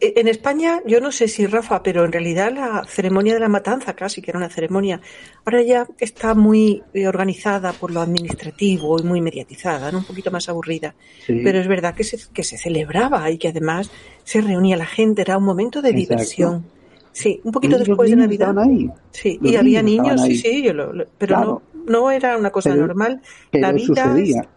e, 0.00 0.14
en 0.16 0.28
España, 0.28 0.80
yo 0.86 1.00
no 1.00 1.10
sé 1.12 1.28
si 1.28 1.46
Rafa, 1.46 1.82
pero 1.82 2.04
en 2.04 2.12
realidad 2.12 2.52
la 2.52 2.84
ceremonia 2.86 3.34
de 3.34 3.40
la 3.40 3.48
matanza 3.48 3.94
casi 3.94 4.20
que 4.20 4.30
era 4.30 4.38
una 4.38 4.50
ceremonia, 4.50 5.00
ahora 5.44 5.62
ya 5.62 5.86
está 5.98 6.34
muy 6.34 6.82
eh, 6.92 7.06
organizada 7.06 7.72
por 7.72 7.90
lo 7.90 8.00
administrativo 8.00 8.98
y 8.98 9.02
muy 9.04 9.20
mediatizada, 9.20 9.90
¿no? 9.90 9.98
un 9.98 10.04
poquito 10.04 10.30
más 10.30 10.48
aburrida, 10.48 10.94
pero 11.26 11.58
es 11.58 11.68
verdad 11.68 11.94
que 11.94 12.04
se, 12.04 12.18
que 12.32 12.42
se 12.42 12.58
celebraba 12.58 13.30
y 13.30 13.38
que 13.38 13.48
además 13.48 13.90
se 14.22 14.40
reunía 14.40 14.76
la 14.76 14.86
gente, 14.86 15.22
era 15.22 15.38
un 15.38 15.44
momento 15.44 15.80
de 15.80 15.92
diversión. 15.92 16.66
Sí, 17.12 17.40
un 17.44 17.52
poquito 17.52 17.78
después 17.78 18.10
de 18.10 18.16
Navidad. 18.16 18.58
Ahí. 18.58 18.90
Sí, 19.12 19.38
y 19.40 19.54
había 19.54 19.82
niños, 19.82 20.20
sí, 20.22 20.36
sí, 20.36 20.62
yo 20.64 20.72
lo, 20.72 21.06
pero 21.16 21.38
no 21.38 21.73
no 21.86 22.10
era 22.10 22.36
una 22.36 22.50
cosa 22.50 22.74
normal. 22.74 23.20
la 23.52 23.72
vida 23.72 23.84
sucedía. 23.84 24.48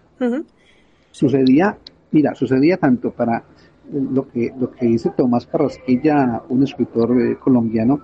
Sucedía, 1.11 1.77
mira, 2.11 2.35
sucedía 2.35 2.77
tanto 2.77 3.11
para 3.11 3.43
lo 3.91 4.27
que, 4.29 4.53
lo 4.59 4.71
que 4.71 4.85
dice 4.85 5.11
Tomás 5.15 5.47
Carrasquilla, 5.47 6.43
un 6.49 6.63
escritor 6.63 7.19
eh, 7.19 7.37
colombiano, 7.39 8.01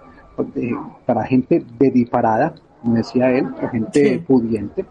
para 1.06 1.26
gente 1.26 1.64
dediparada, 1.78 2.56
como 2.82 2.96
decía 2.96 3.32
él, 3.32 3.50
para 3.54 3.70
gente 3.70 4.24
pudiente, 4.26 4.86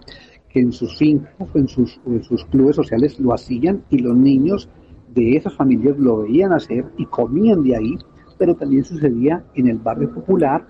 que 0.48 0.60
en 0.60 0.72
sus 0.72 0.96
fincas 0.96 1.34
o 1.38 1.58
en 1.58 1.66
sus, 1.66 2.00
en 2.06 2.22
sus 2.22 2.44
clubes 2.44 2.76
sociales 2.76 3.18
lo 3.18 3.32
hacían 3.34 3.82
y 3.90 3.98
los 3.98 4.16
niños 4.16 4.68
de 5.14 5.36
esas 5.36 5.54
familias 5.54 5.98
lo 5.98 6.18
veían 6.18 6.52
hacer 6.52 6.84
y 6.96 7.06
comían 7.06 7.62
de 7.64 7.76
ahí, 7.76 7.98
pero 8.38 8.54
también 8.54 8.84
sucedía 8.84 9.44
en 9.54 9.68
el 9.68 9.78
barrio 9.78 10.12
popular 10.12 10.64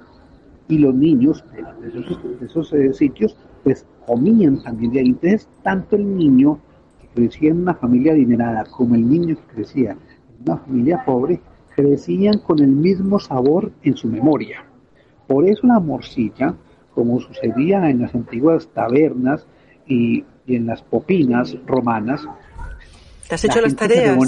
y 0.69 0.79
los 0.79 0.95
niños 0.95 1.45
de 1.81 1.89
esos, 1.89 2.41
de 2.41 2.47
esos 2.47 2.73
eh, 2.73 2.93
sitios 2.93 3.37
pues 3.63 3.87
comían 4.07 4.63
también 4.63 4.93
de 4.93 5.01
ahí. 5.01 5.09
Entonces, 5.09 5.49
tanto 5.63 5.97
el 5.97 6.17
niño 6.17 6.59
que 7.01 7.09
crecía 7.09 7.51
en 7.51 7.63
una 7.63 7.75
familia 7.75 8.13
adinerada 8.13 8.65
como 8.65 8.95
el 8.95 9.09
niño 9.09 9.37
que 9.37 9.55
crecía 9.55 9.93
en 9.93 9.99
una 10.47 10.59
familia 10.59 11.05
pobre, 11.05 11.41
crecían 11.75 12.39
con 12.39 12.61
el 12.61 12.69
mismo 12.69 13.19
sabor 13.19 13.73
en 13.83 13.97
su 13.97 14.09
memoria. 14.09 14.65
Por 15.27 15.47
eso 15.47 15.67
la 15.67 15.81
morcilla, 15.81 16.55
como 16.95 17.21
sucedía 17.21 17.89
en 17.89 18.03
las 18.03 18.15
antiguas 18.15 18.69
tabernas 18.69 19.47
y, 19.87 20.25
en 20.47 20.67
las 20.67 20.83
popinas 20.83 21.57
romanas, 21.67 22.27
¿Te 23.29 23.37
has 23.37 23.45
hecho 23.45 23.61
las 23.61 23.77
tareas? 23.77 24.19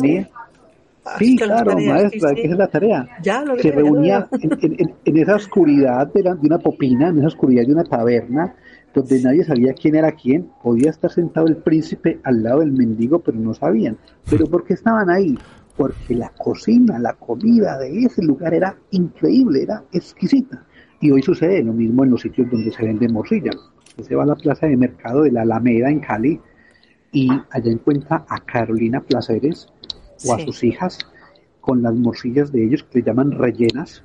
sí, 1.18 1.36
claro, 1.36 1.76
maestra, 1.78 2.30
sí, 2.30 2.40
es 2.44 2.56
la 2.56 2.68
tarea. 2.68 3.06
Ya, 3.22 3.44
se 3.60 3.70
reunía 3.70 4.26
en, 4.30 5.16
esa 5.18 5.34
oscuridad 5.34 6.10
de, 6.12 6.22
de, 6.22 6.38
una 6.40 6.58
popina, 6.58 7.08
en 7.08 7.18
esa 7.18 7.26
oscuridad 7.26 7.66
de 7.66 7.72
una 7.72 7.84
taberna, 7.84 8.54
donde 8.94 9.20
nadie 9.22 9.44
sabía 9.44 9.74
quién 9.74 9.96
era 9.96 10.12
quién. 10.12 10.48
Podía 10.62 10.90
estar 10.90 11.10
sentado 11.10 11.46
el 11.46 11.56
príncipe 11.56 12.20
al 12.22 12.42
lado 12.42 12.60
del 12.60 12.72
mendigo, 12.72 13.18
pero 13.18 13.38
no 13.38 13.52
sabían. 13.52 13.98
¿Pero 14.30 14.46
por 14.46 14.64
qué 14.64 14.74
estaban 14.74 15.10
ahí? 15.10 15.36
Porque 15.76 16.14
la 16.14 16.30
cocina, 16.30 16.98
la 16.98 17.14
comida 17.14 17.78
de 17.78 18.04
ese 18.04 18.22
lugar 18.22 18.54
era 18.54 18.76
increíble, 18.92 19.62
era 19.62 19.82
exquisita. 19.92 20.64
Y 21.00 21.10
hoy 21.10 21.22
sucede 21.22 21.62
lo 21.62 21.72
mismo 21.72 22.04
en 22.04 22.10
los 22.10 22.22
sitios 22.22 22.48
donde 22.50 22.70
se 22.70 22.84
vende 22.84 23.08
morcilla. 23.08 23.50
Usted 23.88 24.04
se 24.04 24.14
va 24.14 24.22
a 24.22 24.26
la 24.26 24.36
plaza 24.36 24.66
de 24.66 24.76
mercado 24.76 25.22
de 25.22 25.32
la 25.32 25.42
Alameda 25.42 25.90
en 25.90 26.00
Cali 26.00 26.40
y 27.12 27.28
allá 27.50 27.70
encuentra 27.70 28.24
a 28.28 28.40
Carolina 28.40 29.00
Placeres 29.00 29.68
o 30.26 30.34
a 30.34 30.38
sus 30.38 30.64
hijas 30.64 30.98
con 31.60 31.82
las 31.82 31.94
morcillas 31.94 32.52
de 32.52 32.64
ellos 32.64 32.84
que 32.84 32.98
le 32.98 33.04
llaman 33.04 33.32
rellenas 33.32 34.04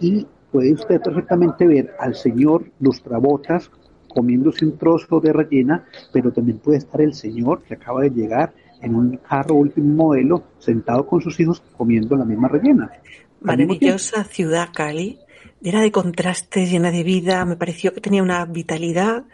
y 0.00 0.26
puede 0.50 0.72
usted 0.72 1.00
perfectamente 1.00 1.66
ver 1.66 1.94
al 1.98 2.14
señor 2.14 2.64
Lustrabotas 2.80 3.70
comiéndose 4.12 4.66
un 4.66 4.76
trozo 4.76 5.20
de 5.20 5.32
rellena, 5.32 5.84
pero 6.12 6.32
también 6.32 6.58
puede 6.58 6.78
estar 6.78 7.00
el 7.00 7.14
señor 7.14 7.62
que 7.62 7.74
acaba 7.74 8.02
de 8.02 8.10
llegar 8.10 8.52
en 8.82 8.94
un 8.94 9.16
carro 9.18 9.54
último 9.54 10.04
modelo, 10.04 10.44
sentado 10.58 11.06
con 11.06 11.20
sus 11.20 11.38
hijos 11.40 11.62
comiendo 11.76 12.16
la 12.16 12.24
misma 12.24 12.48
rellena. 12.48 12.90
Maravillosa 13.40 14.24
ciudad 14.24 14.68
Cali, 14.72 15.18
llena 15.60 15.82
de 15.82 15.92
contrastes, 15.92 16.70
llena 16.70 16.90
de 16.90 17.02
vida, 17.02 17.44
me 17.44 17.56
pareció 17.56 17.92
que 17.92 18.00
tenía 18.00 18.22
una 18.22 18.44
vitalidad, 18.44 19.24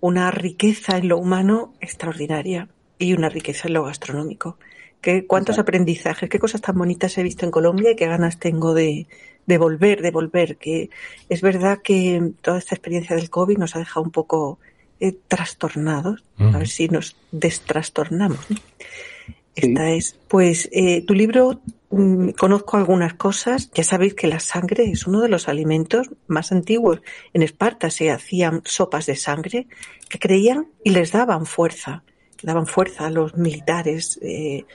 una 0.00 0.30
riqueza 0.30 0.96
en 0.98 1.08
lo 1.08 1.18
humano 1.18 1.74
extraordinaria 1.80 2.68
y 2.98 3.14
una 3.14 3.28
riqueza 3.28 3.68
en 3.68 3.74
lo 3.74 3.84
gastronómico. 3.84 4.58
¿Qué, 5.00 5.26
¿Cuántos 5.26 5.60
aprendizajes, 5.60 6.28
qué 6.28 6.40
cosas 6.40 6.60
tan 6.60 6.76
bonitas 6.76 7.16
he 7.18 7.22
visto 7.22 7.44
en 7.44 7.52
Colombia 7.52 7.92
y 7.92 7.96
qué 7.96 8.06
ganas 8.06 8.40
tengo 8.40 8.74
de, 8.74 9.06
de 9.48 9.56
volver, 9.56 10.02
de 10.02 10.10
volver, 10.10 10.58
que 10.58 10.90
es 11.30 11.40
verdad 11.40 11.78
que 11.82 12.32
toda 12.42 12.58
esta 12.58 12.74
experiencia 12.74 13.16
del 13.16 13.30
COVID 13.30 13.56
nos 13.56 13.74
ha 13.74 13.78
dejado 13.78 14.04
un 14.04 14.10
poco 14.10 14.58
eh, 15.00 15.16
trastornados, 15.26 16.22
a 16.38 16.58
ver 16.58 16.68
si 16.68 16.88
nos 16.88 17.16
destrastornamos. 17.32 18.46
Esta 19.56 19.90
es, 19.90 20.16
pues, 20.28 20.68
eh, 20.70 21.02
tu 21.02 21.14
libro, 21.14 21.62
mm, 21.90 22.30
conozco 22.30 22.76
algunas 22.76 23.14
cosas, 23.14 23.70
ya 23.72 23.84
sabéis 23.84 24.12
que 24.12 24.26
la 24.26 24.38
sangre 24.38 24.84
es 24.84 25.06
uno 25.06 25.22
de 25.22 25.30
los 25.30 25.48
alimentos 25.48 26.10
más 26.26 26.52
antiguos. 26.52 27.00
En 27.32 27.42
Esparta 27.42 27.88
se 27.88 28.10
hacían 28.10 28.60
sopas 28.66 29.06
de 29.06 29.16
sangre 29.16 29.66
que 30.10 30.18
creían 30.18 30.66
y 30.84 30.90
les 30.90 31.10
daban 31.10 31.46
fuerza, 31.46 32.02
daban 32.42 32.66
fuerza 32.66 33.06
a 33.06 33.10
los 33.10 33.34
militares 33.34 34.18
eh, 34.20 34.66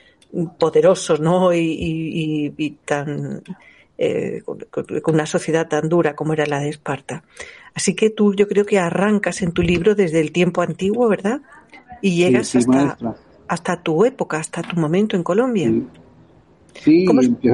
poderosos, 0.57 1.19
¿no? 1.19 1.53
y 1.53 2.77
tan 2.85 3.43
eh, 3.97 4.41
con, 4.43 4.59
una 5.07 5.25
sociedad 5.25 5.67
tan 5.67 5.89
dura 5.89 6.15
como 6.15 6.33
era 6.33 6.45
la 6.45 6.59
de 6.59 6.69
Esparta. 6.69 7.23
Así 7.73 7.95
que 7.95 8.09
tú 8.09 8.33
yo 8.33 8.47
creo 8.47 8.65
que 8.65 8.79
arrancas 8.79 9.41
en 9.41 9.51
tu 9.51 9.61
libro 9.61 9.95
desde 9.95 10.19
el 10.19 10.31
tiempo 10.31 10.61
antiguo, 10.61 11.07
¿verdad? 11.07 11.41
Y 12.01 12.15
llegas 12.15 12.55
hasta, 12.55 12.97
hasta 13.47 13.81
tu 13.81 14.05
época, 14.05 14.37
hasta 14.37 14.61
tu 14.61 14.79
momento 14.79 15.15
en 15.15 15.23
Colombia. 15.23 15.71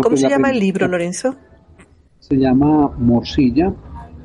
¿Cómo, 0.01 0.17
se 0.17 0.29
llama 0.29 0.49
el 0.49 0.59
libro, 0.59 0.87
Lorenzo? 0.87 1.35
Se 2.19 2.35
llama 2.35 2.89
Morcilla, 2.97 3.73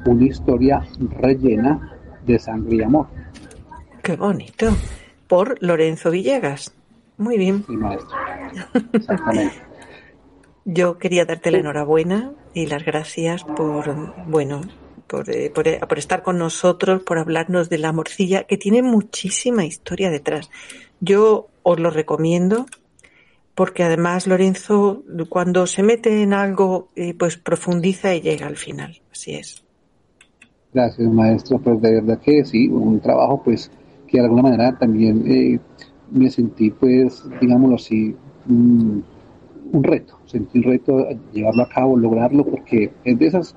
una 0.06 0.24
historia 0.24 0.82
rellena 1.20 1.98
de 2.26 2.38
sangre 2.38 2.76
y 2.76 2.82
amor. 2.82 3.06
Qué 4.02 4.16
bonito. 4.16 4.68
Por 5.26 5.60
Lorenzo 5.62 6.10
Villegas. 6.10 6.72
Muy 7.16 7.38
bien. 7.38 7.64
Sí, 7.66 7.76
maestro. 7.76 8.16
Exactamente. 8.92 9.54
Yo 10.64 10.98
quería 10.98 11.24
darte 11.24 11.50
la 11.50 11.58
enhorabuena 11.58 12.32
y 12.54 12.66
las 12.66 12.84
gracias 12.84 13.44
por, 13.44 14.14
bueno, 14.26 14.62
por, 15.06 15.28
eh, 15.30 15.50
por, 15.54 15.68
eh, 15.68 15.80
por, 15.86 15.98
estar 15.98 16.22
con 16.22 16.38
nosotros, 16.38 17.02
por 17.02 17.18
hablarnos 17.18 17.68
de 17.68 17.78
la 17.78 17.92
morcilla, 17.92 18.44
que 18.44 18.56
tiene 18.56 18.82
muchísima 18.82 19.64
historia 19.64 20.10
detrás. 20.10 20.50
Yo 21.00 21.48
os 21.62 21.78
lo 21.78 21.90
recomiendo 21.90 22.66
porque 23.54 23.84
además 23.84 24.26
Lorenzo, 24.26 25.04
cuando 25.28 25.66
se 25.66 25.82
mete 25.82 26.22
en 26.22 26.32
algo, 26.32 26.88
eh, 26.96 27.14
pues 27.14 27.36
profundiza 27.36 28.14
y 28.14 28.20
llega 28.20 28.46
al 28.46 28.56
final. 28.56 29.00
Así 29.12 29.34
es. 29.34 29.64
Gracias, 30.72 31.08
maestro. 31.08 31.58
Pues 31.58 31.80
de 31.80 31.94
verdad 31.94 32.18
que 32.20 32.44
sí, 32.44 32.68
un 32.68 33.00
trabajo 33.00 33.42
pues 33.44 33.70
que 34.08 34.18
de 34.18 34.24
alguna 34.24 34.42
manera 34.42 34.76
también 34.76 35.24
eh, 35.30 35.60
me 36.10 36.30
sentí 36.30 36.70
pues, 36.70 37.24
digámoslo 37.40 37.76
así, 37.76 38.16
un, 38.48 39.04
un 39.72 39.82
reto. 39.82 40.18
Sentí 40.26 40.58
un 40.58 40.64
reto 40.64 41.08
llevarlo 41.32 41.62
a 41.62 41.68
cabo, 41.68 41.96
lograrlo, 41.96 42.44
porque 42.44 42.92
es 43.04 43.18
de 43.18 43.26
esas 43.26 43.56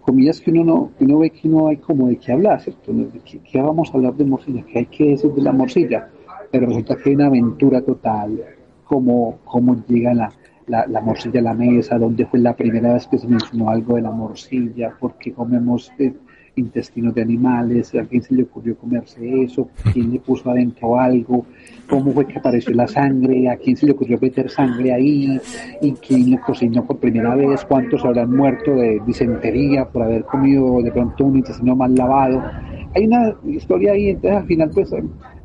comillas 0.00 0.40
que 0.40 0.50
uno 0.50 0.64
no, 0.64 0.92
uno 0.98 1.18
ve 1.18 1.30
que 1.30 1.48
no 1.48 1.68
hay 1.68 1.76
como 1.76 2.08
de 2.08 2.16
qué 2.16 2.32
hablar, 2.32 2.60
¿cierto? 2.60 2.92
¿De 2.92 3.20
qué, 3.24 3.40
qué, 3.40 3.60
vamos 3.60 3.90
a 3.90 3.96
hablar 3.96 4.14
de 4.14 4.24
morcilla? 4.24 4.64
¿Qué 4.64 4.78
hay 4.80 4.86
que 4.86 5.10
decir 5.10 5.32
de 5.32 5.42
la 5.42 5.52
morcilla? 5.52 6.08
Pero 6.50 6.66
resulta 6.66 6.96
que 6.96 7.10
hay 7.10 7.14
una 7.14 7.26
aventura 7.26 7.80
total, 7.82 8.42
cómo, 8.84 9.38
cómo 9.44 9.84
llega 9.86 10.14
la, 10.14 10.32
la, 10.66 10.86
la, 10.86 11.00
morcilla 11.00 11.40
a 11.40 11.44
la 11.44 11.54
mesa, 11.54 11.98
dónde 11.98 12.26
fue 12.26 12.40
la 12.40 12.56
primera 12.56 12.94
vez 12.94 13.06
que 13.06 13.18
se 13.18 13.28
mencionó 13.28 13.70
algo 13.70 13.96
de 13.96 14.02
la 14.02 14.10
morcilla, 14.10 14.96
por 14.98 15.16
qué 15.18 15.32
comemos 15.32 15.92
eh, 15.98 16.12
intestinos 16.60 17.14
de 17.14 17.22
animales, 17.22 17.94
a 17.94 18.04
quién 18.04 18.22
se 18.22 18.34
le 18.34 18.44
ocurrió 18.44 18.76
comerse 18.76 19.42
eso, 19.42 19.68
quién 19.92 20.12
le 20.12 20.20
puso 20.20 20.50
adentro 20.50 20.98
algo, 20.98 21.46
cómo 21.88 22.12
fue 22.12 22.26
que 22.26 22.38
apareció 22.38 22.74
la 22.74 22.86
sangre, 22.86 23.48
a 23.48 23.56
quién 23.56 23.76
se 23.76 23.86
le 23.86 23.92
ocurrió 23.92 24.18
meter 24.20 24.48
sangre 24.50 24.92
ahí, 24.92 25.40
y 25.80 25.92
quién 25.92 26.30
le 26.30 26.38
cocinó 26.38 26.86
por 26.86 26.98
primera 26.98 27.34
vez, 27.34 27.64
cuántos 27.64 28.04
habrán 28.04 28.34
muerto 28.34 28.76
de 28.76 29.00
disentería 29.06 29.86
por 29.86 30.02
haber 30.02 30.24
comido 30.24 30.82
de 30.82 30.92
pronto 30.92 31.24
un 31.24 31.38
intestino 31.38 31.74
mal 31.74 31.94
lavado. 31.94 32.42
Hay 32.94 33.06
una 33.06 33.34
historia 33.46 33.92
ahí, 33.92 34.10
entonces 34.10 34.40
al 34.40 34.46
final 34.46 34.70
pues 34.72 34.92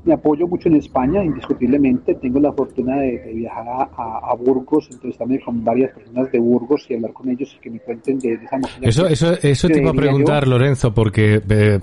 me 0.06 0.14
apoyo 0.14 0.47
mucho 0.47 0.70
en 0.70 0.76
España, 0.76 1.24
indiscutiblemente. 1.24 2.16
Tengo 2.16 2.39
la 2.39 2.53
fortuna 2.53 2.97
de, 2.97 3.20
de 3.20 3.34
viajar 3.34 3.68
a, 3.68 3.84
a, 3.84 4.32
a, 4.32 4.36
Burgos, 4.36 4.88
entrevistarme 4.91 5.39
con 5.39 5.64
varias 5.64 5.93
personas 5.93 6.32
de 6.32 6.39
Burgos 6.39 6.86
y 6.89 6.93
hablar 6.93 7.12
con 7.12 7.30
ellos 7.30 7.56
y 7.58 7.60
que 7.60 7.70
me 7.72 7.80
cuenten 7.80 8.20
de, 8.20 8.38
de 8.38 8.45
esa. 8.45 8.60
Eso, 8.82 9.08
eso, 9.08 9.34
eso 9.41 9.68
te 9.68 9.82
iba 9.82 9.89
a 9.89 9.93
preguntar, 9.93 10.45
yo. 10.45 10.51
Lorenzo, 10.51 10.93
porque 10.93 11.41
eh, 11.49 11.80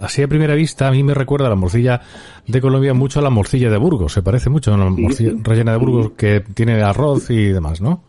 así 0.00 0.22
a 0.22 0.28
primera 0.28 0.54
vista 0.54 0.88
a 0.88 0.92
mí 0.92 1.02
me 1.02 1.14
recuerda 1.14 1.48
la 1.48 1.56
morcilla 1.56 2.00
de 2.46 2.60
Colombia 2.60 2.94
mucho 2.94 3.18
a 3.18 3.22
la 3.22 3.30
morcilla 3.30 3.70
de 3.70 3.76
Burgos. 3.76 4.12
Se 4.12 4.22
parece 4.22 4.50
mucho 4.50 4.72
a 4.72 4.76
la 4.76 4.94
sí, 4.94 5.02
morcilla 5.02 5.30
sí. 5.32 5.40
rellena 5.42 5.72
de 5.72 5.78
Burgos 5.78 6.12
que 6.12 6.44
tiene 6.54 6.80
arroz 6.80 7.30
y 7.30 7.46
demás, 7.46 7.80
¿no? 7.80 8.02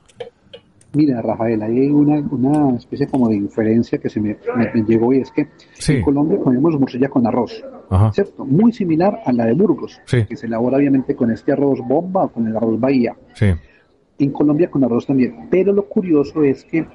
Mira, 0.95 1.21
Rafael, 1.21 1.61
hay 1.61 1.89
una, 1.89 2.19
una 2.31 2.75
especie 2.75 3.07
como 3.07 3.29
de 3.29 3.35
inferencia 3.35 3.97
que 3.97 4.09
se 4.09 4.19
me, 4.21 4.37
me, 4.55 4.71
me 4.73 4.83
llegó 4.83 5.13
y 5.13 5.19
es 5.19 5.31
que 5.31 5.49
sí. 5.73 5.93
en 5.93 6.01
Colombia 6.01 6.39
comemos 6.39 6.79
morcilla 6.79 7.09
con 7.09 7.27
arroz, 7.27 7.63
Ajá. 7.89 8.11
¿cierto? 8.13 8.45
Muy 8.45 8.71
similar 8.71 9.19
a 9.25 9.33
la 9.33 9.45
de 9.45 9.53
Burgos, 9.53 9.99
sí. 10.05 10.25
que 10.25 10.35
se 10.35 10.47
elabora 10.47 10.77
obviamente 10.77 11.15
con 11.15 11.31
este 11.31 11.51
arroz 11.51 11.79
bomba 11.85 12.25
o 12.25 12.29
con 12.29 12.47
el 12.47 12.55
arroz 12.55 12.79
bahía. 12.79 13.15
Sí. 13.33 13.47
En 14.17 14.31
Colombia 14.31 14.69
con 14.71 14.83
arroz 14.83 15.05
también. 15.05 15.47
Pero 15.49 15.73
lo 15.73 15.85
curioso 15.87 16.43
es 16.43 16.63
que 16.63 16.87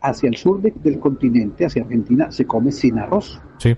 hacia 0.00 0.28
el 0.28 0.36
sur 0.36 0.60
de, 0.60 0.72
del 0.82 0.98
continente, 0.98 1.64
hacia 1.64 1.82
Argentina, 1.82 2.30
se 2.30 2.44
come 2.44 2.70
sin 2.70 2.98
arroz. 2.98 3.40
Sí. 3.58 3.76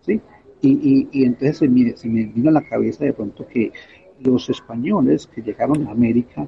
¿sí? 0.00 0.20
Y, 0.60 0.70
y, 0.70 1.08
y 1.12 1.24
entonces 1.24 1.58
se 1.58 1.68
me, 1.68 1.96
se 1.96 2.08
me 2.08 2.24
vino 2.24 2.50
a 2.50 2.52
la 2.52 2.62
cabeza 2.62 3.04
de 3.04 3.12
pronto 3.12 3.46
que 3.46 3.72
los 4.20 4.48
españoles 4.50 5.26
que 5.26 5.42
llegaron 5.42 5.86
a 5.86 5.92
América 5.92 6.46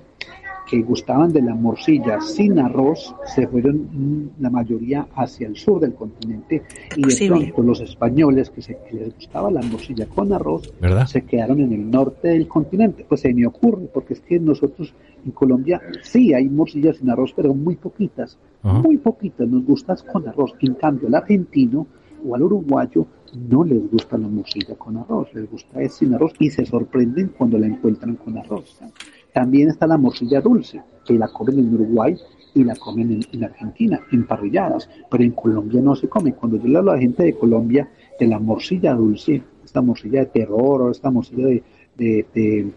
que 0.68 0.82
gustaban 0.82 1.32
de 1.32 1.42
la 1.42 1.54
morcilla 1.54 2.20
sin 2.20 2.58
arroz 2.58 3.14
se 3.26 3.46
fueron 3.46 4.30
la 4.40 4.50
mayoría 4.50 5.06
hacia 5.14 5.46
el 5.46 5.56
sur 5.56 5.80
del 5.80 5.94
continente 5.94 6.62
y 6.96 7.02
de 7.02 7.28
pronto 7.28 7.62
los 7.62 7.80
españoles 7.80 8.50
que, 8.50 8.62
se, 8.62 8.78
que, 8.88 8.96
les 8.96 9.14
gustaba 9.14 9.50
la 9.50 9.62
morcilla 9.62 10.06
con 10.06 10.32
arroz 10.32 10.72
¿verdad? 10.80 11.06
se 11.06 11.22
quedaron 11.22 11.60
en 11.60 11.72
el 11.72 11.90
norte 11.90 12.28
del 12.28 12.48
continente. 12.48 13.04
Pues 13.08 13.20
se 13.22 13.34
me 13.34 13.46
ocurre, 13.46 13.88
porque 13.92 14.14
es 14.14 14.20
que 14.20 14.38
nosotros 14.38 14.94
en 15.24 15.32
Colombia 15.32 15.80
sí 16.02 16.34
hay 16.34 16.48
morcillas 16.48 16.96
sin 16.96 17.10
arroz, 17.10 17.32
pero 17.34 17.54
muy 17.54 17.76
poquitas, 17.76 18.38
uh 18.62 18.68
-huh. 18.68 18.82
muy 18.82 18.98
poquitas, 18.98 19.48
nos 19.48 19.64
gustan 19.64 19.96
con 20.12 20.28
arroz. 20.28 20.54
En 20.60 20.74
cambio, 20.74 21.08
al 21.08 21.14
argentino 21.14 21.86
o 22.26 22.34
al 22.34 22.42
uruguayo 22.42 23.06
no 23.48 23.64
les 23.64 23.90
gusta 23.90 24.16
la 24.16 24.28
morcilla 24.28 24.74
con 24.76 24.96
arroz, 24.96 25.28
les 25.34 25.50
gusta 25.50 25.82
es 25.82 25.94
sin 25.94 26.14
arroz 26.14 26.32
y 26.38 26.50
se 26.50 26.64
sorprenden 26.64 27.32
cuando 27.36 27.58
la 27.58 27.66
encuentran 27.66 28.16
con 28.16 28.38
arroz. 28.38 28.80
También 29.34 29.68
está 29.68 29.88
la 29.88 29.98
morcilla 29.98 30.40
dulce, 30.40 30.80
que 31.04 31.18
la 31.18 31.26
comen 31.26 31.58
en 31.58 31.74
Uruguay 31.74 32.16
y 32.54 32.62
la 32.62 32.76
comen 32.76 33.10
en, 33.10 33.26
en, 33.32 33.44
Argentina, 33.44 34.00
en 34.12 34.26
parrilladas, 34.28 34.88
pero 35.10 35.24
en 35.24 35.32
Colombia 35.32 35.80
no 35.82 35.96
se 35.96 36.08
come. 36.08 36.34
Cuando 36.34 36.56
yo 36.56 36.68
le 36.68 36.78
hablo 36.78 36.92
a 36.92 36.94
la 36.94 37.00
gente 37.00 37.24
de 37.24 37.34
Colombia 37.34 37.90
de 38.18 38.28
la 38.28 38.38
morcilla 38.38 38.94
dulce, 38.94 39.42
esta 39.64 39.82
morcilla 39.82 40.20
de 40.20 40.26
terror 40.26 40.82
o 40.82 40.90
esta 40.92 41.10
morcilla 41.10 41.48
de, 41.48 41.64
de, 41.96 42.26
de, 42.32 42.72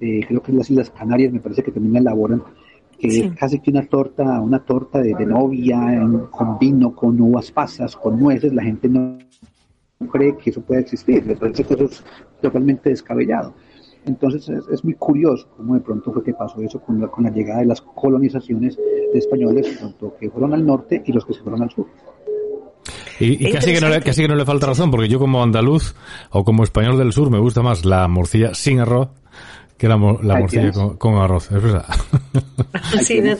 de 0.00 0.24
creo 0.26 0.42
que 0.42 0.50
en 0.50 0.58
las 0.58 0.68
Islas 0.68 0.90
Canarias 0.90 1.32
me 1.32 1.38
parece 1.38 1.62
que 1.62 1.70
también 1.70 1.92
la 1.94 2.00
elaboran, 2.00 2.42
que 2.98 3.08
sí. 3.08 3.20
es 3.20 3.32
casi 3.36 3.60
que 3.60 3.70
una 3.70 3.86
torta, 3.86 4.40
una 4.40 4.58
torta 4.64 5.00
de, 5.00 5.14
novia 5.24 5.94
en, 5.94 6.26
con 6.26 6.58
vino, 6.58 6.92
con 6.92 7.20
uvas 7.20 7.52
pasas, 7.52 7.94
con 7.94 8.18
nueces, 8.18 8.52
la 8.52 8.64
gente 8.64 8.88
no 8.88 9.16
cree 10.10 10.36
que 10.36 10.50
eso 10.50 10.60
pueda 10.60 10.80
existir, 10.80 11.24
me 11.24 11.36
parece 11.36 11.62
que 11.62 11.74
eso 11.74 11.84
es 11.84 12.04
totalmente 12.42 12.90
descabellado. 12.90 13.54
Entonces 14.06 14.48
es, 14.48 14.66
es, 14.68 14.84
muy 14.84 14.94
curioso 14.94 15.46
cómo 15.56 15.74
de 15.74 15.80
pronto 15.80 16.12
fue 16.12 16.24
que 16.24 16.32
pasó 16.32 16.60
eso 16.62 16.80
con 16.80 17.00
la, 17.00 17.08
con 17.08 17.24
la 17.24 17.30
llegada 17.30 17.60
de 17.60 17.66
las 17.66 17.80
colonizaciones 17.82 18.76
de 18.76 19.18
españoles, 19.18 19.78
tanto 19.78 20.16
que 20.18 20.30
fueron 20.30 20.54
al 20.54 20.64
norte 20.64 21.02
y 21.04 21.12
los 21.12 21.24
que 21.24 21.34
se 21.34 21.42
fueron 21.42 21.62
al 21.62 21.70
sur. 21.70 21.86
Y, 23.18 23.46
y 23.46 23.52
casi, 23.52 23.74
que 23.74 23.80
no 23.80 23.90
le, 23.90 24.00
casi 24.00 24.22
que 24.22 24.28
no 24.28 24.34
le 24.34 24.46
falta 24.46 24.66
razón, 24.66 24.90
porque 24.90 25.08
yo 25.08 25.18
como 25.18 25.42
andaluz 25.42 25.94
o 26.30 26.42
como 26.42 26.64
español 26.64 26.96
del 26.96 27.12
sur 27.12 27.30
me 27.30 27.38
gusta 27.38 27.60
más 27.60 27.84
la 27.84 28.08
morcilla 28.08 28.54
sin 28.54 28.80
arroz 28.80 29.10
que 29.76 29.88
la, 29.88 29.96
la 30.22 30.38
morcilla 30.38 30.72
con, 30.72 30.96
con, 30.96 31.14
arroz, 31.16 31.50
es 31.52 31.62
verdad. 31.62 31.86
Sí, 33.02 33.18
en 33.18 33.38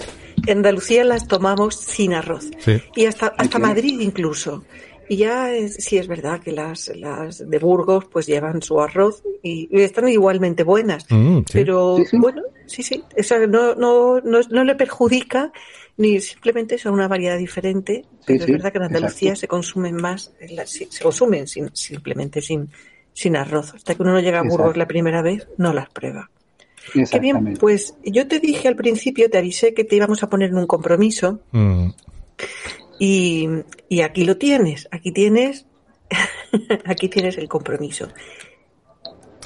Andalucía 0.48 1.04
las 1.04 1.28
tomamos 1.28 1.76
sin 1.76 2.14
arroz. 2.14 2.50
Sí. 2.58 2.80
Y 2.96 3.04
hasta, 3.04 3.28
hasta 3.36 3.58
Madrid 3.58 4.00
incluso. 4.00 4.64
Y 5.10 5.16
ya 5.16 5.52
es, 5.52 5.74
sí 5.74 5.98
es 5.98 6.06
verdad 6.06 6.40
que 6.40 6.52
las, 6.52 6.92
las 6.94 7.50
de 7.50 7.58
Burgos 7.58 8.04
pues 8.04 8.28
llevan 8.28 8.62
su 8.62 8.80
arroz 8.80 9.24
y, 9.42 9.68
y 9.68 9.82
están 9.82 10.08
igualmente 10.08 10.62
buenas. 10.62 11.04
Mm, 11.10 11.38
sí. 11.38 11.44
Pero 11.52 11.96
sí, 11.96 12.04
sí. 12.06 12.16
bueno, 12.16 12.42
sí, 12.66 12.84
sí, 12.84 13.02
esa 13.16 13.44
no, 13.48 13.74
no, 13.74 14.20
no, 14.20 14.38
no, 14.48 14.62
le 14.62 14.76
perjudica 14.76 15.50
ni 15.96 16.20
simplemente 16.20 16.78
son 16.78 16.94
una 16.94 17.08
variedad 17.08 17.36
diferente. 17.36 18.04
pero 18.24 18.44
es 18.44 18.50
verdad 18.52 18.70
que 18.70 18.78
en 18.78 18.84
Andalucía 18.84 19.30
exacto. 19.30 19.40
se 19.40 19.48
consumen 19.48 19.96
más, 19.96 20.32
se 20.66 21.02
consumen 21.02 21.48
sin, 21.48 21.74
simplemente 21.74 22.40
sin, 22.40 22.70
sin 23.12 23.34
arroz. 23.34 23.74
Hasta 23.74 23.96
que 23.96 24.02
uno 24.02 24.12
no 24.12 24.20
llega 24.20 24.38
a 24.38 24.42
Burgos 24.42 24.60
exacto. 24.60 24.78
la 24.78 24.86
primera 24.86 25.22
vez, 25.22 25.48
no 25.58 25.72
las 25.72 25.90
prueba. 25.90 26.30
Qué 26.92 27.18
bien, 27.18 27.54
pues 27.58 27.96
yo 28.04 28.28
te 28.28 28.38
dije 28.38 28.68
al 28.68 28.76
principio, 28.76 29.28
te 29.28 29.38
avisé 29.38 29.74
que 29.74 29.82
te 29.82 29.96
íbamos 29.96 30.22
a 30.22 30.30
poner 30.30 30.50
en 30.50 30.58
un 30.58 30.68
compromiso. 30.68 31.40
Mm. 31.50 31.88
Y, 33.00 33.48
y 33.88 34.02
aquí 34.02 34.24
lo 34.24 34.36
tienes, 34.36 34.86
aquí 34.92 35.10
tienes, 35.10 35.66
aquí 36.84 37.08
tienes 37.08 37.38
el 37.38 37.48
compromiso. 37.48 38.08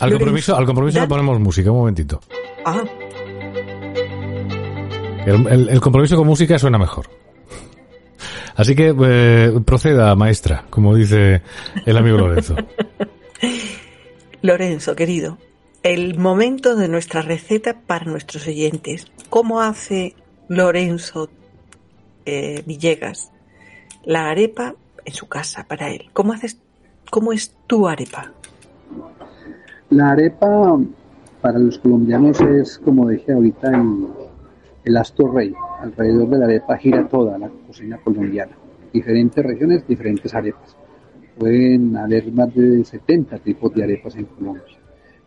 Al 0.00 0.11
compromiso, 0.11 0.57
al 0.57 0.66
compromiso 0.66 1.00
le 1.00 1.07
ponemos 1.07 1.38
música, 1.38 1.70
un 1.70 1.78
momentito. 1.78 2.20
Ah. 2.64 2.82
El, 5.24 5.46
el, 5.46 5.68
el 5.68 5.80
compromiso 5.80 6.16
con 6.16 6.26
música 6.26 6.59
suena 6.59 6.78
mejor. 6.78 7.09
Así 8.57 8.74
que 8.74 8.92
eh, 9.05 9.61
proceda, 9.64 10.16
maestra, 10.16 10.64
como 10.68 10.96
dice 10.96 11.42
el 11.86 11.96
amigo 11.96 12.18
Lorenzo. 12.18 12.57
Lorenzo, 14.42 14.96
querido, 14.96 15.38
el 15.84 16.18
momento 16.18 16.74
de 16.74 16.88
nuestra 16.88 17.22
receta 17.22 17.82
para 17.86 18.05
nuestros 18.07 18.48
oyentes. 18.48 19.07
¿Cómo 19.30 19.61
hace 19.61 20.16
Lorenzo 20.48 21.30
eh, 22.26 22.64
Villegas 22.66 23.30
la 24.07 24.30
arepa 24.30 24.74
en 25.05 25.12
su 25.12 25.28
casa 25.28 25.64
para 25.66 25.90
él. 25.90 26.07
¿Cómo 26.12 26.32
haces, 26.32 26.61
cómo 27.11 27.32
es 27.32 27.55
tu 27.66 27.88
arepa? 27.88 28.32
La 29.90 30.11
arepa 30.11 30.78
para 31.40 31.59
los 31.59 31.78
colombianos 31.78 32.40
es, 32.40 32.78
como 32.78 33.09
dije 33.09 33.32
ahorita, 33.32 33.68
el, 33.68 34.07
el 34.84 34.96
astro 34.96 35.32
rey. 35.32 35.55
Alrededor 35.80 36.28
de 36.28 36.38
la 36.38 36.44
arepa 36.46 36.76
gira 36.76 37.09
toda 37.09 37.38
la 37.38 37.48
cocina 37.66 37.98
colombiana. 37.98 38.52
Diferentes 38.92 39.44
regiones, 39.44 39.86
diferentes 39.86 40.34
arepas. 40.34 40.76
Pueden 41.38 41.96
haber 41.96 42.30
más 42.32 42.55
de 42.55 42.84
70 42.84 43.38
tipos 43.38 43.74
de 43.74 43.84
arepas 43.84 44.16
en 44.16 44.24
Colombia. 44.26 44.62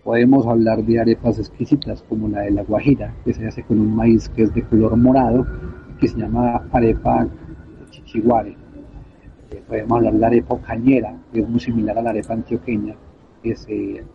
Podemos 0.03 0.47
hablar 0.47 0.84
de 0.84 1.01
arepas 1.01 1.38
exquisitas 1.38 2.01
como 2.07 2.30
la 2.30 2.41
de 2.41 2.51
la 2.51 2.63
guajira, 2.63 3.13
que 3.25 3.34
se 3.34 3.45
hace 3.45 3.63
con 3.63 3.80
un 3.80 3.93
maíz 3.93 4.30
que 4.30 4.43
es 4.43 4.53
de 4.53 4.63
color 4.63 4.95
morado, 4.95 5.45
que 5.99 6.07
se 6.07 6.17
llama 6.17 6.65
arepa 6.71 7.28
chichiguare 7.89 8.66
eh, 9.51 9.63
podemos 9.67 9.97
hablar 9.97 10.13
de 10.13 10.19
la 10.19 10.27
arepa 10.27 10.59
cañera, 10.59 11.15
que 11.31 11.41
es 11.41 11.49
muy 11.49 11.59
similar 11.59 11.97
a 11.97 12.01
la 12.01 12.09
arepa 12.09 12.33
antioqueña, 12.33 12.95
que 13.41 13.55
se 13.55 13.73
eh, 13.73 14.05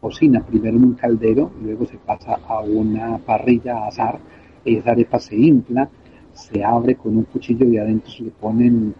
cocina 0.00 0.44
primero 0.44 0.76
en 0.76 0.84
un 0.84 0.94
caldero 0.94 1.50
y 1.60 1.64
luego 1.64 1.86
se 1.86 1.96
pasa 1.96 2.38
a 2.46 2.60
una 2.60 3.18
parrilla 3.18 3.78
a 3.78 3.88
asar, 3.88 4.18
esa 4.64 4.90
arepa 4.90 5.18
se 5.18 5.36
infla, 5.36 5.88
se 6.32 6.62
abre 6.62 6.96
con 6.96 7.16
un 7.16 7.24
cuchillo 7.24 7.66
y 7.66 7.78
adentro 7.78 8.10
se 8.10 8.24
le 8.24 8.30
ponen 8.30 8.94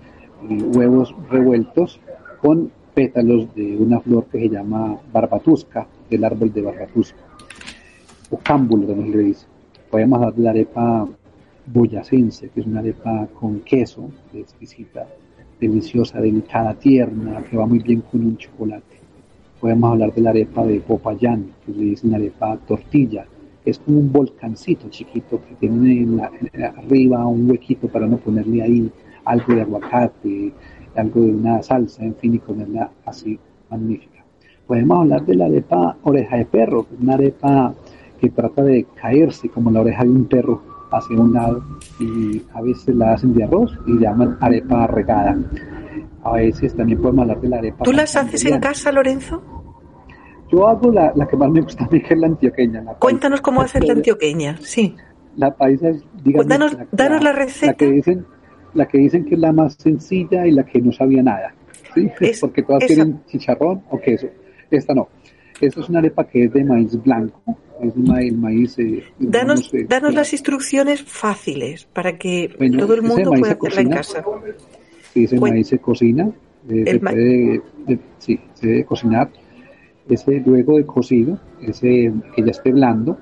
eh, 0.49 0.63
huevos 0.63 1.15
revueltos 1.31 2.01
con 2.41 2.71
pétalos 2.95 3.55
de 3.55 3.77
una 3.77 4.01
flor 4.01 4.27
que 4.27 4.39
se 4.39 4.49
llama 4.49 4.99
barbatusca, 5.13 5.87
del 6.09 6.25
árbol 6.25 6.53
de 6.53 6.63
barbatusca, 6.63 7.19
o 8.31 8.39
cámbulo 8.39 8.87
también 8.87 9.11
le 9.11 9.19
dice. 9.25 9.47
Podemos 9.91 10.19
hablar 10.19 10.35
de 10.35 10.43
la 10.43 10.51
arepa 10.51 11.09
boyacense, 11.67 12.49
que 12.51 12.61
es 12.61 12.67
una 12.67 12.81
arepa 12.81 13.27
con 13.39 13.61
queso, 13.61 14.11
exquisita, 14.33 15.07
deliciosa, 15.61 16.21
delicada, 16.21 16.75
tierna, 16.75 17.43
que 17.43 17.57
va 17.57 17.67
muy 17.67 17.79
bien 17.79 18.03
con 18.03 18.25
un 18.25 18.37
chocolate. 18.37 18.97
Podemos 19.61 19.93
hablar 19.93 20.13
de 20.13 20.21
la 20.23 20.31
arepa 20.31 20.65
de 20.65 20.81
Popayán, 20.81 21.47
que 21.65 21.73
le 21.73 21.85
dicen 21.85 22.15
arepa 22.15 22.57
tortilla, 22.67 23.27
que 23.63 23.71
es 23.71 23.79
como 23.79 23.99
un 23.99 24.13
volcancito 24.13 24.89
chiquito 24.91 25.41
que 25.49 25.55
tiene 25.55 26.23
arriba 26.77 27.27
un 27.27 27.51
huequito 27.51 27.89
para 27.89 28.07
no 28.07 28.19
ponerle 28.19 28.63
ahí 28.63 28.91
algo 29.25 29.55
de 29.55 29.63
aguacate, 29.63 30.53
algo 30.97 31.21
de 31.23 31.31
una 31.31 31.63
salsa, 31.63 32.05
en 32.05 32.15
fin, 32.17 32.35
y 32.35 32.39
comerla 32.39 32.91
así 33.07 33.39
magnífica. 33.71 34.23
Podemos 34.67 34.99
hablar 35.01 35.25
de 35.25 35.35
la 35.35 35.47
arepa 35.47 35.97
oreja 36.03 36.37
de 36.37 36.45
perro, 36.45 36.87
una 37.01 37.15
arepa 37.15 37.75
que 38.21 38.31
trata 38.31 38.63
de 38.63 38.85
caerse 38.95 39.49
como 39.49 39.71
la 39.71 39.81
oreja 39.81 40.05
de 40.05 40.11
un 40.11 40.27
perro 40.27 40.74
hacia 40.97 41.19
un 41.19 41.33
lado 41.33 41.63
y 41.99 42.43
a 42.53 42.63
veces 42.63 42.95
la 42.95 43.15
hacen 43.15 43.35
de 43.35 43.45
arroz 43.45 43.79
y 43.87 43.99
llaman 43.99 44.37
arepa 44.41 44.87
regada. 44.87 45.37
A 46.23 46.33
veces 46.33 46.75
también 46.75 47.01
podemos 47.01 47.23
hablar 47.23 47.41
de 47.41 47.49
la 47.49 47.59
arepa. 47.59 47.85
¿Tú 47.85 47.93
las 47.93 48.17
haces 48.17 48.45
en 48.45 48.61
casa, 48.61 48.91
Lorenzo? 48.93 49.43
Yo 50.51 50.69
hago 50.69 50.91
la, 50.91 51.13
que 51.29 51.37
más 51.37 51.51
me 51.51 51.61
gusta 51.61 51.85
a 51.85 51.89
mí, 51.89 52.01
que 52.01 52.15
es 52.15 52.21
la 52.21 52.29
antioqueña. 52.29 52.85
Cuéntanos 52.99 53.41
cómo 53.41 53.63
haces 53.63 53.85
la 53.85 53.95
antioqueña, 53.95 54.57
sí. 54.61 54.95
La 55.37 55.55
paisa 55.55 55.89
es, 55.89 56.05
digamos, 56.23 56.47
pues 56.47 56.49
danos, 56.93 57.25
la, 57.25 57.33
receta. 57.33 57.73
La 57.73 57.77
que, 57.77 57.91
dicen, 57.91 58.27
la 58.73 58.87
que 58.87 58.99
dicen 58.99 59.25
que 59.25 59.35
es 59.35 59.41
la 59.41 59.53
más 59.53 59.75
sencilla 59.75 60.47
y 60.47 60.53
la 60.53 60.65
que 60.65 60.81
no 60.81 60.93
sabía 60.93 61.23
nada. 61.23 61.55
¿sí? 61.95 62.11
Porque 62.41 62.63
todas 62.63 62.87
tienen 62.87 63.25
chicharrón 63.27 63.83
o 63.91 63.99
queso. 63.99 64.29
Esta 64.71 64.95
no. 64.95 65.09
Esta 65.61 65.81
es 65.81 65.89
una 65.89 65.99
arepa 65.99 66.25
que 66.25 66.45
es 66.45 66.53
de 66.53 66.65
maíz 66.65 67.03
blanco. 67.03 67.59
Es 67.81 67.95
el 67.95 68.37
maíz. 68.37 68.79
Eh, 68.79 69.05
danos, 69.19 69.71
danos 69.89 70.15
las 70.15 70.33
instrucciones 70.33 71.03
fáciles 71.03 71.87
para 71.87 72.17
que 72.19 72.55
todo 72.79 72.95
el 72.95 73.03
mundo 73.03 73.33
pueda 73.33 73.53
hacerla 73.53 73.81
en 73.81 73.91
casa. 73.91 74.25
Sí, 75.13 75.25
ese 75.25 75.39
maíz 75.41 75.69
se 75.69 75.79
cocina. 75.79 76.31
Eh, 76.69 76.85
se 76.87 77.01
puede, 77.01 77.63
sí, 78.19 78.41
se 78.55 78.67
debe 78.67 78.85
cocinar. 78.85 79.31
Ese 80.09 80.43
luego 80.45 80.77
de 80.77 80.87
cocido, 80.87 81.39
ese 81.63 82.13
que 82.35 82.43
ya 82.43 82.51
esté 82.51 82.73
blando, 82.73 83.19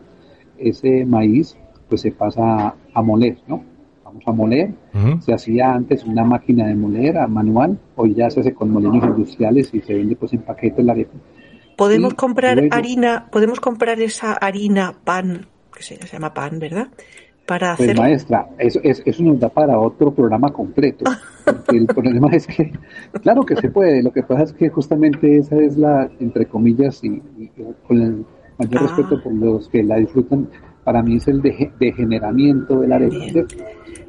ese 0.58 1.04
maíz 1.04 1.56
pues 1.88 2.00
se 2.00 2.10
pasa 2.10 2.74
a 2.94 3.02
moler, 3.02 3.38
¿no? 3.46 3.64
Vamos 4.04 4.22
a 4.26 4.32
moler. 4.32 4.74
Se 5.20 5.32
hacía 5.32 5.72
antes 5.72 6.04
una 6.04 6.24
máquina 6.24 6.66
de 6.66 6.74
moler 6.74 7.18
a 7.18 7.26
manual, 7.26 7.78
hoy 7.96 8.14
ya 8.14 8.30
se 8.30 8.40
hace 8.40 8.52
con 8.52 8.70
molinos 8.70 9.04
industriales 9.04 9.72
y 9.72 9.80
se 9.80 9.94
vende 9.94 10.16
pues 10.16 10.32
en 10.32 10.42
paquetes 10.42 10.84
la 10.84 10.92
arepa 10.92 11.14
Podemos 11.76 12.14
comprar 12.14 12.62
harina, 12.70 13.26
podemos 13.30 13.60
comprar 13.60 14.00
esa 14.00 14.32
harina 14.34 14.94
pan, 15.04 15.46
que 15.74 15.82
se 15.82 15.96
llama 15.96 16.34
pan, 16.34 16.58
¿verdad? 16.58 16.88
Para 17.46 17.76
pues 17.76 17.96
maestra, 17.96 18.48
eso, 18.58 18.78
eso 18.82 19.22
nos 19.22 19.40
da 19.40 19.48
para 19.48 19.78
otro 19.78 20.14
programa 20.14 20.52
completo. 20.52 21.04
el 21.72 21.86
problema 21.94 22.28
es 22.30 22.46
que, 22.46 22.72
claro 23.20 23.42
que 23.42 23.56
se 23.56 23.68
puede, 23.68 24.02
lo 24.02 24.12
que 24.12 24.22
pasa 24.22 24.44
es 24.44 24.52
que 24.52 24.68
justamente 24.68 25.38
esa 25.38 25.56
es 25.56 25.76
la, 25.76 26.08
entre 26.20 26.46
comillas, 26.46 27.02
y, 27.02 27.20
con 27.88 28.00
el 28.00 28.24
mayor 28.58 28.82
ah. 28.82 28.86
respeto 28.86 29.22
por 29.22 29.34
los 29.34 29.68
que 29.68 29.82
la 29.82 29.96
disfrutan, 29.96 30.48
para 30.84 31.02
mí 31.02 31.16
es 31.16 31.26
el 31.26 31.42
degeneramiento 31.42 32.80
de 32.80 32.88
la 32.88 32.96
arepa. 32.96 33.16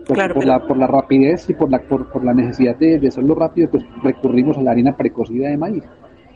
Claro, 0.06 0.36
por, 0.36 0.46
la, 0.46 0.68
por 0.68 0.78
la 0.78 0.88
rapidez 0.88 1.50
y 1.50 1.54
por 1.54 1.72
la, 1.72 1.80
por, 1.80 2.24
la 2.24 2.34
necesidad 2.34 2.76
de, 2.76 3.00
de, 3.00 3.08
hacerlo 3.08 3.36
rápido, 3.36 3.70
pues 3.70 3.84
recurrimos 4.04 4.58
a 4.58 4.62
la 4.62 4.72
harina 4.72 4.96
precocida 4.96 5.48
de 5.48 5.58
maíz. 5.58 5.84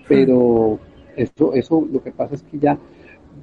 Pero, 0.08 0.80
eso, 1.18 1.54
eso 1.54 1.88
lo 1.92 2.02
que 2.02 2.12
pasa 2.12 2.36
es 2.36 2.44
que 2.44 2.60
ya, 2.60 2.78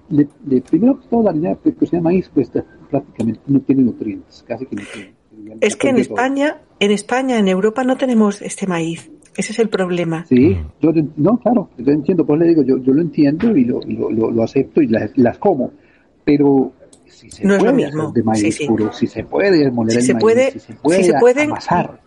le, 0.09 0.27
primero 0.63 1.01
que 1.01 1.09
todo, 1.09 1.23
la 1.23 1.31
harina 1.31 1.57
de 1.65 2.01
maíz 2.01 2.31
pues, 2.33 2.51
prácticamente 2.91 3.41
no 3.47 3.61
tiene 3.61 3.83
nutrientes, 3.83 4.45
casi 4.47 4.67
que 4.67 4.77
no 4.77 4.83
tiene. 4.93 5.15
Es 5.61 5.77
que 5.77 5.89
en 5.89 5.99
España, 5.99 6.63
en 6.79 6.91
España, 6.91 7.39
en 7.39 7.49
Europa 7.49 7.85
no 7.85 7.97
tenemos 7.97 8.41
este 8.41 8.67
maíz. 8.67 9.11
Ese 9.37 9.53
es 9.53 9.59
el 9.59 9.69
problema. 9.69 10.25
Sí, 10.27 10.57
yo, 10.81 10.93
no, 11.17 11.39
claro, 11.39 11.69
yo 11.77 11.93
entiendo, 11.93 12.25
pues 12.25 12.41
le 12.41 12.49
digo, 12.49 12.63
yo, 12.63 12.79
yo 12.79 12.93
lo 12.93 13.03
entiendo 13.03 13.57
y 13.57 13.65
lo, 13.65 13.81
lo, 13.83 14.31
lo, 14.31 14.43
acepto 14.43 14.81
y 14.81 14.87
las, 14.87 15.17
las 15.19 15.39
como, 15.39 15.73
pero 16.25 16.73
si 17.15 17.31
se 17.31 17.45
no 17.45 17.59
puede 17.59 17.71
es 17.87 17.95
lo 17.95 18.03
mismo. 18.03 18.13
de 18.13 18.23
maíz 18.23 18.59
puro, 18.67 18.93
si 18.93 19.07
se 19.07 19.25
puede 19.25 19.71
moler 19.71 19.93
si 19.93 19.99
el 19.99 20.05
se 20.05 20.15
puede, 20.17 20.51
si 20.53 20.59
se 20.59 20.75
puede 20.75 21.03
si 21.03 21.11
se 21.11 21.19
pueden, 21.19 21.51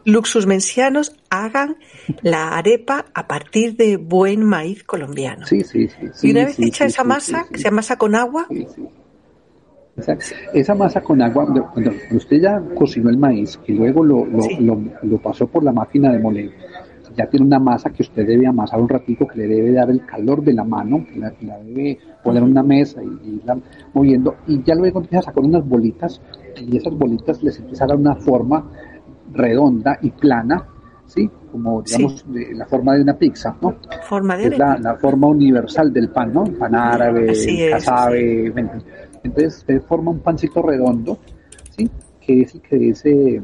luxusmensianos 0.05 1.15
hagan 1.29 1.77
la 2.21 2.57
arepa 2.57 3.05
a 3.13 3.27
partir 3.27 3.75
de 3.75 3.97
buen 3.97 4.43
maíz 4.43 4.83
colombiano. 4.83 5.45
Sí, 5.45 5.61
sí, 5.61 5.87
sí. 5.87 6.27
y 6.27 6.31
una 6.31 6.45
vez 6.45 6.59
hecha 6.59 6.85
esa 6.85 7.03
masa, 7.03 7.45
que 7.51 7.59
se 7.59 7.67
amasa 7.67 7.97
con 7.97 8.15
agua. 8.15 8.47
Esa 10.53 10.75
masa 10.75 11.01
con 11.01 11.21
agua, 11.21 11.47
cuando 11.73 11.91
usted 12.11 12.39
ya 12.39 12.61
cocinó 12.75 13.09
el 13.09 13.17
maíz 13.17 13.59
y 13.65 13.73
luego 13.73 14.03
lo, 14.03 14.25
lo, 14.25 14.41
lo, 14.59 14.81
lo 15.01 15.17
pasó 15.17 15.47
por 15.47 15.63
la 15.63 15.71
máquina 15.71 16.11
de 16.11 16.19
moler, 16.19 16.51
ya 17.17 17.25
tiene 17.27 17.45
una 17.45 17.59
masa 17.59 17.89
que 17.89 18.03
usted 18.03 18.25
debe 18.25 18.45
amasar 18.45 18.79
un 18.79 18.87
ratito, 18.87 19.27
que 19.27 19.39
le 19.39 19.47
debe 19.47 19.71
dar 19.71 19.89
el 19.89 20.05
calor 20.05 20.43
de 20.43 20.53
la 20.53 20.63
mano, 20.63 21.05
que 21.11 21.19
la, 21.19 21.31
debe 21.63 21.97
poner 22.27 22.43
una 22.43 22.61
mesa 22.61 23.01
y, 23.01 23.37
irla 23.37 23.57
moviendo, 23.93 24.35
y 24.47 24.61
ya 24.61 24.75
luego 24.75 24.99
empieza 24.99 25.19
a 25.19 25.23
sacar 25.23 25.43
unas 25.43 25.65
bolitas, 25.65 26.21
y 26.57 26.75
esas 26.75 26.93
bolitas 26.93 27.41
les 27.41 27.57
empieza 27.57 27.85
a 27.85 27.87
dar 27.87 27.97
una 27.97 28.15
forma 28.15 28.69
redonda 29.31 29.97
y 30.01 30.11
plana, 30.11 30.67
¿sí? 31.05 31.29
Como, 31.51 31.81
digamos, 31.81 32.25
de, 32.27 32.53
la 32.53 32.65
forma 32.65 32.95
de 32.95 33.03
una 33.03 33.17
pizza, 33.17 33.55
¿no? 33.61 33.75
Forma 34.03 34.35
de 34.35 34.47
es 34.47 34.57
la, 34.57 34.77
la, 34.77 34.95
forma 34.95 35.27
universal 35.27 35.93
del 35.93 36.09
pan, 36.09 36.33
¿no? 36.33 36.43
Pan 36.43 36.75
árabe, 36.75 37.33
casabe, 37.71 38.53
entonces 39.23 39.57
usted 39.59 39.81
forma 39.83 40.11
un 40.11 40.19
pancito 40.19 40.61
redondo, 40.61 41.19
¿sí? 41.77 41.89
Que 42.19 42.41
es 42.41 42.55
el 42.55 42.61
que 42.61 42.75
dice 42.77 43.41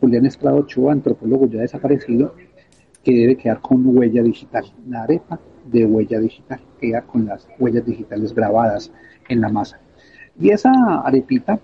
Julián 0.00 0.24
Estrada 0.24 0.56
Ochoa, 0.56 0.92
antropólogo 0.92 1.46
ya 1.48 1.60
desaparecido, 1.60 2.34
que 3.04 3.12
debe 3.12 3.36
quedar 3.36 3.60
con 3.60 3.84
huella 3.84 4.22
digital. 4.22 4.64
La 4.88 5.02
arepa 5.02 5.38
de 5.64 5.84
huella 5.86 6.18
digital 6.18 6.60
queda 6.80 7.02
con 7.02 7.26
las 7.26 7.46
huellas 7.58 7.86
digitales 7.86 8.34
grabadas 8.34 8.90
en 9.28 9.40
la 9.40 9.48
masa. 9.48 9.78
Y 10.38 10.50
esa 10.50 10.70
arepita, 11.04 11.58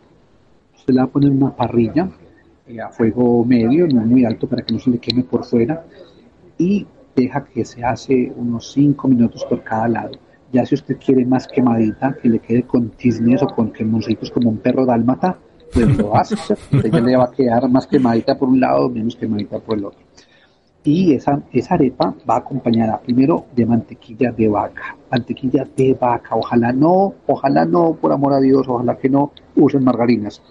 usted 0.77 0.95
la 0.95 1.03
va 1.03 1.09
a 1.09 1.13
poner 1.13 1.31
en 1.31 1.43
una 1.43 1.57
parrilla 1.57 2.09
eh, 2.67 2.81
a 2.81 2.89
fuego 2.91 3.45
medio, 3.45 3.87
no 3.89 4.01
muy 4.03 4.25
alto 4.25 4.47
para 4.47 4.63
que 4.63 4.73
no 4.73 4.79
se 4.79 4.91
le 4.91 4.99
queme 4.99 5.25
por 5.25 5.45
fuera, 5.45 5.85
y 6.57 6.87
deja 7.17 7.45
que 7.45 7.65
se 7.65 7.85
hace 7.85 8.33
unos 8.37 8.73
5 8.73 9.09
minutos 9.09 9.45
por 9.45 9.63
cada 9.63 9.89
lado. 9.89 10.13
Ya 10.53 10.65
si 10.65 10.75
usted 10.77 10.97
quiere 10.99 11.27
más 11.27 11.47
quemadita, 11.47 12.17
que 12.21 12.29
le 12.29 12.39
quede 12.39 12.63
con 12.63 12.91
tisnes 12.91 13.43
o 13.43 13.47
con 13.49 13.73
quemoncitos 13.73 14.31
como 14.31 14.49
un 14.51 14.59
perro 14.59 14.87
dálmata, 14.87 15.39
pues 15.73 15.99
lo 15.99 16.17
hace. 16.17 16.37
Ella 16.85 17.01
le 17.01 17.17
va 17.17 17.25
a 17.25 17.31
quedar 17.31 17.69
más 17.69 17.87
quemadita 17.87 18.39
por 18.39 18.49
un 18.49 18.61
lado, 18.61 18.89
menos 18.89 19.17
quemadita 19.17 19.59
por 19.59 19.77
el 19.77 19.85
otro 19.87 20.08
y 20.89 21.13
esa, 21.13 21.43
esa 21.53 21.75
arepa 21.75 22.15
va 22.29 22.37
acompañada 22.39 22.99
primero 22.99 23.45
de 23.55 23.67
mantequilla 23.67 24.33
de 24.33 24.49
vaca, 24.49 24.97
mantequilla 25.11 25.67
de 25.77 25.93
vaca, 25.93 26.35
ojalá 26.35 26.73
no, 26.73 27.13
ojalá 27.27 27.67
no, 27.67 27.93
por 28.01 28.11
amor 28.11 28.33
a 28.33 28.41
Dios, 28.41 28.67
ojalá 28.67 28.97
que 28.97 29.11
no 29.11 29.33
usen 29.57 29.85
margarinas. 29.85 30.43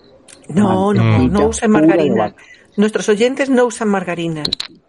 No, 0.49 0.93
no, 0.93 1.27
no 1.27 1.47
usen 1.47 1.71
margarina. 1.71 2.35
Nuestros 2.77 3.09
oyentes 3.09 3.49
no 3.49 3.65
usan 3.65 3.89
margarina. 3.89 4.43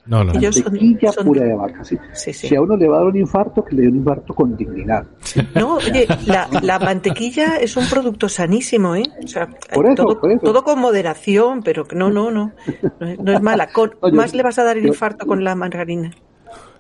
No, 0.05 0.23
no. 0.23 0.35
Mantequilla 0.35 1.11
pura 1.25 1.45
de 1.45 1.55
vaca, 1.55 1.85
sí. 1.85 1.99
Si 2.33 2.55
a 2.55 2.61
uno 2.61 2.77
le 2.77 2.87
va 2.87 2.97
a 2.97 2.99
dar 3.01 3.09
un 3.09 3.17
infarto, 3.17 3.65
que 3.65 3.77
le 3.77 3.83
dé 3.83 3.89
un 3.89 3.97
infarto 3.97 4.35
con 4.35 4.57
dignidad. 4.57 5.07
No, 5.55 5.77
oye, 5.77 6.07
la, 6.27 6.49
la 6.63 6.79
mantequilla 6.79 7.57
es 7.57 7.77
un 7.77 7.87
producto 7.87 8.29
sanísimo, 8.29 8.95
¿eh? 8.95 9.05
O 9.23 9.27
sea, 9.27 9.49
todo, 9.95 10.19
todo, 10.43 10.65
con 10.65 10.79
moderación, 10.79 11.63
pero 11.63 11.87
no, 11.95 12.11
no, 12.11 12.31
no. 12.31 12.53
No, 13.23 13.33
es 13.33 13.43
mala. 13.43 13.69
Con, 13.69 13.93
más 14.13 14.35
le 14.35 14.43
vas 14.43 14.59
a 14.59 14.65
dar 14.65 14.77
el 14.77 14.87
infarto 14.87 15.27
con 15.27 15.43
la 15.43 15.55
margarina. 15.55 16.11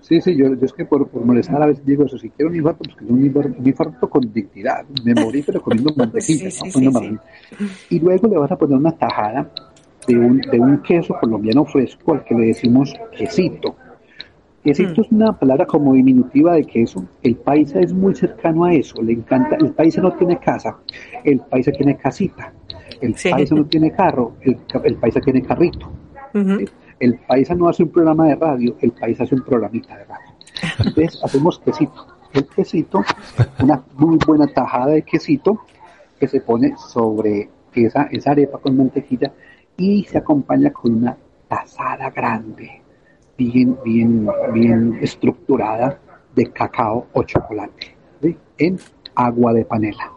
Sí, 0.00 0.22
sí, 0.22 0.34
yo, 0.34 0.54
yo 0.54 0.64
es 0.64 0.72
que 0.72 0.86
por, 0.86 1.06
por, 1.08 1.22
molestar 1.22 1.62
a 1.62 1.66
veces 1.66 1.84
digo 1.84 2.04
eso, 2.04 2.16
si 2.16 2.30
quiero 2.30 2.50
un 2.50 2.56
infarto, 2.56 2.82
pues 2.84 2.96
que 2.96 3.04
un 3.04 3.24
infarto, 3.26 3.54
un 3.58 3.66
infarto 3.66 4.08
con 4.08 4.32
dignidad. 4.32 4.86
Me 5.04 5.14
morí, 5.14 5.42
pero 5.42 5.60
comiendo 5.60 5.92
mantequilla, 5.96 6.48
¿no? 6.80 7.18
Y 7.90 7.98
luego 8.00 8.26
le 8.26 8.38
vas 8.38 8.50
a 8.50 8.56
poner 8.56 8.78
una 8.78 8.92
tajada 8.92 9.50
de 10.08 10.18
un, 10.18 10.40
de 10.40 10.58
un 10.58 10.78
queso 10.78 11.14
colombiano 11.20 11.64
fresco 11.66 12.14
al 12.14 12.24
que 12.24 12.34
le 12.34 12.46
decimos 12.46 12.94
quesito. 13.16 13.76
Quesito 14.64 15.02
mm. 15.02 15.04
es 15.04 15.12
una 15.12 15.38
palabra 15.38 15.66
como 15.66 15.92
diminutiva 15.94 16.54
de 16.54 16.64
queso. 16.64 17.04
El 17.22 17.36
paisa 17.36 17.80
es 17.80 17.92
muy 17.92 18.14
cercano 18.14 18.64
a 18.64 18.72
eso. 18.72 19.00
Le 19.02 19.12
encanta. 19.12 19.56
El 19.56 19.72
paisa 19.72 20.00
no 20.00 20.12
tiene 20.12 20.38
casa. 20.38 20.76
El 21.22 21.40
paisa 21.40 21.70
tiene 21.72 21.96
casita. 21.96 22.52
El 23.00 23.14
paisa 23.14 23.54
no 23.54 23.66
tiene 23.66 23.92
carro. 23.92 24.32
El, 24.40 24.58
el 24.82 24.96
paisa 24.96 25.20
tiene 25.20 25.42
carrito. 25.42 25.90
El 27.00 27.18
paisa 27.18 27.54
no 27.54 27.68
hace 27.68 27.84
un 27.84 27.90
programa 27.90 28.26
de 28.26 28.34
radio. 28.34 28.76
El 28.80 28.92
paisa 28.92 29.24
hace 29.24 29.34
un 29.34 29.42
programita 29.42 29.96
de 29.96 30.04
radio. 30.04 30.32
Entonces 30.78 31.20
hacemos 31.24 31.58
quesito. 31.60 32.06
El 32.32 32.46
quesito, 32.46 33.02
una 33.62 33.82
muy 33.94 34.18
buena 34.26 34.46
tajada 34.48 34.88
de 34.88 35.02
quesito 35.02 35.60
que 36.18 36.28
se 36.28 36.40
pone 36.40 36.74
sobre 36.76 37.48
esa, 37.74 38.08
esa 38.10 38.32
arepa 38.32 38.58
con 38.58 38.76
mantequilla 38.76 39.32
y 39.78 40.04
se 40.04 40.18
acompaña 40.18 40.72
con 40.72 40.96
una 40.96 41.16
tazada 41.48 42.10
grande, 42.10 42.82
bien, 43.38 43.78
bien, 43.84 44.28
bien 44.52 44.98
estructurada 45.00 45.98
de 46.34 46.50
cacao 46.50 47.06
o 47.12 47.22
chocolate, 47.22 47.96
en 48.58 48.78
agua 49.14 49.52
de 49.54 49.64
panela. 49.64 50.12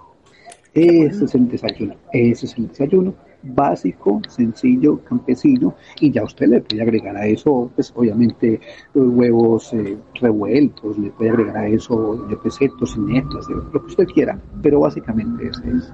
Ese 0.73 1.25
es 1.25 1.35
el 1.35 1.47
desayuno, 1.47 1.95
ese 2.11 2.47
es 2.47 2.57
el 2.57 2.67
desayuno 2.69 3.13
básico, 3.43 4.21
sencillo, 4.27 5.03
campesino, 5.03 5.75
y 5.99 6.11
ya 6.11 6.23
usted 6.23 6.47
le 6.47 6.61
puede 6.61 6.81
agregar 6.81 7.17
a 7.17 7.25
eso, 7.25 7.71
pues 7.75 7.91
obviamente, 7.95 8.59
huevos 8.93 9.73
eh, 9.73 9.97
revueltos, 10.15 10.97
le 10.97 11.09
puede 11.11 11.31
agregar 11.31 11.57
a 11.57 11.67
eso, 11.67 12.27
yo 12.29 12.39
qué 12.41 12.49
sé, 12.51 12.69
lo 12.77 13.81
que 13.81 13.87
usted 13.87 14.05
quiera, 14.05 14.39
pero 14.61 14.81
básicamente 14.81 15.47
ese 15.47 15.69
es. 15.69 15.93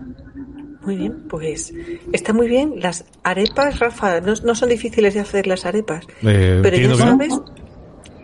Muy 0.88 0.96
bien, 0.96 1.24
pues 1.28 1.74
está 2.14 2.32
muy 2.32 2.48
bien. 2.48 2.80
Las 2.80 3.04
arepas, 3.22 3.80
Rafa, 3.80 4.22
no, 4.22 4.56
son 4.56 4.70
difíciles 4.70 5.16
de 5.16 5.20
hacer 5.20 5.46
las 5.46 5.66
arepas, 5.66 6.08
eh, 6.24 6.62
pero 6.64 6.78
ya 6.78 6.96
sabes 6.96 7.34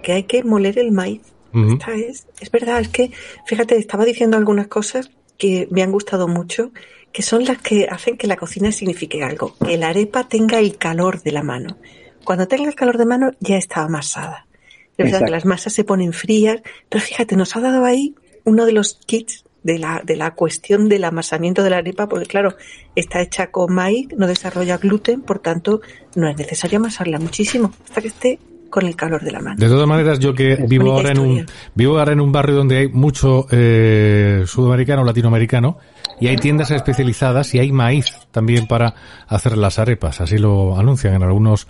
que 0.01 0.13
hay 0.13 0.23
que 0.23 0.45
moler 0.45 0.79
el 0.79 0.93
maíz. 0.93 1.23
es, 1.53 2.25
es 2.39 2.51
verdad, 2.51 2.79
es 2.79 2.87
que, 2.87 3.11
fíjate, 3.47 3.75
estaba 3.75 4.05
diciendo 4.05 4.37
algunas 4.37 4.67
cosas 4.67 5.11
que 5.37 5.67
me 5.71 5.83
han 5.83 5.91
gustado 5.91 6.29
mucho 6.29 6.71
que 7.11 7.21
son 7.21 7.43
las 7.43 7.57
que 7.57 7.85
hacen 7.91 8.15
que 8.17 8.27
la 8.27 8.37
cocina 8.37 8.71
signifique 8.71 9.21
algo, 9.23 9.57
que 9.57 9.77
la 9.77 9.89
arepa 9.89 10.29
tenga 10.29 10.59
el 10.59 10.77
calor 10.77 11.21
de 11.21 11.33
la 11.33 11.43
mano. 11.43 11.77
Cuando 12.23 12.47
tenga 12.47 12.69
el 12.69 12.75
calor 12.75 12.97
de 12.97 13.05
mano 13.05 13.31
ya 13.41 13.57
está 13.57 13.81
amasada. 13.81 14.47
Es 14.97 15.11
verdad 15.11 15.25
que 15.25 15.31
las 15.31 15.43
masas 15.43 15.73
se 15.73 15.83
ponen 15.83 16.13
frías, 16.13 16.61
pero 16.87 17.03
fíjate, 17.03 17.35
nos 17.35 17.57
ha 17.57 17.59
dado 17.59 17.83
ahí 17.83 18.15
uno 18.45 18.65
de 18.65 18.71
los 18.71 19.01
kits 19.05 19.43
de 19.63 19.79
la, 19.79 20.01
de 20.03 20.15
la 20.15 20.31
cuestión 20.31 20.89
del 20.89 21.03
amasamiento 21.03 21.63
de 21.63 21.69
la 21.69 21.77
arepa, 21.77 22.07
porque 22.07 22.25
claro, 22.25 22.55
está 22.95 23.21
hecha 23.21 23.47
con 23.47 23.73
maíz, 23.73 24.07
no 24.17 24.27
desarrolla 24.27 24.77
gluten, 24.77 25.21
por 25.21 25.39
tanto, 25.39 25.81
no 26.15 26.29
es 26.29 26.37
necesario 26.37 26.79
amasarla 26.79 27.19
muchísimo 27.19 27.71
hasta 27.85 28.01
que 28.01 28.07
esté 28.07 28.39
con 28.69 28.87
el 28.87 28.95
calor 28.95 29.21
de 29.21 29.31
la 29.31 29.39
mano. 29.39 29.55
De 29.59 29.67
todas 29.67 29.87
maneras, 29.87 30.17
yo 30.17 30.33
que 30.33 30.55
vivo 30.67 30.93
ahora 30.93 31.11
en 31.11 31.19
un 31.19 31.45
vivo 31.75 31.99
ahora 31.99 32.13
en 32.13 32.19
un 32.19 32.31
barrio 32.31 32.55
donde 32.55 32.77
hay 32.77 32.87
mucho 32.87 33.45
eh, 33.51 34.45
sudamericano, 34.47 35.03
latinoamericano, 35.03 35.77
y 36.19 36.27
hay 36.27 36.37
tiendas 36.37 36.71
especializadas 36.71 37.53
y 37.53 37.59
hay 37.59 37.71
maíz 37.71 38.07
también 38.31 38.65
para 38.65 38.95
hacer 39.27 39.57
las 39.57 39.77
arepas. 39.77 40.21
Así 40.21 40.39
lo 40.39 40.77
anuncian 40.77 41.13
en 41.13 41.21
algunos 41.21 41.67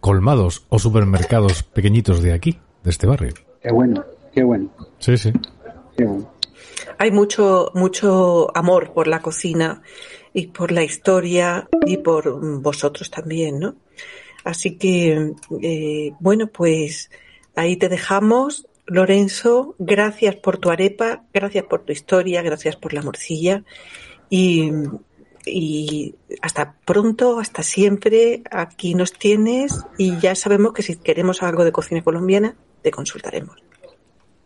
colmados 0.00 0.66
o 0.68 0.78
supermercados 0.78 1.62
pequeñitos 1.62 2.22
de 2.22 2.34
aquí, 2.34 2.58
de 2.82 2.90
este 2.90 3.06
barrio. 3.06 3.32
Qué 3.62 3.72
bueno, 3.72 4.04
qué 4.34 4.42
bueno. 4.42 4.68
Sí, 4.98 5.16
sí. 5.16 5.32
Hay 6.98 7.10
mucho, 7.10 7.70
mucho 7.74 8.56
amor 8.56 8.92
por 8.92 9.06
la 9.06 9.20
cocina 9.20 9.82
y 10.32 10.48
por 10.48 10.72
la 10.72 10.82
historia 10.82 11.68
y 11.86 11.98
por 11.98 12.40
vosotros 12.60 13.10
también, 13.10 13.58
¿no? 13.58 13.76
Así 14.44 14.76
que, 14.76 15.34
eh, 15.62 16.12
bueno, 16.20 16.48
pues 16.48 17.10
ahí 17.54 17.76
te 17.76 17.88
dejamos. 17.88 18.66
Lorenzo, 18.86 19.76
gracias 19.78 20.34
por 20.36 20.58
tu 20.58 20.70
arepa, 20.70 21.24
gracias 21.32 21.64
por 21.64 21.82
tu 21.82 21.92
historia, 21.92 22.42
gracias 22.42 22.76
por 22.76 22.92
la 22.92 23.02
morcilla 23.02 23.62
y, 24.28 24.72
y, 25.46 26.16
hasta 26.40 26.76
pronto, 26.84 27.38
hasta 27.38 27.62
siempre. 27.62 28.42
Aquí 28.50 28.94
nos 28.94 29.12
tienes 29.12 29.84
y 29.98 30.18
ya 30.18 30.34
sabemos 30.34 30.72
que 30.72 30.82
si 30.82 30.96
queremos 30.96 31.42
algo 31.42 31.64
de 31.64 31.72
cocina 31.72 32.02
colombiana, 32.02 32.56
te 32.82 32.90
consultaremos. 32.90 33.71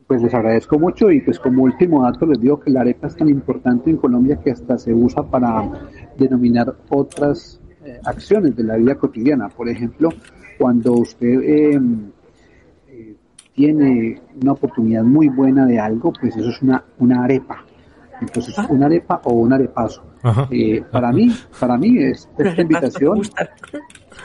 Pues 0.07 0.23
les 0.23 0.33
agradezco 0.33 0.79
mucho 0.79 1.11
y 1.11 1.21
pues 1.21 1.39
como 1.41 1.65
último 1.65 2.05
dato 2.05 2.27
les 2.27 2.41
digo 2.41 2.61
que 2.61 2.71
la 2.71 2.83
arepa 2.83 3.09
es 3.09 3.17
tan 3.17 3.29
importante 3.29 3.91
en 3.91 3.97
Colombia 3.97 4.37
que 4.37 4.53
hasta 4.53 4.79
se 4.79 4.95
usa 4.95 5.25
para 5.25 5.69
denominar 6.17 6.77
otras 6.91 7.61
eh, 7.85 7.99
acciones 8.05 8.55
de 8.55 8.63
la 8.63 8.77
vida 8.77 8.95
cotidiana. 8.95 9.49
Por 9.49 9.69
ejemplo, 9.69 10.11
cuando 10.59 10.93
usted 10.93 11.41
eh, 11.43 11.81
tiene 13.57 14.21
una 14.41 14.53
oportunidad 14.53 15.03
muy 15.03 15.29
buena 15.29 15.67
de 15.67 15.81
algo, 15.81 16.13
pues 16.13 16.37
eso 16.37 16.51
es 16.51 16.63
una, 16.63 16.85
una 16.99 17.25
arepa. 17.25 17.65
Entonces, 18.21 18.55
ah. 18.59 18.67
una 18.69 18.87
arepa 18.87 19.21
o 19.25 19.33
un 19.33 19.53
arepazo. 19.53 20.03
Eh, 20.51 20.83
para 20.91 21.13
mí, 21.13 21.33
para 21.59 21.77
mí 21.77 21.99
es 21.99 22.29
esta 22.39 22.63
invitación, 22.63 23.23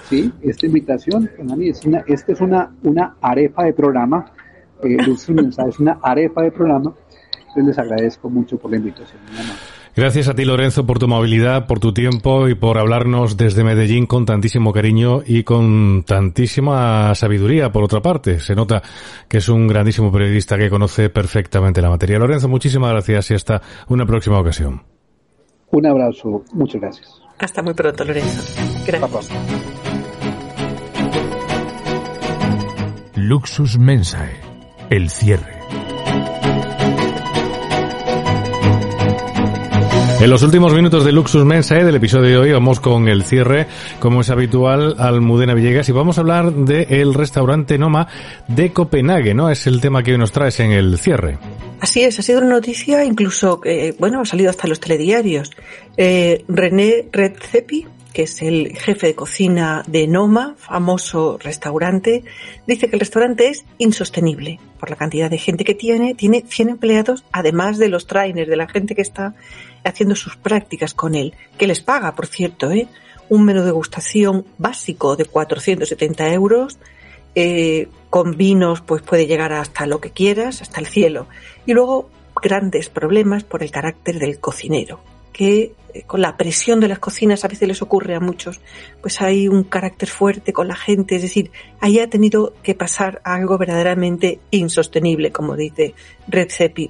sí, 0.09 0.31
esta 0.41 0.65
invitación, 0.65 1.29
para 1.37 1.55
mí 1.55 1.69
es 1.69 1.85
una, 1.85 1.99
esta 2.07 2.31
es 2.31 2.41
una, 2.41 2.71
una 2.83 3.15
arepa 3.21 3.65
de 3.65 3.73
programa, 3.73 4.31
eh, 4.83 4.97
es 5.67 5.79
una 5.79 5.99
arepa 6.01 6.43
de 6.43 6.51
programa. 6.51 6.93
Entonces 7.39 7.65
les 7.65 7.79
agradezco 7.79 8.29
mucho 8.29 8.57
por 8.57 8.71
la 8.71 8.77
invitación. 8.77 9.19
Gracias 9.93 10.29
a 10.29 10.33
ti, 10.33 10.45
Lorenzo, 10.45 10.85
por 10.85 10.99
tu 10.99 11.07
movilidad, 11.09 11.67
por 11.67 11.79
tu 11.79 11.93
tiempo 11.93 12.47
y 12.47 12.55
por 12.55 12.77
hablarnos 12.77 13.35
desde 13.35 13.65
Medellín 13.65 14.05
con 14.05 14.25
tantísimo 14.25 14.71
cariño 14.71 15.21
y 15.25 15.43
con 15.43 16.03
tantísima 16.03 17.13
sabiduría, 17.13 17.73
por 17.73 17.83
otra 17.83 18.01
parte. 18.01 18.39
Se 18.39 18.55
nota 18.55 18.81
que 19.27 19.39
es 19.39 19.49
un 19.49 19.67
grandísimo 19.67 20.09
periodista 20.09 20.57
que 20.57 20.69
conoce 20.69 21.09
perfectamente 21.09 21.81
la 21.81 21.89
materia. 21.89 22.19
Lorenzo, 22.19 22.47
muchísimas 22.47 22.91
gracias 22.91 23.31
y 23.31 23.33
hasta 23.33 23.61
una 23.89 24.05
próxima 24.05 24.39
ocasión. 24.39 24.81
Un 25.71 25.85
abrazo. 25.85 26.45
Muchas 26.53 26.79
gracias. 26.79 27.21
Hasta 27.37 27.61
muy 27.61 27.73
pronto, 27.73 28.05
Lorenzo. 28.05 28.61
Gracias. 28.85 29.29
Luxus 33.15 33.77
Mensae. 33.77 34.50
El 34.91 35.09
cierre. 35.09 35.57
En 40.19 40.29
los 40.29 40.43
últimos 40.43 40.73
minutos 40.73 41.05
de 41.05 41.13
Luxus 41.13 41.45
Mensae 41.45 41.85
del 41.85 41.95
episodio 41.95 42.29
de 42.29 42.37
hoy 42.37 42.51
vamos 42.51 42.81
con 42.81 43.07
el 43.07 43.23
cierre, 43.23 43.67
como 44.01 44.19
es 44.19 44.29
habitual, 44.29 44.95
Almudena 44.99 45.53
Villegas 45.53 45.87
y 45.87 45.93
vamos 45.93 46.17
a 46.17 46.21
hablar 46.21 46.51
del 46.51 47.13
restaurante 47.13 47.77
Noma 47.77 48.09
de 48.49 48.73
Copenhague, 48.73 49.33
¿no? 49.33 49.49
Es 49.49 49.65
el 49.65 49.79
tema 49.79 50.03
que 50.03 50.11
hoy 50.11 50.17
nos 50.17 50.33
traes 50.33 50.59
en 50.59 50.73
el 50.73 50.97
cierre. 50.97 51.37
Así 51.79 52.03
es, 52.03 52.19
ha 52.19 52.21
sido 52.21 52.39
una 52.39 52.49
noticia 52.49 53.05
incluso, 53.05 53.61
eh, 53.63 53.95
bueno, 53.97 54.19
ha 54.19 54.25
salido 54.25 54.49
hasta 54.49 54.67
los 54.67 54.81
telediarios. 54.81 55.51
Eh, 55.95 56.43
René 56.49 57.05
Redzepi, 57.13 57.87
que 58.13 58.23
es 58.23 58.41
el 58.41 58.77
jefe 58.77 59.07
de 59.07 59.15
cocina 59.15 59.83
de 59.87 60.07
Noma, 60.07 60.55
famoso 60.57 61.37
restaurante, 61.37 62.23
dice 62.67 62.89
que 62.89 62.95
el 62.95 62.99
restaurante 62.99 63.49
es 63.49 63.65
insostenible 63.77 64.59
por 64.79 64.89
la 64.89 64.95
cantidad 64.95 65.29
de 65.29 65.37
gente 65.37 65.63
que 65.63 65.75
tiene. 65.75 66.15
Tiene 66.15 66.43
100 66.47 66.69
empleados, 66.69 67.23
además 67.31 67.77
de 67.77 67.89
los 67.89 68.07
trainers, 68.07 68.49
de 68.49 68.57
la 68.57 68.67
gente 68.67 68.95
que 68.95 69.01
está 69.01 69.35
haciendo 69.83 70.15
sus 70.15 70.35
prácticas 70.35 70.93
con 70.93 71.15
él, 71.15 71.33
que 71.57 71.67
les 71.67 71.81
paga, 71.81 72.15
por 72.15 72.27
cierto, 72.27 72.71
¿eh? 72.71 72.87
un 73.29 73.45
menú 73.45 73.61
de 73.61 73.67
degustación 73.67 74.45
básico 74.57 75.15
de 75.15 75.25
470 75.25 76.33
euros, 76.33 76.77
eh, 77.33 77.87
con 78.09 78.35
vinos 78.35 78.81
pues 78.81 79.01
puede 79.01 79.25
llegar 79.25 79.53
hasta 79.53 79.87
lo 79.87 80.01
que 80.01 80.11
quieras, 80.11 80.61
hasta 80.61 80.81
el 80.81 80.87
cielo. 80.87 81.27
Y 81.65 81.73
luego 81.73 82.09
grandes 82.41 82.89
problemas 82.89 83.43
por 83.43 83.63
el 83.63 83.71
carácter 83.71 84.19
del 84.19 84.39
cocinero, 84.39 84.99
que 85.31 85.73
eh, 85.93 86.03
con 86.03 86.21
la 86.21 86.37
presión 86.37 86.79
de 86.79 86.87
las 86.87 86.99
cocinas 86.99 87.43
a 87.43 87.47
veces 87.47 87.67
les 87.67 87.81
ocurre 87.81 88.15
a 88.15 88.19
muchos, 88.19 88.61
pues 89.01 89.21
hay 89.21 89.47
un 89.47 89.63
carácter 89.63 90.09
fuerte 90.09 90.53
con 90.53 90.67
la 90.67 90.75
gente, 90.75 91.15
es 91.15 91.21
decir, 91.21 91.51
ahí 91.79 91.99
ha 91.99 92.09
tenido 92.09 92.53
que 92.63 92.75
pasar 92.75 93.21
algo 93.23 93.57
verdaderamente 93.57 94.39
insostenible, 94.51 95.31
como 95.31 95.55
dice 95.55 95.93
Red 96.27 96.49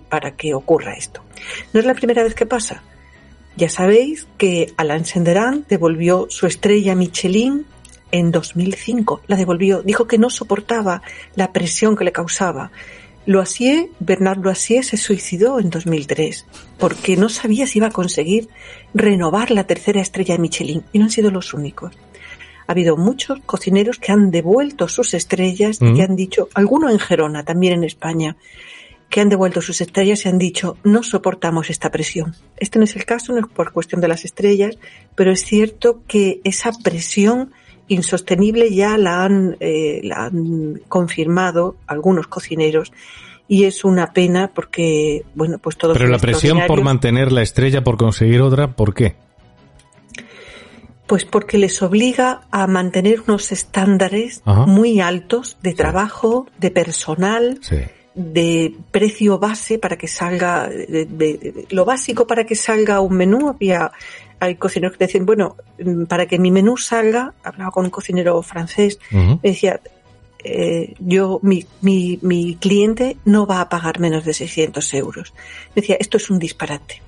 para 0.10 0.36
que 0.36 0.54
ocurra 0.54 0.94
esto. 0.94 1.22
No 1.74 1.80
es 1.80 1.86
la 1.86 1.94
primera 1.94 2.24
vez 2.24 2.36
que 2.36 2.46
pasa. 2.46 2.84
Ya 3.58 3.70
sabéis 3.70 4.28
que 4.38 4.74
Alain 4.78 5.06
Senderan 5.06 5.66
devolvió 5.68 6.28
su 6.30 6.48
estrella 6.48 6.96
Michelin 6.96 7.66
en 8.12 8.32
2005. 8.32 9.22
La 9.28 9.36
devolvió. 9.36 9.82
Dijo 9.82 10.08
que 10.08 10.18
no 10.18 10.30
soportaba 10.30 11.02
la 11.36 11.52
presión 11.52 11.96
que 11.96 12.06
le 12.06 12.12
causaba. 12.12 12.72
Loisier, 13.26 13.89
Bernard 13.99 14.43
Loisier 14.43 14.84
se 14.84 14.97
suicidó 14.97 15.59
en 15.59 15.69
2003 15.69 16.45
porque 16.80 17.17
no 17.17 17.30
sabía 17.30 17.67
si 17.67 17.80
iba 17.80 17.88
a 17.88 17.91
conseguir 17.91 18.49
renovar 18.93 19.51
la 19.51 19.65
tercera 19.65 20.01
estrella 20.01 20.36
de 20.36 20.41
Michelin 20.41 20.84
y 20.91 20.99
no 20.99 21.05
han 21.05 21.11
sido 21.11 21.30
los 21.30 21.53
únicos. 21.53 21.93
Ha 22.67 22.72
habido 22.72 22.97
muchos 22.97 23.39
cocineros 23.45 23.99
que 23.99 24.11
han 24.11 24.32
devuelto 24.32 24.88
sus 24.88 25.13
estrellas 25.13 25.80
y 25.82 25.93
que 25.93 26.03
han 26.03 26.15
dicho, 26.15 26.49
algunos 26.53 26.91
en 26.91 26.99
Gerona, 26.99 27.43
también 27.43 27.74
en 27.74 27.84
España, 27.84 28.38
que 29.09 29.19
han 29.19 29.30
devuelto 29.30 29.61
sus 29.61 29.82
estrellas 29.82 30.26
y 30.26 30.30
han 30.30 30.39
dicho 30.39 30.78
no 30.84 31.03
soportamos 31.03 31.69
esta 31.69 31.91
presión. 31.91 32.34
Este 32.57 32.80
no 32.80 32.86
es 32.86 32.95
el 32.95 33.05
caso, 33.05 33.34
no 33.34 33.39
es 33.39 33.45
por 33.45 33.74
cuestión 33.74 34.01
de 34.01 34.07
las 34.07 34.26
estrellas, 34.26 34.78
pero 35.15 35.32
es 35.32 35.43
cierto 35.43 36.01
que 36.07 36.39
esa 36.43 36.72
presión 36.72 37.51
insostenible 37.94 38.74
ya 38.74 38.98
la 38.98 39.24
han, 39.24 39.58
eh, 39.60 40.02
la 40.04 40.26
han 40.26 40.82
confirmado 40.88 41.76
algunos 41.88 42.28
cocineros 42.28 42.92
y 43.48 43.66
es 43.66 43.84
una 43.84 44.14
pena 44.14 44.52
porque, 44.54 45.26
bueno, 45.36 45.58
pues 45.60 45.78
todo. 45.78 45.94
Pero 45.94 46.08
la 46.08 46.18
presión 46.18 46.60
por 46.68 46.82
mantener 46.84 47.32
la 47.32 47.42
estrella, 47.42 47.84
por 47.84 47.98
conseguir 47.98 48.42
otra, 48.42 48.76
¿por 48.76 48.94
qué? 48.94 49.16
Pues 51.06 51.26
porque 51.26 51.58
les 51.58 51.82
obliga 51.82 52.44
a 52.52 52.68
mantener 52.68 53.22
unos 53.28 53.52
estándares 53.52 54.42
muy 54.46 55.02
altos 55.02 55.58
de 55.62 55.74
trabajo, 55.74 56.48
de 56.58 56.72
personal. 56.72 57.60
Sí 57.62 57.82
de 58.14 58.76
precio 58.91 59.39
base 59.39 59.80
para 59.80 59.97
que 59.97 60.07
salga, 60.07 60.68
de, 60.68 61.68
lo 61.70 61.86
básico 61.86 62.28
para 62.28 62.45
que 62.45 62.55
salga 62.55 62.99
un 62.99 63.16
menú. 63.16 63.49
Había, 63.49 63.91
hay 64.39 64.55
cocineros 64.55 64.97
que 64.97 65.05
decían, 65.05 65.26
bueno, 65.26 65.55
para 66.07 66.26
que 66.26 66.39
mi 66.39 66.51
menú 66.51 66.78
salga, 66.78 67.34
hablaba 67.43 67.72
con 67.72 67.86
un 67.86 67.91
cocinero 67.91 68.41
francés, 68.41 68.99
me 69.12 69.39
decía, 69.41 69.80
eh, 70.43 70.95
yo, 70.99 71.39
mi, 71.43 71.66
mi, 71.82 72.20
mi 72.22 72.55
cliente 72.55 73.18
no 73.26 73.45
va 73.45 73.62
a 73.62 73.70
pagar 73.70 73.99
menos 73.99 74.26
de 74.26 74.34
600 74.34 74.93
euros. 74.95 75.34
Decía, 75.76 75.97
esto 75.99 76.18
es 76.18 76.30
un 76.30 76.39
disparate. 76.39 77.01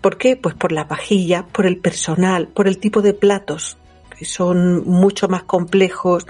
¿Por 0.00 0.16
qué? 0.16 0.36
Pues 0.36 0.54
por 0.54 0.72
la 0.72 0.88
pajilla, 0.88 1.44
por 1.52 1.66
el 1.66 1.76
personal, 1.76 2.48
por 2.48 2.68
el 2.68 2.78
tipo 2.78 3.02
de 3.02 3.12
platos, 3.12 3.76
que 4.16 4.24
son 4.24 4.88
mucho 4.88 5.28
más 5.28 5.42
complejos 5.44 6.26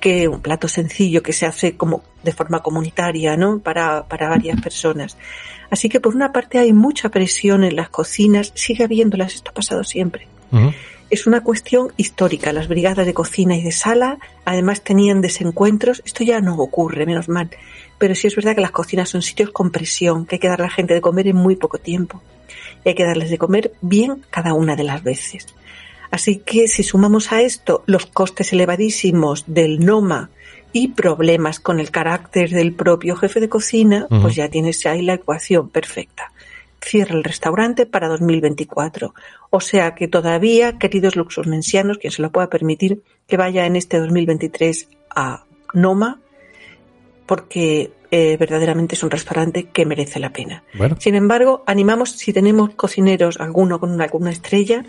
que 0.00 0.26
un 0.28 0.40
plato 0.40 0.66
sencillo 0.66 1.22
que 1.22 1.32
se 1.32 1.46
hace 1.46 1.76
como 1.76 2.02
de 2.22 2.32
forma 2.32 2.60
comunitaria, 2.60 3.36
¿no? 3.36 3.58
Para, 3.60 4.04
para 4.08 4.28
varias 4.28 4.60
personas. 4.60 5.16
Así 5.70 5.88
que 5.88 6.00
por 6.00 6.16
una 6.16 6.32
parte 6.32 6.58
hay 6.58 6.72
mucha 6.72 7.10
presión 7.10 7.62
en 7.62 7.76
las 7.76 7.90
cocinas, 7.90 8.52
sigue 8.54 8.84
habiéndolas, 8.84 9.34
esto 9.34 9.50
ha 9.50 9.54
pasado 9.54 9.84
siempre. 9.84 10.26
Es 11.10 11.26
una 11.26 11.42
cuestión 11.42 11.92
histórica. 11.96 12.52
Las 12.52 12.68
brigadas 12.68 13.06
de 13.06 13.14
cocina 13.14 13.56
y 13.56 13.62
de 13.62 13.72
sala 13.72 14.18
además 14.44 14.82
tenían 14.82 15.20
desencuentros. 15.20 16.02
Esto 16.04 16.24
ya 16.24 16.40
no 16.40 16.56
ocurre, 16.56 17.06
menos 17.06 17.28
mal. 17.28 17.50
Pero 17.98 18.14
sí 18.14 18.28
es 18.28 18.36
verdad 18.36 18.54
que 18.54 18.60
las 18.60 18.70
cocinas 18.70 19.08
son 19.08 19.22
sitios 19.22 19.50
con 19.50 19.70
presión, 19.70 20.24
que 20.24 20.36
hay 20.36 20.40
que 20.40 20.48
dar 20.48 20.60
a 20.60 20.64
la 20.64 20.70
gente 20.70 20.94
de 20.94 21.00
comer 21.00 21.26
en 21.26 21.36
muy 21.36 21.56
poco 21.56 21.78
tiempo. 21.78 22.22
Y 22.84 22.90
hay 22.90 22.94
que 22.94 23.04
darles 23.04 23.30
de 23.30 23.38
comer 23.38 23.72
bien 23.80 24.24
cada 24.30 24.54
una 24.54 24.76
de 24.76 24.84
las 24.84 25.02
veces. 25.02 25.46
Así 26.10 26.38
que 26.38 26.68
si 26.68 26.82
sumamos 26.82 27.32
a 27.32 27.42
esto 27.42 27.82
los 27.86 28.06
costes 28.06 28.52
elevadísimos 28.52 29.44
del 29.46 29.84
NOMA 29.84 30.30
y 30.72 30.88
problemas 30.88 31.60
con 31.60 31.80
el 31.80 31.90
carácter 31.90 32.50
del 32.50 32.72
propio 32.72 33.16
jefe 33.16 33.40
de 33.40 33.48
cocina, 33.48 34.06
pues 34.08 34.34
ya 34.34 34.48
tienes 34.48 34.84
ahí 34.86 35.02
la 35.02 35.14
ecuación 35.14 35.68
perfecta 35.68 36.32
cierra 36.82 37.14
el 37.14 37.24
restaurante 37.24 37.86
para 37.86 38.08
2024. 38.08 39.14
O 39.50 39.60
sea 39.60 39.94
que 39.94 40.08
todavía, 40.08 40.78
queridos 40.78 41.16
luxusmensianos, 41.16 41.98
quien 41.98 42.12
se 42.12 42.22
lo 42.22 42.30
pueda 42.30 42.48
permitir, 42.48 43.02
que 43.26 43.36
vaya 43.36 43.66
en 43.66 43.76
este 43.76 43.98
2023 43.98 44.88
a 45.14 45.44
Noma, 45.74 46.20
porque 47.26 47.92
eh, 48.10 48.36
verdaderamente 48.38 48.94
es 48.94 49.02
un 49.02 49.10
restaurante 49.10 49.68
que 49.68 49.86
merece 49.86 50.18
la 50.18 50.32
pena. 50.32 50.64
Sin 50.98 51.14
embargo, 51.14 51.62
animamos, 51.66 52.10
si 52.12 52.32
tenemos 52.32 52.70
cocineros, 52.74 53.38
alguno 53.38 53.78
con 53.78 54.00
alguna 54.00 54.30
estrella, 54.30 54.84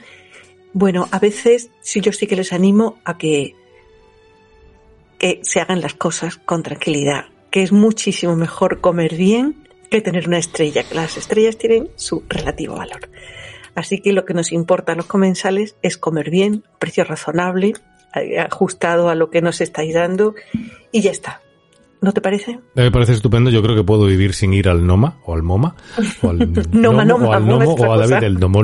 bueno, 0.74 1.08
a 1.12 1.20
veces 1.20 1.70
sí 1.82 2.02
yo 2.02 2.12
sí 2.12 2.28
que 2.28 2.36
les 2.36 2.54
animo 2.54 3.00
a 3.04 3.18
que, 3.18 3.56
que 5.18 5.40
se 5.44 5.60
hagan 5.60 5.82
las 5.82 5.94
cosas 5.94 6.38
con 6.38 6.64
tranquilidad, 6.64 7.26
que 7.50 7.64
es 7.64 7.72
muchísimo 7.72 8.36
mejor 8.36 8.82
comer 8.82 9.16
bien 9.16 9.68
que 9.90 10.02
tener 10.02 10.28
una 10.28 10.38
estrella, 10.38 10.84
que 10.84 10.96
las 10.96 11.18
estrellas 11.18 11.58
tienen 11.58 11.90
su 11.96 12.24
relativo 12.30 12.76
valor. 12.76 13.10
Así 13.76 14.00
que 14.00 14.14
lo 14.14 14.26
que 14.26 14.34
nos 14.34 14.52
importa 14.52 14.94
a 14.94 14.96
los 14.96 15.06
comensales 15.06 15.76
es 15.82 15.98
comer 15.98 16.30
bien, 16.30 16.64
precio 16.80 17.04
razonable, 17.04 17.74
eh, 18.16 18.40
ajustado 18.40 19.10
a 19.10 19.16
lo 19.16 19.30
que 19.30 19.42
nos 19.42 19.62
estáis 19.62 19.94
dando 19.94 20.36
y 20.92 21.02
ya 21.02 21.12
está. 21.12 21.42
¿No 22.02 22.12
te 22.14 22.20
parece? 22.20 22.60
Me 22.74 22.90
parece 22.90 23.14
estupendo. 23.14 23.52
Yo 23.52 23.62
creo 23.62 23.76
que 23.76 23.84
puedo 23.84 24.06
vivir 24.06 24.34
sin 24.34 24.56
ir 24.56 24.68
al 24.68 24.84
Noma 24.84 25.20
o 25.24 25.36
al 25.36 25.44
MoMA 25.44 25.76
o 26.24 26.30
al 26.32 26.40
Noma, 26.72 27.06
Noma, 27.06 27.28
o 27.28 27.34
al 27.34 27.48
Nomo 27.48 27.74
o 27.76 27.94
a 27.94 27.98
David 27.98 28.22
del 28.22 28.40
Nomo. 28.40 28.62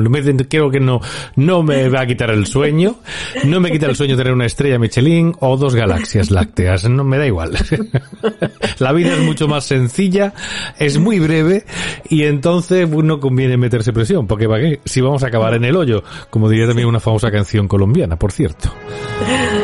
Creo 0.48 0.70
que 0.72 0.80
no, 0.80 1.00
no 1.36 1.62
me 1.62 1.88
va 1.88 2.00
a 2.00 2.06
quitar 2.06 2.30
el 2.30 2.46
sueño. 2.46 2.96
No 3.44 3.60
me 3.60 3.70
quita 3.70 3.86
el 3.86 3.94
sueño 3.94 4.16
tener 4.16 4.32
una 4.32 4.44
estrella 4.44 4.80
Michelin 4.80 5.36
o 5.38 5.56
dos 5.56 5.76
galaxias 5.76 6.32
lácteas. 6.32 6.90
No 6.90 7.04
me 7.04 7.16
da 7.16 7.28
igual. 7.28 7.52
La 8.80 8.92
vida 8.92 9.14
es 9.14 9.20
mucho 9.20 9.46
más 9.46 9.64
sencilla, 9.64 10.34
es 10.76 10.98
muy 10.98 11.20
breve 11.20 11.64
y 12.08 12.24
entonces 12.24 12.88
no 12.88 13.20
conviene 13.20 13.56
meterse 13.56 13.92
presión. 13.92 14.26
Porque 14.26 14.48
¿para 14.48 14.62
qué? 14.62 14.80
Si 14.84 15.00
vamos 15.00 15.22
a 15.22 15.28
acabar 15.28 15.54
en 15.54 15.64
el 15.64 15.76
hoyo, 15.76 16.02
como 16.30 16.48
diría 16.48 16.66
también 16.66 16.88
una 16.88 16.98
famosa 16.98 17.30
canción 17.30 17.68
colombiana, 17.68 18.16
por 18.16 18.32
cierto. 18.32 18.72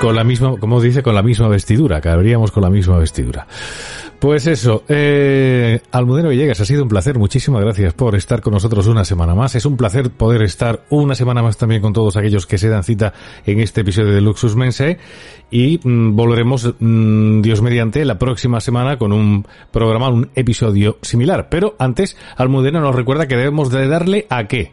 Con 0.00 0.14
la 0.14 0.24
misma, 0.24 0.56
como 0.58 0.80
dice, 0.80 1.02
con 1.02 1.14
la 1.14 1.22
misma 1.22 1.48
vestidura, 1.48 2.00
cabríamos 2.00 2.50
con 2.50 2.62
la 2.62 2.70
misma 2.70 2.98
vestidura. 2.98 3.46
Pues 4.18 4.46
eso, 4.46 4.84
eh, 4.88 5.80
Almudena 5.90 6.28
Villegas, 6.28 6.60
ha 6.60 6.64
sido 6.64 6.82
un 6.82 6.88
placer. 6.88 7.18
Muchísimas 7.18 7.62
gracias 7.62 7.92
por 7.94 8.14
estar 8.14 8.40
con 8.40 8.52
nosotros 8.52 8.86
una 8.86 9.04
semana 9.04 9.34
más. 9.34 9.54
Es 9.54 9.66
un 9.66 9.76
placer 9.76 10.10
poder 10.10 10.42
estar 10.42 10.84
una 10.90 11.14
semana 11.14 11.42
más 11.42 11.56
también 11.56 11.82
con 11.82 11.92
todos 11.92 12.16
aquellos 12.16 12.46
que 12.46 12.58
se 12.58 12.68
dan 12.68 12.84
cita 12.84 13.12
en 13.46 13.60
este 13.60 13.80
episodio 13.80 14.12
de 14.12 14.20
Luxus 14.20 14.54
Mense. 14.54 14.98
Y 15.50 15.80
mm, 15.82 16.14
volveremos, 16.14 16.74
mm, 16.78 17.40
Dios 17.40 17.62
mediante, 17.62 18.04
la 18.04 18.18
próxima 18.18 18.60
semana 18.60 18.98
con 18.98 19.12
un 19.12 19.46
programa, 19.70 20.08
un 20.08 20.30
episodio 20.34 20.98
similar. 21.02 21.48
Pero 21.50 21.74
antes, 21.78 22.16
Almudena 22.36 22.80
nos 22.80 22.94
recuerda 22.94 23.28
que 23.28 23.36
debemos 23.36 23.70
de 23.70 23.88
darle 23.88 24.26
a 24.30 24.46
qué 24.46 24.72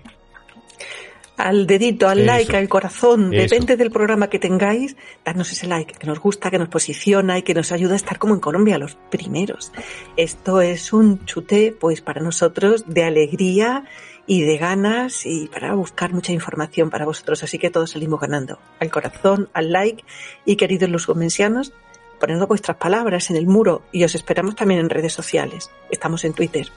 al 1.38 1.65
dedito, 1.65 2.07
al 2.07 2.25
like, 2.25 2.55
al 2.55 2.69
corazón, 2.69 3.31
depende 3.31 3.75
del 3.75 3.91
programa 3.91 4.29
que 4.29 4.39
tengáis, 4.39 4.95
darnos 5.25 5.51
ese 5.51 5.67
like 5.67 5.95
que 5.95 6.07
nos 6.07 6.19
gusta, 6.19 6.51
que 6.51 6.59
nos 6.59 6.69
posiciona 6.69 7.38
y 7.38 7.41
que 7.41 7.53
nos 7.53 7.71
ayuda 7.71 7.93
a 7.93 7.97
estar 7.97 8.19
como 8.19 8.34
en 8.34 8.39
Colombia, 8.39 8.77
los 8.77 8.95
primeros. 9.09 9.71
Esto 10.15 10.61
es 10.61 10.93
un 10.93 11.25
chute, 11.25 11.75
pues 11.77 12.01
para 12.01 12.21
nosotros, 12.21 12.86
de 12.88 13.03
alegría 13.03 13.86
y 14.25 14.43
de 14.43 14.57
ganas 14.57 15.25
y 15.25 15.47
para 15.47 15.73
buscar 15.73 16.13
mucha 16.13 16.31
información 16.31 16.89
para 16.89 17.05
vosotros. 17.05 17.43
Así 17.43 17.57
que 17.57 17.69
todos 17.69 17.91
salimos 17.91 18.19
ganando. 18.19 18.59
Al 18.79 18.91
corazón, 18.91 19.49
al 19.53 19.71
like 19.71 20.03
y 20.45 20.55
queridos 20.55 20.89
los 20.89 21.07
comensianos, 21.07 21.73
poniendo 22.19 22.47
vuestras 22.47 22.77
palabras 22.77 23.29
en 23.31 23.38
el 23.38 23.47
muro 23.47 23.81
y 23.91 24.03
os 24.03 24.15
esperamos 24.15 24.55
también 24.55 24.79
en 24.79 24.89
redes 24.89 25.13
sociales. 25.13 25.71
Estamos 25.89 26.23
en 26.25 26.34
Twitter. 26.34 26.67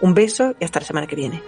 Un 0.00 0.14
beso 0.14 0.54
y 0.58 0.64
hasta 0.64 0.80
la 0.80 0.86
semana 0.86 1.06
que 1.06 1.16
viene. 1.16 1.42